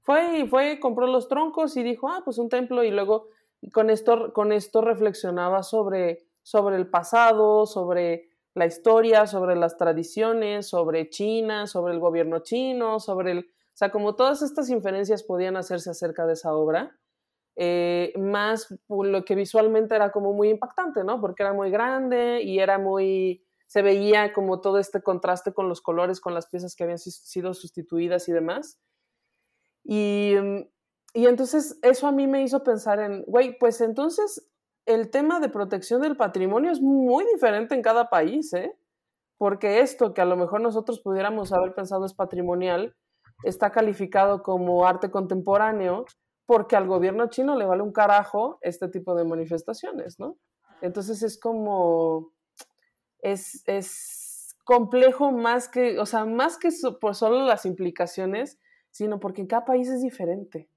Fue 0.02 0.40
y 0.40 0.48
fue, 0.48 0.80
compró 0.80 1.08
los 1.08 1.28
troncos 1.28 1.76
y 1.78 1.84
dijo, 1.84 2.10
ah, 2.10 2.22
pues 2.24 2.38
un 2.38 2.50
templo. 2.50 2.84
Y 2.84 2.92
luego 2.92 3.28
con 3.74 3.90
esto, 3.90 4.34
con 4.34 4.52
esto 4.52 4.82
reflexionaba 4.82 5.64
sobre, 5.64 6.26
sobre 6.42 6.78
el 6.78 6.88
pasado, 6.90 7.66
sobre 7.66 8.30
la 8.54 8.66
historia, 8.66 9.28
sobre 9.28 9.56
las 9.56 9.78
tradiciones, 9.78 10.68
sobre 10.68 11.10
China, 11.10 11.68
sobre 11.68 11.94
el 11.94 12.00
gobierno 12.00 12.40
chino, 12.40 13.00
sobre 13.00 13.32
el... 13.32 13.40
O 13.40 13.78
sea, 13.80 13.92
como 13.92 14.16
todas 14.16 14.42
estas 14.42 14.70
inferencias 14.70 15.24
podían 15.24 15.56
hacerse 15.56 15.90
acerca 15.90 16.26
de 16.26 16.34
esa 16.34 16.54
obra, 16.54 16.98
eh, 17.56 18.14
más 18.18 18.68
lo 18.88 19.26
que 19.26 19.36
visualmente 19.36 19.96
era 19.96 20.12
como 20.12 20.34
muy 20.34 20.50
impactante, 20.50 21.04
¿no? 21.04 21.20
Porque 21.20 21.44
era 21.44 21.54
muy 21.54 21.72
grande 21.72 22.42
y 22.42 22.60
era 22.60 22.78
muy, 22.78 23.44
se 23.68 23.82
veía 23.82 24.34
como 24.34 24.62
todo 24.62 24.80
este 24.80 25.02
contraste 25.02 25.54
con 25.54 25.70
los 25.70 25.82
colores, 25.82 26.22
con 26.22 26.34
las 26.34 26.48
piezas 26.48 26.76
que 26.76 26.84
habían 26.84 27.00
sido 27.00 27.54
sustituidas 27.54 28.30
y 28.30 28.32
demás. 28.32 28.80
Y, 29.84 30.36
mm, 30.42 30.62
y 31.14 31.26
entonces 31.26 31.80
eso 31.82 32.08
a 32.08 32.12
mí 32.12 32.28
me 32.28 32.44
hizo 32.44 32.64
pensar 32.64 33.00
en, 33.00 33.24
güey, 33.24 33.58
pues 33.58 33.82
entonces 33.82 34.50
el 34.86 35.10
tema 35.10 35.40
de 35.40 35.50
protección 35.50 36.02
del 36.02 36.18
patrimonio 36.18 36.72
es 36.72 36.82
muy 36.82 37.26
diferente 37.34 37.76
en 37.76 37.82
cada 37.82 38.10
país, 38.10 38.54
¿eh? 38.54 38.76
Porque 39.38 39.82
esto 39.82 40.14
que 40.14 40.22
a 40.22 40.26
lo 40.26 40.36
mejor 40.36 40.62
nosotros 40.62 41.00
pudiéramos 41.02 41.54
haber 41.54 41.74
pensado 41.74 42.06
es 42.06 42.14
patrimonial, 42.14 42.96
está 43.44 43.72
calificado 43.72 44.44
como 44.44 44.86
arte 44.86 45.12
contemporáneo 45.12 46.06
porque 46.50 46.76
al 46.76 46.88
gobierno 46.88 47.30
chino 47.30 47.56
le 47.56 47.66
vale 47.66 47.84
un 47.84 47.92
carajo 47.92 48.58
este 48.64 48.88
tipo 48.88 49.14
de 49.14 49.24
manifestaciones, 49.24 50.18
¿no? 50.18 50.40
Entonces 50.82 51.22
es 51.22 51.40
como, 51.40 52.34
es, 53.20 53.62
es 53.68 54.56
complejo 54.64 55.32
más 55.32 55.70
que, 55.70 56.00
o 56.00 56.08
sea, 56.08 56.26
más 56.26 56.58
que 56.58 56.70
por 57.00 57.14
solo 57.14 57.46
las 57.46 57.68
implicaciones, 57.68 58.58
sino 58.90 59.20
porque 59.20 59.42
en 59.42 59.48
cada 59.48 59.64
país 59.64 59.90
es 59.90 60.02
diferente. 60.02 60.72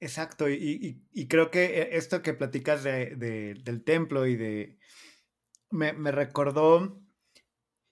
Exacto, 0.00 0.48
y, 0.48 1.02
creo 1.28 1.50
que 1.50 1.82
e, 1.82 1.98
esto 1.98 2.22
que 2.22 2.32
platicas 2.32 2.82
del 2.82 3.82
templo 3.84 4.26
y 4.26 4.36
de... 4.36 4.78
Me, 5.70 5.92
me 5.92 6.12
recordó, 6.12 6.98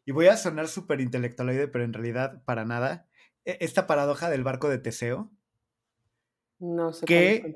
y 0.06 0.12
voy 0.12 0.28
a 0.28 0.38
sonar 0.38 0.68
súper 0.68 1.02
intelectualoide, 1.02 1.68
pero 1.68 1.84
en 1.84 1.92
realidad 1.92 2.42
para 2.46 2.64
nada, 2.64 3.06
e, 3.44 3.58
esta 3.60 3.86
paradoja 3.86 4.30
del 4.30 4.44
barco 4.44 4.70
de 4.70 4.78
Teseo, 4.78 5.30
no 6.62 6.92
sé. 6.92 7.04
Que 7.06 7.54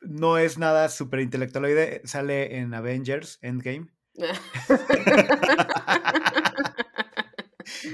no 0.00 0.36
es 0.38 0.58
nada 0.58 0.88
súper 0.88 1.20
intelectualoide, 1.20 2.02
sale 2.04 2.58
en 2.58 2.74
Avengers 2.74 3.38
Endgame. 3.40 3.88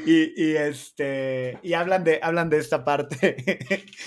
y, 0.05 0.57
este 0.57 1.61
y 1.63 1.75
hablan 1.75 2.03
de 2.03 2.19
hablan 2.21 2.51
de 2.51 2.59
esta 2.59 2.85
parte 2.85 3.37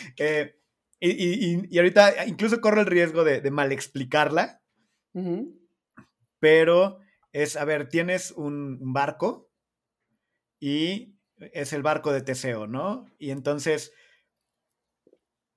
eh, 0.17 0.57
y, 0.99 1.77
ahorita 1.77 2.25
incluso 2.25 2.59
corro 2.59 2.81
el 2.81 2.87
riesgo 2.87 3.23
de, 3.23 3.49
mal 3.49 3.71
explicarla 3.71 4.61
pero 6.39 6.99
es 7.31 7.55
a 7.55 7.63
ver 7.63 7.87
tienes 7.87 8.31
un, 8.31 8.91
barco 8.91 9.49
y 10.59 11.15
es 11.37 11.71
el 11.71 11.81
barco 11.81 12.11
de 12.11 12.23
Teseo 12.23 12.67
no 12.67 13.05
y 13.17 13.31
entonces 13.31 13.93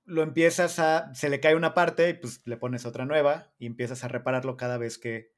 lo 0.05 0.21
empiezas 0.21 0.79
a, 0.79 1.13
se 1.13 1.29
le 1.29 1.39
cae 1.39 1.55
una 1.55 1.73
parte 1.73 2.09
y 2.09 2.13
pues 2.13 2.41
le 2.45 2.57
pones 2.57 2.85
otra 2.85 3.05
nueva 3.05 3.53
y 3.57 3.65
empiezas 3.65 4.03
a 4.03 4.07
repararlo 4.07 4.55
cada 4.55 4.77
vez 4.77 4.97
que 4.97 5.33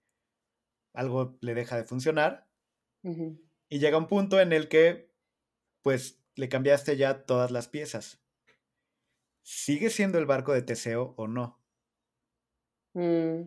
algo 0.94 1.38
le 1.42 1.54
deja 1.54 1.78
de 1.78 1.86
funcionar. 1.86 2.48
Y 3.70 3.80
llega 3.80 3.98
un 3.98 4.08
punto 4.08 4.42
en 4.42 4.52
el 4.52 4.68
que 4.68 5.14
pues 5.82 6.22
le 6.36 6.50
cambiaste 6.50 6.98
ya 6.98 7.26
todas 7.26 7.52
las 7.52 7.70
piezas. 7.70 8.22
¿Sigue 9.42 9.90
siendo 9.90 10.18
el 10.18 10.26
barco 10.26 10.52
de 10.52 10.62
Teseo 10.62 11.14
o 11.16 11.28
no? 11.28 11.64
Mm. 12.94 13.44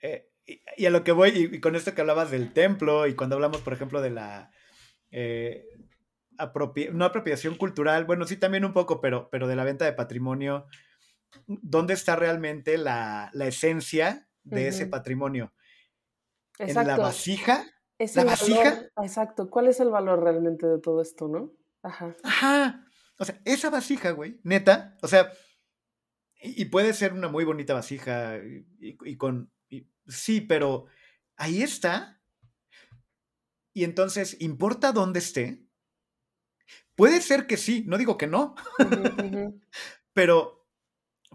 Eh, 0.00 0.30
y, 0.76 0.84
a 0.84 0.90
lo 0.90 1.04
que 1.04 1.12
voy, 1.12 1.30
y, 1.30 1.60
con 1.60 1.76
esto 1.76 1.94
que 1.94 2.02
hablabas 2.02 2.30
del 2.30 2.52
templo, 2.52 3.06
y 3.06 3.14
cuando 3.14 3.36
hablamos, 3.36 3.62
por 3.62 3.72
ejemplo, 3.72 4.02
de 4.02 4.10
la 4.10 4.50
eh, 5.10 5.64
no 6.92 7.04
apropiación 7.04 7.56
cultural, 7.56 8.04
bueno, 8.04 8.26
sí 8.26 8.36
también 8.36 8.64
un 8.64 8.72
poco, 8.72 9.00
pero, 9.00 9.28
pero 9.30 9.48
de 9.48 9.56
la 9.56 9.64
venta 9.64 9.84
de 9.84 9.92
patrimonio, 9.92 10.66
¿dónde 11.46 11.94
está 11.94 12.16
realmente 12.16 12.78
la, 12.78 13.30
esencia 13.34 14.28
de 14.42 14.68
ese 14.68 14.86
patrimonio? 14.86 15.52
¿En 16.58 16.74
la 16.74 16.96
vasija? 16.96 17.64
¿La 18.14 18.24
vasija? 18.24 18.90
exacto. 19.02 19.48
¿Cuál 19.50 19.68
es 19.68 19.80
el 19.80 19.90
valor 19.90 20.22
realmente 20.22 20.66
de 20.66 20.78
todo 20.80 21.00
esto, 21.00 21.28
no? 21.28 21.52
Ajá. 21.82 22.14
Ajá. 22.22 22.86
O 23.18 23.24
sea, 23.24 23.40
esa 23.44 23.70
vasija, 23.70 24.10
güey, 24.10 24.40
neta, 24.42 24.96
o 25.02 25.08
sea, 25.08 25.30
y, 26.42 26.64
puede 26.64 26.92
ser 26.92 27.12
una 27.12 27.28
muy 27.28 27.44
bonita 27.44 27.72
vasija 27.72 28.36
y, 28.80 29.16
con... 29.16 29.52
sí, 30.08 30.40
pero 30.40 30.86
ahí 31.36 31.62
está. 31.62 32.20
Y 33.72 33.84
entonces, 33.84 34.36
¿importa 34.40 34.90
dónde 34.90 35.20
esté? 35.20 35.64
Puede 37.02 37.20
ser 37.20 37.48
que 37.48 37.56
sí, 37.56 37.82
no 37.88 37.98
digo 37.98 38.16
que 38.16 38.28
no. 38.28 38.54
pero, 40.12 40.68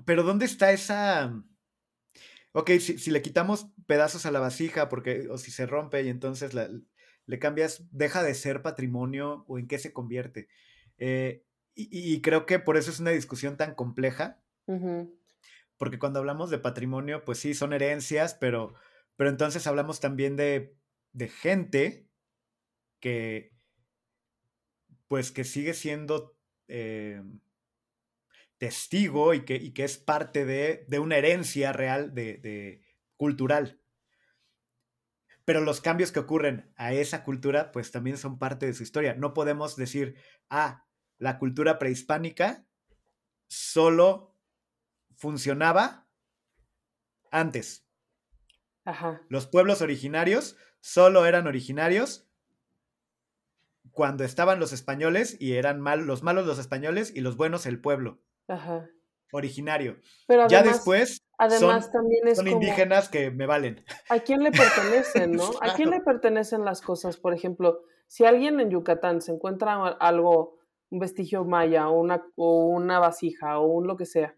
pero 0.06 0.24
¿dónde 0.24 0.46
está 0.46 0.72
esa... 0.72 1.44
Ok, 2.54 2.72
si, 2.80 3.12
le 3.12 3.22
quitamos 3.22 3.68
pedazos 3.86 4.26
a 4.26 4.32
la 4.32 4.40
vasija 4.40 4.88
porque, 4.88 5.28
o 5.30 5.38
si 5.38 5.52
se 5.52 5.66
rompe 5.66 6.04
y 6.04 6.08
entonces 6.08 6.54
le 6.54 7.40
cambias, 7.40 7.86
deja 7.92 8.24
de 8.24 8.34
ser 8.34 8.62
patrimonio 8.62 9.44
o 9.50 9.60
en 9.60 9.68
qué 9.68 9.78
se 9.78 9.92
convierte. 9.92 10.48
Eh, 11.00 11.44
y, 11.76 12.22
creo 12.22 12.46
que 12.46 12.60
por 12.60 12.78
eso 12.78 12.90
es 12.90 13.02
una 13.02 13.12
discusión 13.12 13.58
tan 13.58 13.76
compleja, 13.76 14.42
porque 15.76 16.00
cuando 16.00 16.20
hablamos 16.20 16.50
de 16.50 16.60
patrimonio, 16.60 17.26
pues 17.26 17.40
sí, 17.40 17.54
son 17.54 17.74
herencias, 17.74 18.36
pero, 18.36 18.74
pero 19.18 19.30
entonces 19.30 19.68
hablamos 19.68 20.00
también 20.00 20.38
de, 20.38 20.78
de 21.12 21.28
gente 21.28 22.08
que, 23.02 23.57
pues 25.08 25.32
que 25.32 25.44
sigue 25.44 25.74
siendo 25.74 26.38
eh, 26.68 27.22
testigo 28.58 29.34
y 29.34 29.46
que, 29.46 29.56
y 29.56 29.72
que 29.72 29.84
es 29.84 29.98
parte 29.98 30.46
de, 30.46 30.86
de 30.88 31.00
una 31.00 31.18
herencia 31.18 31.74
real 31.74 32.14
de, 32.14 32.38
de 32.38 32.82
cultural. 33.16 33.80
Pero 35.46 35.62
los 35.62 35.80
cambios 35.80 36.12
que 36.12 36.20
ocurren 36.20 36.74
a 36.76 36.92
esa 36.92 37.24
cultura, 37.24 37.72
pues 37.72 37.92
también 37.92 38.18
son 38.18 38.38
parte 38.38 38.66
de 38.66 38.74
su 38.74 38.84
historia. 38.84 39.14
No 39.14 39.34
podemos 39.34 39.78
decir, 39.78 40.16
ah, 40.50 40.86
la 41.20 41.40
cultura 41.40 41.80
prehispánica 41.80 42.68
solo 43.48 44.36
funcionaba 45.16 46.08
antes. 47.32 47.88
Ajá. 48.84 49.22
Los 49.30 49.48
pueblos 49.48 49.82
originarios 49.82 50.58
solo 50.80 51.26
eran 51.26 51.48
originarios 51.48 52.27
cuando 53.98 54.24
estaban 54.24 54.60
los 54.60 54.74
españoles 54.74 55.38
y 55.40 55.54
eran 55.54 55.82
mal, 55.82 56.06
los 56.06 56.22
malos 56.22 56.46
los 56.46 56.60
españoles 56.60 57.12
y 57.16 57.22
los 57.22 57.36
buenos 57.36 57.66
el 57.66 57.82
pueblo 57.82 58.20
Ajá. 58.48 58.88
originario. 59.32 59.98
Pero 60.28 60.48
ya 60.48 60.62
después 60.62 61.24
además 61.40 61.86
son, 61.86 61.94
también 61.94 62.28
es 62.28 62.38
son 62.38 62.46
como, 62.46 62.62
indígenas 62.62 63.10
que 63.10 63.32
me 63.32 63.48
valen. 63.48 63.84
¿a 64.10 64.20
quién 64.20 64.44
le 64.44 64.52
pertenecen, 64.52 65.32
no? 65.32 65.50
¿A 65.62 65.74
quién 65.74 65.90
le 65.90 66.00
pertenecen 66.02 66.64
las 66.64 66.82
cosas? 66.82 67.18
Por 67.18 67.34
ejemplo, 67.34 67.82
si 68.06 68.24
alguien 68.24 68.60
en 68.60 68.70
Yucatán 68.70 69.20
se 69.20 69.32
encuentra 69.32 69.88
algo, 70.00 70.60
un 70.92 71.00
vestigio 71.00 71.44
maya 71.44 71.90
o 71.90 72.00
una, 72.00 72.24
o 72.36 72.68
una 72.68 73.00
vasija 73.00 73.58
o 73.58 73.66
un 73.66 73.88
lo 73.88 73.98
que 73.98 74.06
sea, 74.06 74.36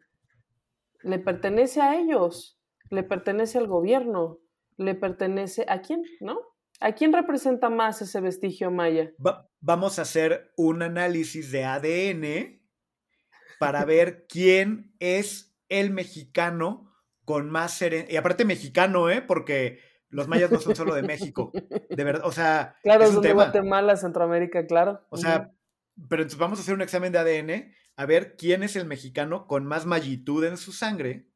le 1.03 1.19
pertenece 1.19 1.81
a 1.81 1.99
ellos, 1.99 2.57
le 2.89 3.03
pertenece 3.03 3.57
al 3.57 3.67
gobierno, 3.67 4.39
le 4.77 4.95
pertenece 4.95 5.65
a 5.67 5.81
quién, 5.81 6.03
¿no? 6.21 6.39
¿A 6.79 6.93
quién 6.93 7.11
representa 7.13 7.69
más 7.69 8.01
ese 8.01 8.21
vestigio 8.21 8.71
maya? 8.71 9.11
Va- 9.25 9.49
vamos 9.59 9.99
a 9.99 10.03
hacer 10.03 10.51
un 10.55 10.81
análisis 10.81 11.51
de 11.51 11.65
ADN 11.65 12.61
para 13.59 13.85
ver 13.85 14.25
quién 14.29 14.93
es 14.99 15.55
el 15.67 15.91
mexicano 15.91 16.91
con 17.25 17.49
más 17.49 17.81
herencia. 17.81 18.13
Y 18.13 18.17
aparte 18.17 18.45
mexicano, 18.45 19.09
¿eh? 19.09 19.21
Porque 19.21 19.79
los 20.09 20.27
mayas 20.27 20.49
no 20.51 20.59
son 20.59 20.75
solo 20.75 20.95
de 20.95 21.03
México. 21.03 21.51
De 21.89 22.03
verdad, 22.03 22.25
o 22.25 22.31
sea, 22.31 22.75
Claro, 22.81 23.03
es 23.03 23.13
un 23.13 23.21
tema. 23.21 23.43
Guatemala, 23.45 23.95
Centroamérica, 23.97 24.65
claro. 24.65 25.05
O 25.09 25.17
sea, 25.17 25.51
pero 26.09 26.21
entonces 26.23 26.39
vamos 26.39 26.57
a 26.59 26.61
hacer 26.63 26.73
un 26.73 26.81
examen 26.81 27.11
de 27.11 27.19
ADN 27.19 27.73
a 27.97 28.05
ver 28.05 28.35
quién 28.37 28.63
es 28.63 28.75
el 28.77 28.85
mexicano 28.85 29.45
con 29.45 29.65
más 29.65 29.85
mayitud 29.85 30.43
en 30.45 30.57
su 30.57 30.71
sangre 30.71 31.27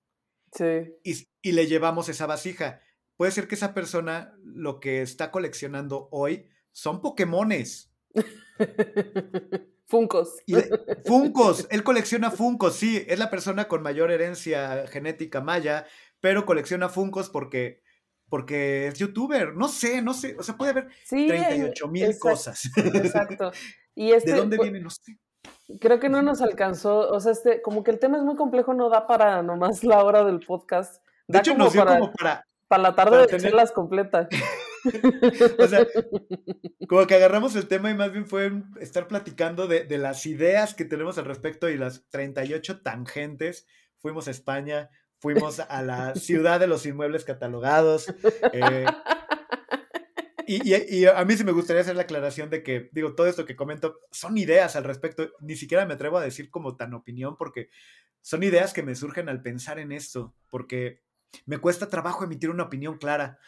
Sí. 0.54 0.96
y, 1.04 1.28
y 1.42 1.52
le 1.52 1.68
llevamos 1.68 2.10
esa 2.10 2.26
vasija. 2.26 2.80
Puede 3.18 3.32
ser 3.32 3.48
que 3.48 3.56
esa 3.56 3.74
persona 3.74 4.34
lo 4.44 4.80
que 4.80 5.02
está 5.02 5.32
coleccionando 5.32 6.08
hoy 6.12 6.50
son 6.72 7.02
Pokémones. 7.02 7.92
Funcos. 9.86 10.38
Y 10.46 10.56
de- 10.56 10.70
Funcos, 11.06 11.68
él 11.70 11.84
colecciona 11.84 12.32
Funcos, 12.32 12.76
sí, 12.76 13.04
es 13.08 13.20
la 13.20 13.30
persona 13.30 13.68
con 13.68 13.84
mayor 13.84 14.12
herencia 14.12 14.88
genética 14.88 15.42
maya, 15.42 15.86
pero 16.20 16.46
colecciona 16.46 16.90
Funcos 16.90 17.30
porque, 17.30 17.84
porque 18.30 18.88
es 18.88 18.98
youtuber. 18.98 19.54
No 19.56 19.68
sé, 19.68 20.02
no 20.02 20.14
sé, 20.14 20.36
o 20.40 20.44
sea, 20.44 20.56
puede 20.58 20.72
haber 20.72 20.88
Sí, 21.04 21.28
38 21.28 21.88
mil 21.90 22.04
exacto, 22.06 22.30
cosas. 22.30 22.62
Exacto. 22.78 23.52
Y 23.94 24.12
este, 24.12 24.32
¿De 24.32 24.38
dónde 24.38 24.58
pues, 24.58 24.72
viene? 24.72 24.84
No 24.84 24.90
sé. 24.90 25.20
Creo 25.80 26.00
que 26.00 26.10
no 26.10 26.22
nos 26.22 26.42
alcanzó, 26.42 27.10
o 27.10 27.20
sea, 27.20 27.32
este, 27.32 27.62
como 27.62 27.84
que 27.84 27.92
el 27.92 28.00
tema 28.00 28.18
es 28.18 28.24
muy 28.24 28.36
complejo, 28.36 28.74
no 28.74 28.90
da 28.90 29.06
para 29.08 29.42
nomás 29.44 29.84
la 29.84 30.04
hora 30.04 30.24
del 30.24 30.40
podcast. 30.40 31.04
De 31.28 31.40
hecho, 31.40 31.52
como 31.52 31.66
nos 31.66 31.74
dio 31.74 31.86
para, 31.86 32.00
como 32.00 32.12
para, 32.14 32.46
para 32.78 32.84
la 32.90 32.96
tarde 32.96 33.12
para 33.12 33.22
de 33.24 33.28
tener- 33.28 33.72
completas. 33.74 34.28
o 35.60 35.68
sea, 35.68 35.88
como 36.90 37.08
que 37.08 37.16
agarramos 37.16 37.56
el 37.56 37.68
tema 37.68 37.90
y 37.90 37.96
más 37.96 38.12
bien 38.12 38.26
fue 38.28 38.52
estar 38.80 39.08
platicando 39.08 39.68
de, 39.68 39.86
de 39.86 39.98
las 39.98 40.26
ideas 40.26 40.74
que 40.74 40.86
tenemos 40.86 41.18
al 41.18 41.26
respecto 41.26 41.70
y 41.70 41.78
las 41.78 42.08
38 42.10 42.82
tangentes. 42.82 43.66
Fuimos 44.00 44.28
a 44.28 44.32
España, 44.32 44.90
fuimos 45.20 45.60
a 45.62 45.82
la 45.84 46.16
ciudad 46.16 46.60
de 46.60 46.68
los 46.68 46.86
inmuebles 46.86 47.24
catalogados. 47.24 48.14
eh, 48.52 48.86
y, 50.46 50.74
y- 50.74 50.86
y 51.04 51.06
a 51.06 51.24
mí 51.24 51.38
sí 51.38 51.44
me 51.46 51.54
gustaría 51.54 51.82
hacer 51.82 51.96
la 51.96 52.02
aclaración 52.04 52.50
de 52.50 52.64
que, 52.64 52.90
digo, 52.92 53.16
todo 53.16 53.28
esto 53.28 53.46
que 53.46 53.56
comento 53.56 54.00
son 54.12 54.38
ideas 54.38 54.76
al 54.76 54.84
respecto. 54.84 55.32
Ni 55.40 55.56
siquiera 55.56 55.86
me 55.86 55.94
atrevo 55.94 56.18
a 56.18 56.24
decir 56.24 56.50
como 56.50 56.76
tan 56.76 56.94
opinión 56.94 57.38
porque 57.38 57.70
son 58.22 58.44
ideas 58.44 58.74
que 58.74 58.84
me 58.84 58.96
surgen 58.96 59.30
al 59.30 59.42
pensar 59.42 59.80
en 59.80 59.94
esto. 59.94 60.36
Porque 60.50 61.03
me 61.46 61.58
cuesta 61.58 61.90
trabajo 61.90 62.24
emitir 62.24 62.50
una 62.50 62.64
opinión 62.64 62.98
clara 62.98 63.40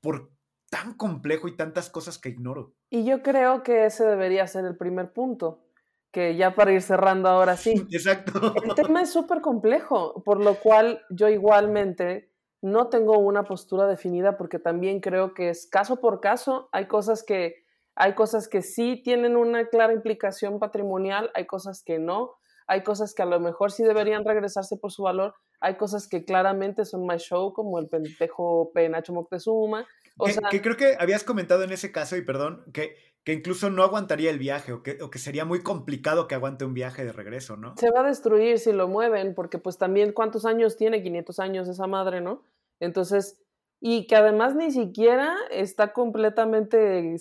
por 0.00 0.30
tan 0.70 0.94
complejo 0.94 1.48
y 1.48 1.56
tantas 1.56 1.90
cosas 1.90 2.18
que 2.18 2.30
ignoro. 2.30 2.74
Y 2.90 3.04
yo 3.04 3.22
creo 3.22 3.62
que 3.62 3.86
ese 3.86 4.04
debería 4.04 4.46
ser 4.46 4.64
el 4.64 4.76
primer 4.76 5.12
punto, 5.12 5.64
que 6.12 6.36
ya 6.36 6.54
para 6.54 6.72
ir 6.72 6.82
cerrando 6.82 7.28
ahora 7.28 7.56
sí. 7.56 7.74
Exacto. 7.90 8.54
El 8.62 8.74
tema 8.74 9.02
es 9.02 9.12
súper 9.12 9.40
complejo, 9.40 10.22
por 10.24 10.42
lo 10.42 10.54
cual 10.54 11.02
yo 11.10 11.28
igualmente 11.28 12.30
no 12.62 12.88
tengo 12.88 13.18
una 13.18 13.44
postura 13.44 13.86
definida 13.86 14.36
porque 14.36 14.58
también 14.58 15.00
creo 15.00 15.34
que 15.34 15.48
es 15.48 15.66
caso 15.66 16.00
por 16.00 16.20
caso. 16.20 16.68
Hay 16.72 16.86
cosas 16.86 17.22
que, 17.24 17.64
hay 17.94 18.14
cosas 18.14 18.48
que 18.48 18.62
sí 18.62 19.00
tienen 19.02 19.36
una 19.36 19.66
clara 19.68 19.92
implicación 19.92 20.58
patrimonial, 20.58 21.30
hay 21.34 21.46
cosas 21.46 21.82
que 21.82 21.98
no, 21.98 22.36
hay 22.66 22.82
cosas 22.82 23.14
que 23.14 23.22
a 23.22 23.26
lo 23.26 23.40
mejor 23.40 23.72
sí 23.72 23.82
deberían 23.82 24.24
regresarse 24.24 24.76
por 24.76 24.92
su 24.92 25.02
valor, 25.02 25.34
hay 25.60 25.76
cosas 25.76 26.08
que 26.08 26.24
claramente 26.24 26.84
son 26.84 27.06
más 27.06 27.22
show, 27.22 27.52
como 27.52 27.78
el 27.78 27.88
pendejo 27.88 28.70
Penacho 28.72 29.12
Moctezuma. 29.12 29.86
O 30.16 30.26
que, 30.26 30.32
sea, 30.32 30.48
que 30.50 30.60
creo 30.60 30.76
que 30.76 30.96
habías 30.98 31.22
comentado 31.22 31.62
en 31.62 31.72
ese 31.72 31.92
caso, 31.92 32.16
y 32.16 32.22
perdón, 32.22 32.64
que, 32.72 32.96
que 33.24 33.32
incluso 33.34 33.70
no 33.70 33.82
aguantaría 33.82 34.30
el 34.30 34.38
viaje 34.38 34.72
o 34.72 34.82
que, 34.82 34.98
o 35.02 35.10
que 35.10 35.18
sería 35.18 35.44
muy 35.44 35.62
complicado 35.62 36.26
que 36.26 36.34
aguante 36.34 36.64
un 36.64 36.74
viaje 36.74 37.04
de 37.04 37.12
regreso, 37.12 37.56
¿no? 37.56 37.74
se 37.76 37.90
va 37.90 38.00
a 38.00 38.08
destruir 38.08 38.58
si 38.58 38.72
lo 38.72 38.88
mueven, 38.88 39.34
porque 39.34 39.58
pues 39.58 39.76
también 39.76 40.12
cuántos 40.12 40.46
años 40.46 40.76
tiene, 40.76 41.02
500 41.02 41.38
años 41.38 41.68
esa 41.68 41.86
madre, 41.86 42.20
¿no? 42.20 42.42
Entonces, 42.80 43.38
y 43.80 44.06
que 44.06 44.16
además 44.16 44.54
ni 44.54 44.70
siquiera 44.70 45.36
está 45.50 45.92
completamente 45.92 47.16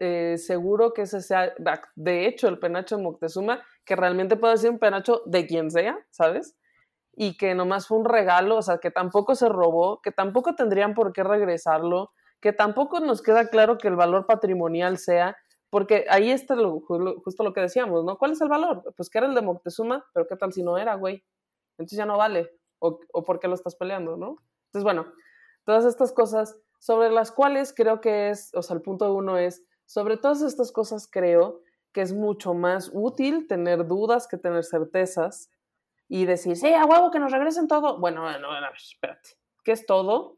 eh, 0.00 0.36
seguro 0.38 0.92
que 0.92 1.02
ese 1.02 1.22
sea, 1.22 1.54
de 1.94 2.26
hecho, 2.26 2.48
el 2.48 2.58
penacho 2.58 2.98
Moctezuma, 2.98 3.62
que 3.84 3.96
realmente 3.96 4.36
puede 4.36 4.56
ser 4.58 4.70
un 4.70 4.78
penacho 4.78 5.22
de 5.26 5.46
quien 5.46 5.70
sea, 5.70 5.98
¿sabes? 6.10 6.54
Y 7.14 7.36
que 7.36 7.54
nomás 7.54 7.86
fue 7.86 7.98
un 7.98 8.04
regalo, 8.04 8.56
o 8.56 8.62
sea, 8.62 8.78
que 8.78 8.90
tampoco 8.90 9.34
se 9.34 9.48
robó, 9.48 10.00
que 10.00 10.12
tampoco 10.12 10.54
tendrían 10.54 10.94
por 10.94 11.12
qué 11.12 11.22
regresarlo, 11.22 12.12
que 12.40 12.52
tampoco 12.52 13.00
nos 13.00 13.22
queda 13.22 13.48
claro 13.48 13.78
que 13.78 13.88
el 13.88 13.96
valor 13.96 14.26
patrimonial 14.26 14.98
sea, 14.98 15.36
porque 15.70 16.06
ahí 16.08 16.30
está 16.30 16.54
lo, 16.54 16.80
justo 16.80 17.44
lo 17.44 17.52
que 17.52 17.60
decíamos, 17.60 18.04
¿no? 18.04 18.18
¿Cuál 18.18 18.32
es 18.32 18.40
el 18.40 18.48
valor? 18.48 18.82
Pues 18.96 19.08
que 19.08 19.18
era 19.18 19.26
el 19.26 19.34
de 19.34 19.42
Moctezuma, 19.42 20.04
pero 20.12 20.26
¿qué 20.26 20.36
tal 20.36 20.52
si 20.52 20.62
no 20.62 20.76
era, 20.76 20.94
güey? 20.96 21.24
Entonces 21.78 21.96
ya 21.96 22.06
no 22.06 22.18
vale. 22.18 22.50
O, 22.78 22.98
o 23.12 23.24
por 23.24 23.38
qué 23.38 23.48
lo 23.48 23.54
estás 23.54 23.76
peleando, 23.76 24.16
¿no? 24.16 24.36
Entonces, 24.66 24.84
bueno, 24.84 25.06
todas 25.64 25.84
estas 25.84 26.12
cosas 26.12 26.58
sobre 26.78 27.10
las 27.10 27.30
cuales 27.30 27.72
creo 27.72 28.00
que 28.00 28.30
es, 28.30 28.52
o 28.54 28.62
sea, 28.62 28.74
el 28.74 28.82
punto 28.82 29.14
uno 29.14 29.38
es, 29.38 29.64
sobre 29.86 30.16
todas 30.16 30.42
estas 30.42 30.72
cosas 30.72 31.08
creo 31.10 31.60
que 31.92 32.00
es 32.00 32.12
mucho 32.12 32.54
más 32.54 32.90
útil 32.92 33.46
tener 33.46 33.86
dudas 33.86 34.26
que 34.26 34.38
tener 34.38 34.64
certezas 34.64 35.50
y 36.14 36.26
decir, 36.26 36.56
sí, 36.56 36.74
a 36.74 36.84
huevo 36.84 37.10
que 37.10 37.18
nos 37.18 37.32
regresen 37.32 37.66
todo. 37.66 37.98
Bueno, 37.98 38.20
bueno, 38.20 38.50
a 38.50 38.60
ver, 38.60 38.70
espérate, 38.76 39.30
¿qué 39.64 39.72
es 39.72 39.86
todo? 39.86 40.36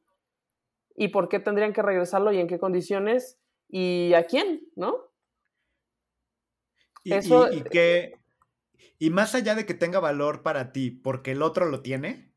¿Y 0.95 1.09
por 1.09 1.29
qué 1.29 1.41
tendrían 1.41 1.72
que 1.72 1.83
regresarlo 1.83 2.31
y 2.31 2.39
en 2.39 2.47
qué 2.47 2.61
condiciones? 2.61 3.41
¿Y 3.68 4.14
a 4.14 4.22
quién? 4.25 4.68
¿No? 4.77 5.11
Y, 7.03 7.14
Eso- 7.14 7.51
y, 7.51 7.57
y 7.57 7.62
que, 7.64 8.20
y 9.01 9.11
más 9.11 9.35
allá 9.35 9.57
de 9.57 9.66
que 9.66 9.75
tenga 9.75 9.99
valor 9.99 10.45
para 10.45 10.70
ti 10.70 10.93
porque 10.93 11.33
el 11.33 11.43
otro 11.43 11.66
lo 11.66 11.83
tiene. 11.83 12.33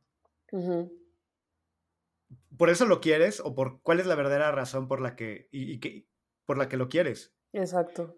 ¿por 2.57 2.71
eso 2.71 2.85
lo 2.87 3.01
quieres 3.01 3.39
o 3.39 3.53
por 3.53 3.83
cuál 3.83 3.99
es 3.99 4.07
la 4.07 4.15
verdadera 4.15 4.51
razón 4.51 4.87
por 4.87 4.99
la 4.99 5.15
que, 5.15 5.47
y, 5.51 5.73
y 5.73 5.79
que, 5.79 6.07
por 6.47 6.57
la 6.57 6.67
que 6.67 6.77
lo 6.77 6.89
quieres? 6.89 7.35
Exacto. 7.53 8.17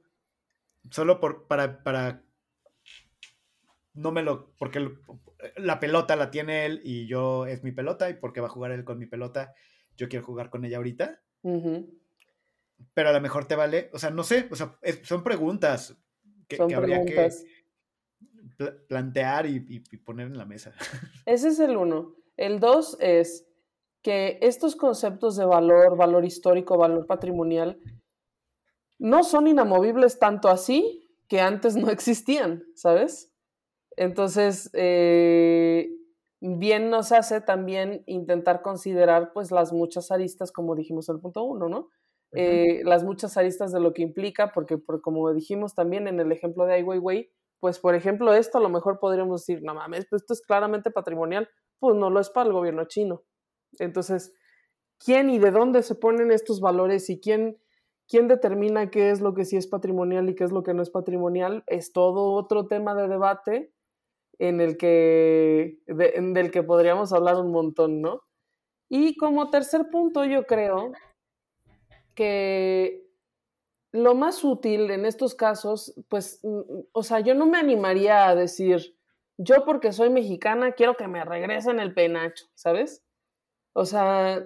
Solo 0.89 1.19
por, 1.19 1.45
para, 1.47 1.83
para, 1.83 2.23
no 3.93 4.11
me 4.11 4.23
lo, 4.23 4.53
porque 4.57 4.89
la 5.57 5.79
pelota 5.79 6.15
la 6.15 6.31
tiene 6.31 6.65
él 6.65 6.81
y 6.83 7.07
yo 7.07 7.45
es 7.45 7.63
mi 7.63 7.71
pelota 7.71 8.09
y 8.09 8.13
porque 8.15 8.41
va 8.41 8.47
a 8.47 8.51
jugar 8.51 8.71
él 8.71 8.83
con 8.83 8.97
mi 8.99 9.05
pelota, 9.07 9.53
yo 9.97 10.07
quiero 10.09 10.25
jugar 10.25 10.49
con 10.49 10.63
ella 10.65 10.77
ahorita. 10.77 11.21
Pero 12.93 13.09
a 13.09 13.13
lo 13.13 13.21
mejor 13.21 13.45
te 13.45 13.55
vale, 13.55 13.89
o 13.93 13.99
sea, 13.99 14.09
no 14.09 14.23
sé, 14.23 14.47
o 14.51 14.55
sea, 14.55 14.77
es- 14.81 15.01
son 15.03 15.23
preguntas 15.23 15.97
que, 16.47 16.55
Son 16.57 16.69
que 16.69 16.75
habría 16.75 17.01
preguntas. 17.01 17.43
que 17.43 18.49
pla- 18.57 18.75
plantear 18.87 19.45
y, 19.45 19.57
y- 19.67 19.83
y 19.91 19.97
poner 19.97 20.27
en 20.27 20.37
la 20.37 20.45
mesa. 20.45 20.73
Ese 21.25 21.49
es 21.49 21.59
el 21.59 21.75
uno. 21.77 22.15
El 22.37 22.59
dos 22.59 22.97
es 23.01 23.45
que 24.01 24.39
estos 24.41 24.75
conceptos 24.77 25.35
de 25.35 25.43
valor, 25.45 25.97
valor 25.97 26.23
histórico, 26.23 26.77
valor 26.77 27.05
patrimonial, 27.05 27.77
no 28.97 29.23
son 29.23 29.47
inamovibles 29.47 30.19
tanto 30.19 30.47
así 30.49 31.05
que 31.27 31.41
antes 31.41 31.75
no 31.75 31.89
existían, 31.89 32.63
¿sabes? 32.75 33.28
Entonces, 33.99 34.69
eh, 34.71 35.89
bien 36.39 36.89
nos 36.89 37.11
hace 37.11 37.41
también 37.41 38.01
intentar 38.05 38.61
considerar 38.61 39.33
pues 39.33 39.51
las 39.51 39.73
muchas 39.73 40.09
aristas, 40.09 40.53
como 40.53 40.73
dijimos 40.73 41.09
en 41.09 41.15
el 41.17 41.21
punto 41.21 41.43
uno, 41.43 41.67
¿no? 41.67 41.89
Eh, 42.31 42.81
las 42.85 43.03
muchas 43.03 43.35
aristas 43.35 43.73
de 43.73 43.81
lo 43.81 43.93
que 43.93 44.01
implica, 44.01 44.53
porque 44.53 44.77
como 45.01 45.33
dijimos 45.33 45.75
también 45.75 46.07
en 46.07 46.21
el 46.21 46.31
ejemplo 46.31 46.65
de 46.65 46.75
Ai 46.75 46.83
Weiwei, 46.83 47.29
pues 47.59 47.79
por 47.79 47.93
ejemplo 47.93 48.33
esto 48.33 48.59
a 48.59 48.61
lo 48.61 48.69
mejor 48.69 48.99
podríamos 48.99 49.41
decir, 49.41 49.61
no 49.63 49.73
mames, 49.73 50.05
pues 50.09 50.21
esto 50.21 50.33
es 50.33 50.41
claramente 50.43 50.91
patrimonial, 50.91 51.49
pues 51.79 51.97
no 51.97 52.09
lo 52.09 52.21
es 52.21 52.29
para 52.29 52.47
el 52.47 52.53
gobierno 52.53 52.85
chino. 52.85 53.23
Entonces, 53.79 54.33
¿quién 54.97 55.29
y 55.29 55.39
de 55.39 55.51
dónde 55.51 55.83
se 55.83 55.95
ponen 55.95 56.31
estos 56.31 56.61
valores 56.61 57.09
y 57.09 57.19
quién, 57.19 57.57
quién 58.07 58.29
determina 58.29 58.91
qué 58.91 59.11
es 59.11 59.19
lo 59.19 59.33
que 59.33 59.43
sí 59.43 59.57
es 59.57 59.67
patrimonial 59.67 60.29
y 60.29 60.35
qué 60.35 60.45
es 60.45 60.53
lo 60.53 60.63
que 60.63 60.73
no 60.73 60.83
es 60.83 60.89
patrimonial? 60.89 61.65
Es 61.67 61.91
todo 61.91 62.31
otro 62.31 62.67
tema 62.67 62.95
de 62.95 63.09
debate 63.09 63.73
en 64.39 64.61
el 64.61 64.77
que, 64.77 65.79
del 65.85 66.51
que 66.51 66.63
podríamos 66.63 67.13
hablar 67.13 67.35
un 67.35 67.51
montón, 67.51 68.01
¿no? 68.01 68.23
Y 68.89 69.15
como 69.17 69.49
tercer 69.49 69.89
punto, 69.91 70.25
yo 70.25 70.45
creo 70.45 70.93
que 72.15 73.05
lo 73.91 74.15
más 74.15 74.43
útil 74.43 74.89
en 74.91 75.05
estos 75.05 75.35
casos, 75.35 75.93
pues, 76.09 76.39
mm, 76.43 76.61
o 76.91 77.03
sea, 77.03 77.19
yo 77.19 77.35
no 77.35 77.45
me 77.45 77.57
animaría 77.57 78.27
a 78.27 78.35
decir, 78.35 78.95
yo 79.37 79.65
porque 79.65 79.91
soy 79.93 80.09
mexicana 80.09 80.73
quiero 80.73 80.95
que 80.95 81.07
me 81.07 81.23
regresen 81.23 81.79
el 81.79 81.93
penacho, 81.93 82.45
¿sabes? 82.55 83.03
O 83.73 83.85
sea, 83.85 84.43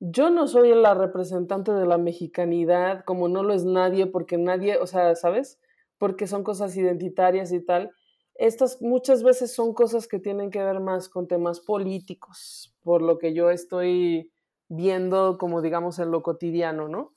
yo 0.00 0.30
no 0.30 0.46
soy 0.46 0.74
la 0.74 0.94
representante 0.94 1.72
de 1.72 1.86
la 1.86 1.98
mexicanidad, 1.98 3.04
como 3.04 3.28
no 3.28 3.42
lo 3.42 3.54
es 3.54 3.64
nadie, 3.64 4.06
porque 4.06 4.38
nadie, 4.38 4.78
o 4.78 4.86
sea, 4.86 5.14
¿sabes? 5.16 5.58
Porque 5.98 6.26
son 6.26 6.44
cosas 6.44 6.76
identitarias 6.76 7.52
y 7.52 7.60
tal. 7.64 7.92
Estas 8.38 8.80
muchas 8.80 9.24
veces 9.24 9.52
son 9.52 9.74
cosas 9.74 10.06
que 10.06 10.20
tienen 10.20 10.52
que 10.52 10.62
ver 10.62 10.78
más 10.78 11.08
con 11.08 11.26
temas 11.26 11.58
políticos, 11.58 12.72
por 12.84 13.02
lo 13.02 13.18
que 13.18 13.34
yo 13.34 13.50
estoy 13.50 14.32
viendo 14.68 15.38
como 15.38 15.60
digamos 15.60 15.98
en 15.98 16.12
lo 16.12 16.22
cotidiano, 16.22 16.86
¿no? 16.88 17.14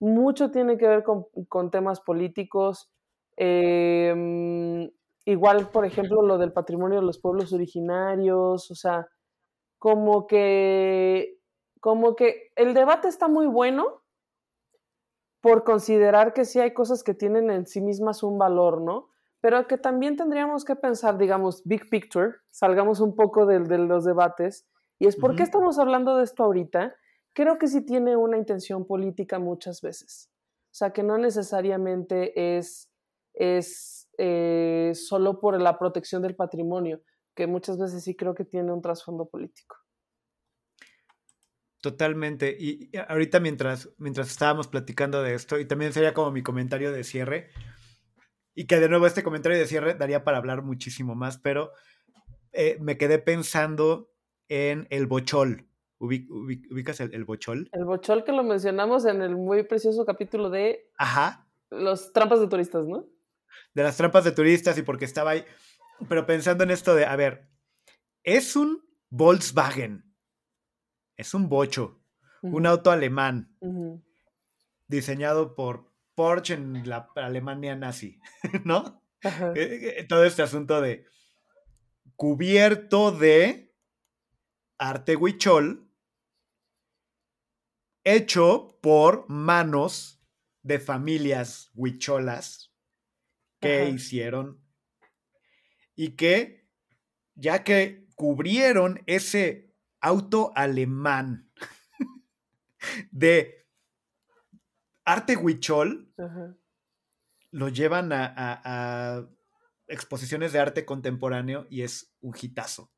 Mucho 0.00 0.50
tiene 0.50 0.78
que 0.78 0.88
ver 0.88 1.04
con, 1.04 1.70
temas 1.70 2.00
políticos. 2.00 2.90
Em, 3.36 4.90
igual, 5.26 5.68
por 5.70 5.84
ejemplo, 5.84 6.22
lo 6.22 6.38
del 6.38 6.52
patrimonio 6.52 7.00
de 7.00 7.06
los 7.06 7.18
pueblos 7.18 7.52
originarios, 7.52 8.70
o 8.70 8.74
sea, 8.74 9.06
como 9.78 10.26
que, 10.26 11.40
como 11.80 12.16
que 12.16 12.52
el 12.56 12.72
debate 12.72 13.08
está 13.08 13.28
muy 13.28 13.46
bueno 13.46 14.02
por 15.42 15.62
considerar 15.62 16.32
que 16.32 16.46
sí 16.46 16.58
hay 16.58 16.72
cosas 16.72 17.04
que 17.04 17.12
tienen 17.12 17.50
en 17.50 17.66
sí 17.66 17.82
mismas 17.82 18.22
un 18.22 18.38
valor, 18.38 18.80
¿no? 18.80 19.13
Pero 19.44 19.66
que 19.66 19.76
también 19.76 20.16
tendríamos 20.16 20.64
que 20.64 20.74
pensar, 20.74 21.18
digamos, 21.18 21.62
big 21.66 21.90
picture, 21.90 22.36
salgamos 22.50 23.00
un 23.00 23.14
poco 23.14 23.44
de, 23.44 23.60
de 23.60 23.76
los 23.76 24.06
debates 24.06 24.66
y 24.98 25.06
es 25.06 25.16
por 25.16 25.36
qué 25.36 25.42
estamos 25.42 25.78
hablando 25.78 26.16
de 26.16 26.24
esto 26.24 26.44
ahorita. 26.44 26.96
Creo 27.34 27.58
que 27.58 27.68
sí 27.68 27.84
tiene 27.84 28.16
una 28.16 28.38
intención 28.38 28.86
política 28.86 29.38
muchas 29.38 29.82
veces. 29.82 30.30
O 30.72 30.74
sea, 30.74 30.94
que 30.94 31.02
no 31.02 31.18
necesariamente 31.18 32.56
es, 32.56 32.90
es 33.34 34.08
eh, 34.16 34.92
solo 34.94 35.38
por 35.40 35.60
la 35.60 35.78
protección 35.78 36.22
del 36.22 36.34
patrimonio, 36.34 37.02
que 37.36 37.46
muchas 37.46 37.76
veces 37.78 38.02
sí 38.02 38.16
creo 38.16 38.34
que 38.34 38.46
tiene 38.46 38.72
un 38.72 38.80
trasfondo 38.80 39.28
político. 39.28 39.76
Totalmente. 41.82 42.56
Y 42.58 42.90
ahorita 43.08 43.40
mientras, 43.40 43.90
mientras 43.98 44.30
estábamos 44.30 44.68
platicando 44.68 45.22
de 45.22 45.34
esto, 45.34 45.58
y 45.58 45.66
también 45.66 45.92
sería 45.92 46.14
como 46.14 46.30
mi 46.30 46.42
comentario 46.42 46.92
de 46.92 47.04
cierre, 47.04 47.50
y 48.54 48.66
que 48.66 48.80
de 48.80 48.88
nuevo 48.88 49.06
este 49.06 49.22
comentario 49.22 49.58
de 49.58 49.66
cierre 49.66 49.94
daría 49.94 50.24
para 50.24 50.38
hablar 50.38 50.62
muchísimo 50.62 51.14
más, 51.14 51.38
pero 51.38 51.72
eh, 52.52 52.78
me 52.80 52.96
quedé 52.96 53.18
pensando 53.18 54.10
en 54.48 54.86
el 54.90 55.06
bochol. 55.06 55.68
¿Ubicas 55.98 57.00
el, 57.00 57.24
bochol? 57.24 57.68
El 57.72 57.84
bochol 57.84 58.24
que 58.24 58.32
lo 58.32 58.44
mencionamos 58.44 59.06
en 59.06 59.22
el 59.22 59.36
muy 59.36 59.62
precioso 59.64 60.04
capítulo 60.04 60.50
de... 60.50 60.90
Ajá. 60.98 61.48
Los 61.70 62.12
trampas 62.12 62.40
de 62.40 62.48
turistas, 62.48 62.86
¿no? 62.86 63.06
De 63.74 63.82
las 63.82 63.96
trampas 63.96 64.24
de 64.24 64.32
turistas 64.32 64.76
y 64.78 64.82
porque 64.82 65.04
estaba 65.04 65.30
ahí. 65.30 65.44
Pero 66.08 66.26
pensando 66.26 66.62
en 66.64 66.70
esto 66.70 66.94
de, 66.94 67.06
a 67.06 67.16
ver, 67.16 67.48
es 68.22 68.54
un 68.54 68.84
Volkswagen. 69.10 70.14
Es 71.16 71.34
un 71.34 71.48
bocho. 71.48 72.00
Un 72.42 72.66
auto 72.66 72.90
alemán. 72.90 73.56
Diseñado 74.86 75.54
por 75.54 75.93
Porsche 76.14 76.54
en 76.54 76.88
la 76.88 77.08
Alemania 77.16 77.74
nazi, 77.74 78.20
¿no? 78.64 79.02
Eh, 79.22 79.96
eh, 79.98 80.04
todo 80.08 80.24
este 80.24 80.42
asunto 80.42 80.80
de 80.80 81.06
cubierto 82.16 83.10
de 83.10 83.74
arte 84.78 85.16
huichol 85.16 85.90
hecho 88.04 88.78
por 88.82 89.28
manos 89.28 90.22
de 90.62 90.78
familias 90.78 91.70
huicholas 91.74 92.72
que 93.60 93.88
hicieron 93.88 94.62
y 95.96 96.10
que 96.16 96.68
ya 97.34 97.64
que 97.64 98.06
cubrieron 98.14 99.02
ese 99.06 99.74
auto 100.00 100.52
alemán 100.54 101.50
de 103.10 103.63
arte 105.04 105.36
huichol, 105.36 106.12
lo 107.50 107.68
llevan 107.68 108.10
a, 108.12 109.26
exposiciones 109.86 110.52
de 110.52 110.58
arte 110.60 110.86
contemporáneo 110.86 111.66
y 111.68 111.82
es 111.82 112.14
un 112.22 112.34
hitazo, 112.40 112.90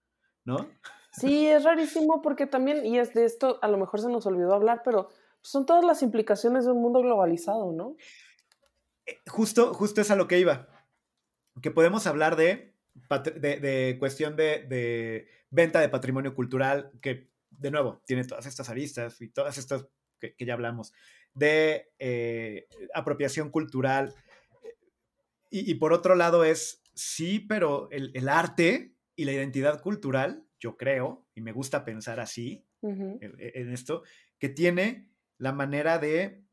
¿no? 0.45 0.69
Sí, 1.11 1.47
es 1.47 1.65
rarísimo 1.65 2.23
porque 2.23 2.47
también, 2.47 2.87
y 2.87 2.99
es 2.99 3.13
de 3.13 3.25
esto, 3.25 3.59
a 3.63 3.69
lo 3.69 3.77
mejor 3.77 4.01
se 4.01 4.09
nos 4.09 4.25
olvidó 4.27 4.55
hablar, 4.55 4.83
pero 4.85 5.09
son 5.41 5.67
todas 5.67 5.85
las 5.85 6.03
implicaciones 6.03 6.65
de 6.65 6.73
un 6.73 6.83
mundo 6.83 7.01
globalizado, 7.01 7.73
¿no? 7.73 7.97
Eh, 9.07 9.19
justo, 9.29 9.73
justo 9.75 10.01
es 10.01 10.11
a 10.11 10.17
lo 10.17 10.29
que 10.29 10.39
iba. 10.39 10.69
Que 11.63 11.71
podemos 11.71 12.07
hablar 12.07 12.37
de, 12.37 12.77
de, 13.41 13.97
cuestión 13.99 14.37
de, 14.37 15.29
venta 15.51 15.81
de 15.81 15.89
patrimonio 15.89 16.35
cultural, 16.35 16.91
que 17.01 17.31
de 17.51 17.71
nuevo 17.71 18.03
tiene 18.07 18.25
todas 18.25 18.47
estas 18.47 18.69
aristas 18.69 19.21
y 19.21 19.29
todas 19.29 19.57
estas 19.57 19.87
que, 20.19 20.35
ya 20.39 20.55
hablamos, 20.55 20.93
de 21.37 21.93
eh, 22.01 22.67
apropiación 22.93 23.51
cultural. 23.51 24.15
Y, 25.49 25.75
por 25.75 25.93
otro 25.93 26.17
lado 26.17 26.45
es, 26.45 26.83
sí, 26.93 27.39
pero 27.39 27.89
el 27.91 28.29
arte 28.29 28.95
y 29.15 29.25
la 29.25 29.33
identidad 29.33 29.81
cultural 29.81 30.47
yo 30.59 30.77
creo, 30.77 31.27
y 31.35 31.41
me 31.41 31.53
gusta 31.53 31.85
pensar 31.85 32.21
así 32.21 32.65
en, 32.83 33.73
esto, 33.73 34.03
que 34.39 34.49
tiene 34.49 35.09
la 35.39 35.53
manera 35.53 35.99
de 35.99 36.45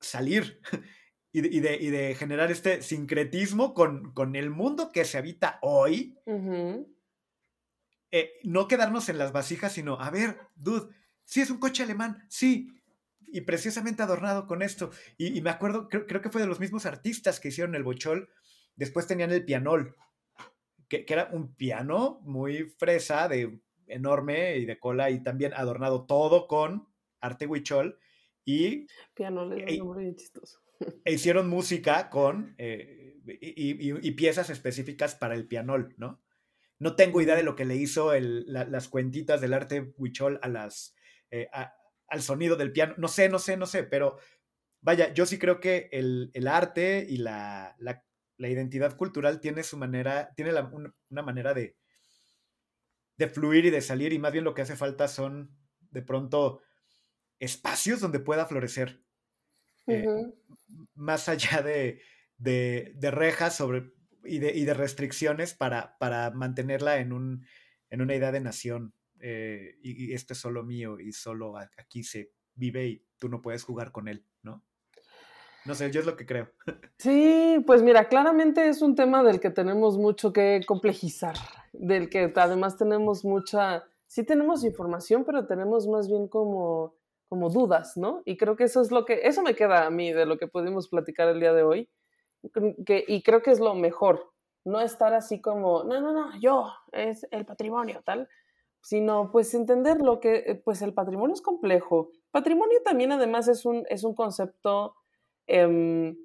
salir 0.00 0.60
y, 1.32 1.60
de, 1.60 2.14
generar 2.14 2.50
este 2.50 2.82
sincretismo 2.82 3.74
con, 3.74 4.36
el 4.36 4.50
mundo 4.50 4.90
que 4.92 5.04
se 5.04 5.18
habita 5.18 5.58
hoy. 5.62 6.18
Eh, 8.10 8.32
no 8.44 8.68
quedarnos 8.68 9.08
en 9.08 9.18
las 9.18 9.32
vasijas, 9.32 9.72
sino, 9.72 10.00
a 10.00 10.10
ver, 10.10 10.38
dude, 10.54 10.94
sí 11.24 11.40
es 11.40 11.50
un 11.50 11.58
coche 11.58 11.82
alemán, 11.82 12.24
sí, 12.28 12.68
y 13.28 13.42
preciosamente 13.42 14.02
adornado 14.02 14.46
con 14.46 14.62
esto. 14.62 14.90
Y, 15.18 15.40
me 15.40 15.50
acuerdo, 15.50 15.88
creo, 15.88 16.06
creo, 16.06 16.20
que 16.20 16.30
fue 16.30 16.40
de 16.40 16.46
los 16.46 16.60
mismos 16.60 16.86
artistas 16.86 17.40
que 17.40 17.48
hicieron 17.48 17.74
el 17.74 17.84
bochol, 17.84 18.28
después 18.76 19.06
tenían 19.06 19.32
el 19.32 19.44
pianol, 19.44 19.96
que, 20.88 21.04
era 21.08 21.28
un 21.32 21.54
piano 21.54 22.20
muy 22.22 22.70
fresa, 22.78 23.28
de 23.28 23.60
enorme 23.86 24.56
y 24.56 24.64
de 24.64 24.78
cola, 24.78 25.10
y 25.10 25.22
también 25.22 25.52
adornado 25.54 26.06
todo 26.06 26.46
con 26.46 26.88
arte 27.20 27.46
huichol. 27.46 27.98
Y, 28.44 28.86
piano, 29.14 29.46
le 29.46 29.78
nombre 29.78 30.14
chistoso. 30.14 30.60
E 31.04 31.12
hicieron 31.12 31.48
música 31.48 32.10
con 32.10 32.54
eh, 32.58 33.16
y, 33.26 34.10
piezas 34.12 34.50
específicas 34.50 35.14
para 35.14 35.34
el 35.34 35.46
pianol, 35.46 35.94
¿no? 35.96 36.20
No 36.78 36.96
tengo 36.96 37.20
idea 37.20 37.36
de 37.36 37.44
lo 37.44 37.54
que 37.56 37.64
le 37.64 37.76
hizo 37.76 38.12
las 38.18 38.88
cuentitas 38.88 39.40
del 39.40 39.54
arte 39.54 39.94
huichol 39.96 40.38
a 40.42 40.48
las, 40.48 40.94
eh, 41.30 41.48
al 42.08 42.22
sonido 42.22 42.56
del 42.56 42.72
piano. 42.72 42.94
No 42.98 43.08
sé, 43.08 43.28
no 43.28 43.38
sé, 43.38 43.56
no 43.56 43.66
sé, 43.66 43.84
pero 43.84 44.18
vaya, 44.80 45.12
yo 45.12 45.26
sí 45.26 45.38
creo 45.38 45.60
que 45.60 45.88
el, 45.92 46.48
arte 46.48 47.06
y 47.08 47.18
la, 47.18 47.76
la 48.36 48.48
identidad 48.48 48.96
cultural 48.96 49.40
tiene 49.40 49.62
su 49.62 49.76
manera, 49.76 50.32
tiene 50.34 50.52
una, 51.08 51.22
manera 51.22 51.54
de, 51.54 51.76
de 53.16 53.28
fluir 53.28 53.66
y 53.66 53.70
de 53.70 53.80
salir, 53.80 54.12
y 54.12 54.18
más 54.18 54.32
bien 54.32 54.44
lo 54.44 54.54
que 54.54 54.62
hace 54.62 54.76
falta 54.76 55.08
son 55.08 55.56
de 55.90 56.02
pronto 56.02 56.62
espacios 57.38 58.00
donde 58.00 58.20
pueda 58.20 58.46
florecer. 58.46 59.02
Eh, 59.86 60.06
más 60.94 61.28
allá 61.28 61.62
de, 61.62 62.00
de, 62.38 63.10
rejas 63.10 63.56
sobre, 63.56 63.92
y, 64.24 64.38
de, 64.38 64.52
y 64.54 64.64
de 64.64 64.74
restricciones 64.74 65.54
para, 65.54 65.96
para 65.98 66.30
mantenerla 66.30 66.98
en, 66.98 67.12
un, 67.12 67.46
en 67.90 68.00
una 68.00 68.14
idea 68.14 68.32
de 68.32 68.40
nación. 68.40 68.94
Eh, 69.26 69.78
y, 69.82 70.10
y, 70.10 70.12
esto 70.12 70.34
es 70.34 70.38
solo 70.38 70.62
mío 70.64 71.00
y 71.00 71.10
solo 71.12 71.56
aquí 71.56 72.02
se 72.02 72.32
vive 72.54 72.86
y 72.86 73.06
tú 73.18 73.30
no 73.30 73.40
puedes 73.40 73.64
jugar 73.64 73.90
con 73.90 74.06
él, 74.06 74.26
¿no? 74.42 74.62
No 75.64 75.74
sé, 75.74 75.90
yo 75.90 76.00
es 76.00 76.06
lo 76.06 76.14
que 76.14 76.26
creo. 76.26 76.50
Sí, 76.98 77.56
pues 77.66 77.82
mira, 77.82 78.08
claramente 78.08 78.68
es 78.68 78.82
un 78.82 78.94
tema 78.94 79.22
del 79.22 79.40
que 79.40 79.48
tenemos 79.48 79.96
mucho 79.96 80.32
que 80.32 80.60
complejizar, 80.66 81.36
del 81.72 82.10
que 82.10 82.30
además 82.36 82.76
tenemos 82.76 83.24
mucha, 83.24 83.84
sí 84.06 84.24
tenemos 84.24 84.62
información, 84.62 85.24
pero 85.24 85.46
tenemos 85.46 85.88
más 85.88 86.06
bien 86.06 86.28
como, 86.28 86.94
como 87.28 87.48
dudas, 87.48 87.96
¿no? 87.96 88.22
Y 88.26 88.36
creo 88.36 88.56
que 88.56 88.64
eso 88.64 88.82
es 88.82 88.90
lo 88.90 89.06
que, 89.06 89.20
eso 89.24 89.42
me 89.42 89.54
queda 89.54 89.86
a 89.86 89.90
mí 89.90 90.12
de 90.12 90.26
lo 90.26 90.36
que 90.36 90.48
pudimos 90.48 90.88
platicar 90.88 91.28
el 91.28 91.40
día 91.40 91.54
de 91.54 91.62
hoy, 91.62 91.88
que, 92.84 93.04
y 93.08 93.22
creo 93.22 93.42
que 93.42 93.52
es 93.52 93.60
lo 93.60 93.74
mejor, 93.74 94.32
no 94.64 94.80
estar 94.80 95.14
así 95.14 95.40
como, 95.40 95.82
no, 95.84 96.00
no, 96.02 96.12
no, 96.12 96.38
yo, 96.40 96.72
es 96.92 97.26
el 97.30 97.46
patrimonio, 97.46 98.02
tal, 98.04 98.28
sino 98.84 99.30
pues 99.32 99.54
entender 99.54 100.02
lo 100.02 100.20
que, 100.20 100.44
eh, 100.46 100.54
pues 100.56 100.82
el 100.82 100.92
patrimonio 100.92 101.32
es 101.32 101.40
complejo. 101.40 102.10
Patrimonio 102.30 102.82
también 102.84 103.12
además 103.12 103.48
es 103.48 103.64
un, 103.64 103.86
es 103.88 104.04
un 104.04 104.14
concepto 104.14 104.94
em, 105.46 106.18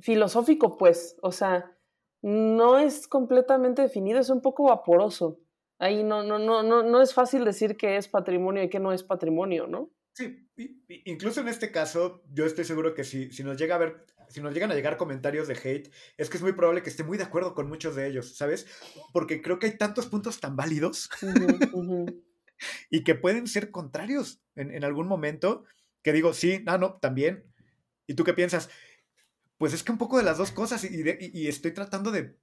filosófico, 0.00 0.76
pues, 0.76 1.16
o 1.22 1.30
sea, 1.30 1.76
no 2.20 2.78
es 2.78 3.06
completamente 3.06 3.82
definido, 3.82 4.18
es 4.18 4.30
un 4.30 4.40
poco 4.40 4.64
vaporoso. 4.64 5.38
Ahí 5.78 6.02
no, 6.02 6.24
no, 6.24 6.40
no, 6.40 6.64
no, 6.64 6.82
no 6.82 7.00
es 7.02 7.14
fácil 7.14 7.44
decir 7.44 7.76
que 7.76 7.96
es 7.96 8.08
patrimonio 8.08 8.64
y 8.64 8.68
que 8.68 8.80
no 8.80 8.92
es 8.92 9.04
patrimonio, 9.04 9.68
¿no? 9.68 9.90
Sí, 10.14 10.50
incluso 11.06 11.40
en 11.40 11.48
este 11.48 11.70
caso, 11.70 12.22
yo 12.30 12.44
estoy 12.44 12.64
seguro 12.64 12.94
que 12.94 13.02
si, 13.02 13.32
si 13.32 13.42
nos 13.42 13.56
llega 13.56 13.76
a 13.76 13.78
ver 13.78 14.04
si 14.32 14.40
nos 14.40 14.54
llegan 14.54 14.70
a 14.70 14.74
llegar 14.74 14.96
comentarios 14.96 15.46
de 15.46 15.54
hate, 15.54 15.92
es 16.16 16.30
que 16.30 16.38
es 16.38 16.42
muy 16.42 16.52
probable 16.52 16.82
que 16.82 16.88
esté 16.88 17.04
muy 17.04 17.18
de 17.18 17.24
acuerdo 17.24 17.54
con 17.54 17.68
muchos 17.68 17.94
de 17.94 18.06
ellos, 18.06 18.34
¿sabes? 18.36 18.66
Porque 19.12 19.42
creo 19.42 19.58
que 19.58 19.66
hay 19.66 19.76
tantos 19.76 20.06
puntos 20.06 20.40
tan 20.40 20.56
válidos 20.56 21.10
y 22.90 23.04
que 23.04 23.14
pueden 23.14 23.46
ser 23.46 23.70
contrarios 23.70 24.42
en, 24.54 24.84
algún 24.84 25.06
momento, 25.06 25.64
que 26.02 26.12
digo, 26.12 26.32
sí, 26.32 26.62
no, 26.64 26.78
no, 26.78 26.94
también. 26.94 27.44
¿Y 28.06 28.14
tú 28.14 28.24
qué 28.24 28.32
piensas? 28.32 28.70
Pues 29.58 29.74
es 29.74 29.82
que 29.82 29.92
un 29.92 29.98
poco 29.98 30.16
de 30.16 30.24
las 30.24 30.38
dos 30.38 30.50
cosas 30.50 30.82
y, 30.84 31.46
estoy 31.46 31.72
tratando 31.72 32.10
de, 32.10 32.36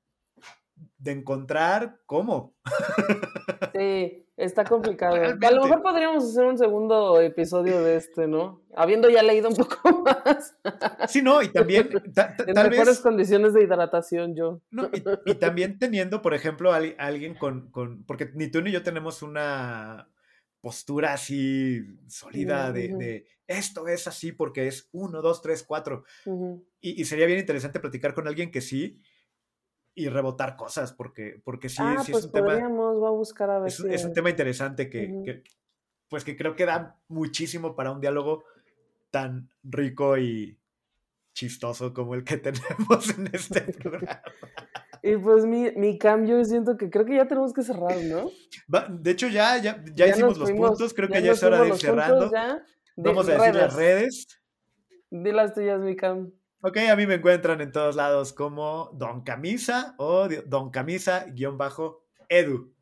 de 0.97 1.11
encontrar 1.11 2.01
cómo. 2.05 2.55
Sí, 3.74 4.28
está 4.39 4.63
complicado. 4.63 5.15
A 5.15 5.51
lo 5.51 5.63
mejor 5.63 5.81
podríamos 5.81 6.23
hacer 6.23 6.45
un 6.45 6.57
segundo 6.57 7.19
episodio 7.21 7.83
de 7.83 7.97
este, 7.97 8.27
¿no? 8.27 8.61
Habiendo 8.75 9.09
ya 9.09 9.21
leído 9.21 9.49
un 9.49 9.55
poco 9.55 9.77
más. 10.03 10.55
Sí, 11.07 11.21
no, 11.21 11.41
y 11.43 11.49
también. 11.49 11.89
en 12.47 12.69
mejores 12.69 12.99
condiciones 13.01 13.53
de 13.53 13.63
hidratación, 13.63 14.35
yo. 14.35 14.61
y, 15.25 15.35
también 15.35 15.77
teniendo, 15.77 16.21
por 16.21 16.33
ejemplo, 16.33 16.71
a, 16.71 16.79
alguien 16.97 17.35
con, 17.35 17.69
con. 17.69 18.03
Porque 18.05 18.31
ni 18.33 18.47
tú 18.47 18.61
ni 18.61 18.71
yo 18.71 18.81
tenemos 18.81 19.21
una 19.21 20.09
postura 20.61 21.13
así 21.13 21.81
sólida 22.07 22.71
de, 22.71 23.25
esto 23.47 23.87
es 23.87 24.07
así 24.07 24.31
porque 24.31 24.67
es 24.67 24.89
uno, 24.91 25.21
dos, 25.21 25.41
tres, 25.41 25.63
cuatro. 25.63 26.03
y, 26.81 27.01
y, 27.01 27.05
sería 27.05 27.25
bien 27.25 27.39
interesante 27.39 27.79
platicar 27.79 28.13
con 28.13 28.27
alguien 28.27 28.51
que 28.51 28.61
sí 28.61 29.01
y 29.95 30.07
rebotar 30.09 30.55
cosas, 30.55 30.93
porque, 30.93 31.41
porque 31.43 31.69
sí, 31.69 31.77
ah, 31.81 32.01
sí 32.03 32.11
pues 32.11 32.25
es 32.25 32.27
un 32.27 32.33
tema. 32.33 32.53
a 32.53 33.11
buscar 33.11 33.49
a 33.49 33.59
ver 33.59 33.67
es, 33.67 33.79
es 33.79 34.05
un 34.05 34.13
tema 34.13 34.29
interesante 34.29 34.89
que, 34.89 35.43
pues 36.07 36.23
que 36.23 36.37
creo 36.37 36.55
que 36.55 36.65
da 36.65 36.99
muchísimo 37.07 37.75
para 37.75 37.91
un 37.91 37.99
diálogo 37.99 38.43
tan 39.11 39.49
rico 39.63 40.17
y 40.17 40.57
chistoso 41.33 41.93
como 41.93 42.15
el 42.15 42.23
que 42.23 42.37
tenemos 42.37 43.17
en 43.17 43.29
este 43.33 43.61
programa. 43.79 44.21
Y 45.01 45.15
pues 45.15 45.45
mi, 45.45 45.71
mi 45.71 45.97
cambio, 45.97 46.43
siento 46.43 46.75
que 46.75 46.89
creo 46.89 47.05
que 47.05 47.15
ya 47.15 47.27
tenemos 47.27 47.53
que 47.53 47.63
cerrar, 47.63 47.97
¿no? 48.03 48.29
de 48.89 49.11
hecho, 49.11 49.29
ya, 49.29 49.57
ya, 49.57 49.81
ya, 49.95 50.07
hicimos 50.07 50.37
los 50.37 50.51
puntos, 50.51 50.93
creo 50.93 51.07
que 51.07 51.21
ya 51.21 51.31
es 51.31 51.41
hora 51.41 51.61
de 51.61 51.69
ir 51.69 51.75
cerrando. 51.75 52.29
Vamos 52.97 53.29
a 53.29 53.33
decir 53.33 53.55
las 53.55 53.73
redes. 53.75 54.27
Di 55.09 55.31
las 55.31 55.53
tuyas, 55.53 55.79
mi 55.79 55.95
cam. 55.95 56.31
Ok, 56.62 56.76
a 56.91 56.95
mí 56.97 57.07
me 57.07 57.16
encuentran 57.16 57.62
en 57.62 57.72
todos 57.72 57.95
lados 57.95 58.34
como 58.34 58.89
Don 58.93 59.22
Camisa 59.22 59.95
o 59.97 60.28
Don 60.45 60.72
Camisa-Edu. 60.72 62.74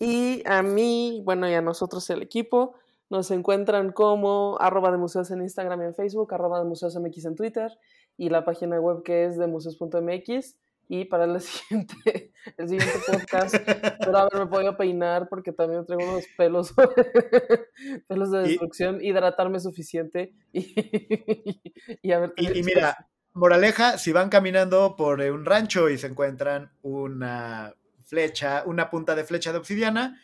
Y 0.00 0.42
a 0.46 0.62
mí, 0.62 1.20
bueno, 1.22 1.46
y 1.46 1.52
a 1.52 1.60
nosotros 1.60 2.08
el 2.08 2.22
equipo, 2.22 2.74
nos 3.10 3.30
encuentran 3.30 3.92
como 3.92 4.56
arroba 4.60 4.90
de 4.90 4.96
museos 4.96 5.30
en 5.30 5.42
Instagram 5.42 5.82
y 5.82 5.84
en 5.84 5.94
Facebook, 5.94 6.32
arroba 6.32 6.58
de 6.58 6.64
museos 6.64 6.96
en 6.96 7.36
Twitter 7.36 7.70
y 8.16 8.30
la 8.30 8.46
página 8.46 8.80
web 8.80 9.02
que 9.02 9.26
es 9.26 9.36
de 9.36 9.46
museos.mx. 9.46 10.56
Y 10.88 11.04
para 11.06 11.24
el 11.24 11.40
siguiente, 11.40 12.32
el 12.56 12.68
siguiente 12.68 12.98
podcast, 13.06 13.56
pero 13.98 14.18
haberme 14.18 14.46
podido 14.46 14.76
peinar 14.76 15.28
porque 15.28 15.52
también 15.52 15.84
traigo 15.84 16.10
unos 16.10 16.24
pelos, 16.36 16.74
pelos 18.08 18.30
de 18.30 18.38
destrucción, 18.42 19.04
hidratarme 19.04 19.58
suficiente 19.60 20.32
y, 20.52 21.60
y, 22.02 22.12
a 22.12 22.20
ver, 22.20 22.34
y, 22.36 22.62
mira, 22.62 23.08
moraleja, 23.32 23.98
si 23.98 24.12
van 24.12 24.28
caminando 24.28 24.96
por 24.96 25.20
un 25.20 25.44
rancho 25.44 25.88
y 25.88 25.98
se 25.98 26.06
encuentran 26.06 26.70
una 26.82 27.74
flecha, 28.04 28.62
una 28.66 28.88
punta 28.88 29.14
de 29.14 29.24
flecha 29.24 29.52
de 29.52 29.58
obsidiana, 29.58 30.20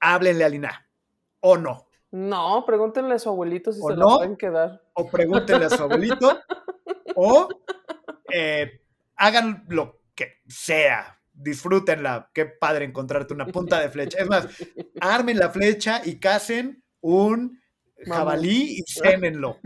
háblenle 0.00 0.44
a 0.44 0.48
Lina. 0.48 0.88
¿O 1.40 1.56
no? 1.56 1.86
No, 2.10 2.64
pregúntenle 2.66 3.14
a 3.14 3.18
su 3.18 3.28
abuelito 3.28 3.72
si 3.72 3.80
se 3.80 3.94
lo 3.94 4.16
pueden 4.16 4.36
quedar. 4.36 4.82
O 4.94 5.08
pregúntenle 5.08 5.66
a 5.66 5.70
su 5.70 5.82
abuelito. 5.82 6.38
o 7.14 7.48
eh, 8.32 8.80
hagan 9.16 9.64
lo 9.68 10.02
que 10.14 10.42
sea. 10.46 11.20
Disfrútenla. 11.32 12.30
Qué 12.32 12.46
padre 12.46 12.84
encontrarte 12.84 13.34
una 13.34 13.46
punta 13.46 13.80
de 13.80 13.90
flecha. 13.90 14.18
Es 14.18 14.28
más, 14.28 14.48
armen 15.00 15.38
la 15.38 15.50
flecha 15.50 16.00
y 16.04 16.18
casen 16.18 16.82
un 17.00 17.60
jabalí 18.04 18.78
y 18.78 18.84
cénenlo. 18.86 19.58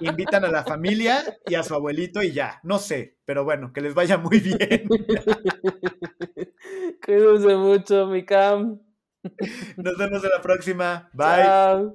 Invitan 0.00 0.44
a 0.44 0.48
la 0.48 0.64
familia 0.64 1.38
y 1.46 1.54
a 1.54 1.62
su 1.62 1.74
abuelito 1.74 2.22
y 2.22 2.32
ya. 2.32 2.60
No 2.62 2.78
sé, 2.78 3.18
pero 3.24 3.44
bueno, 3.44 3.72
que 3.72 3.80
les 3.80 3.94
vaya 3.94 4.18
muy 4.18 4.40
bien. 4.40 4.88
Cuídense 7.04 7.56
mucho, 7.56 8.06
mi 8.06 8.24
cam. 8.24 8.80
Nos 9.76 9.96
vemos 9.96 10.22
en 10.22 10.30
la 10.30 10.42
próxima. 10.42 11.10
Bye. 11.12 11.92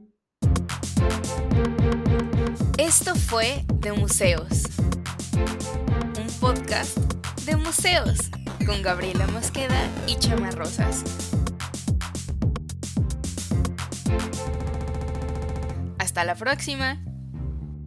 Esto 2.78 3.16
fue 3.16 3.64
de 3.80 3.93
museos 3.93 4.64
de 6.66 7.57
museos 7.57 8.30
con 8.66 8.82
Gabriela 8.82 9.28
Mosqueda 9.28 9.86
y 10.07 10.16
Chama 10.16 10.49
Rosas. 10.51 11.03
Hasta 15.99 16.24
la 16.24 16.36
próxima. 16.36 17.03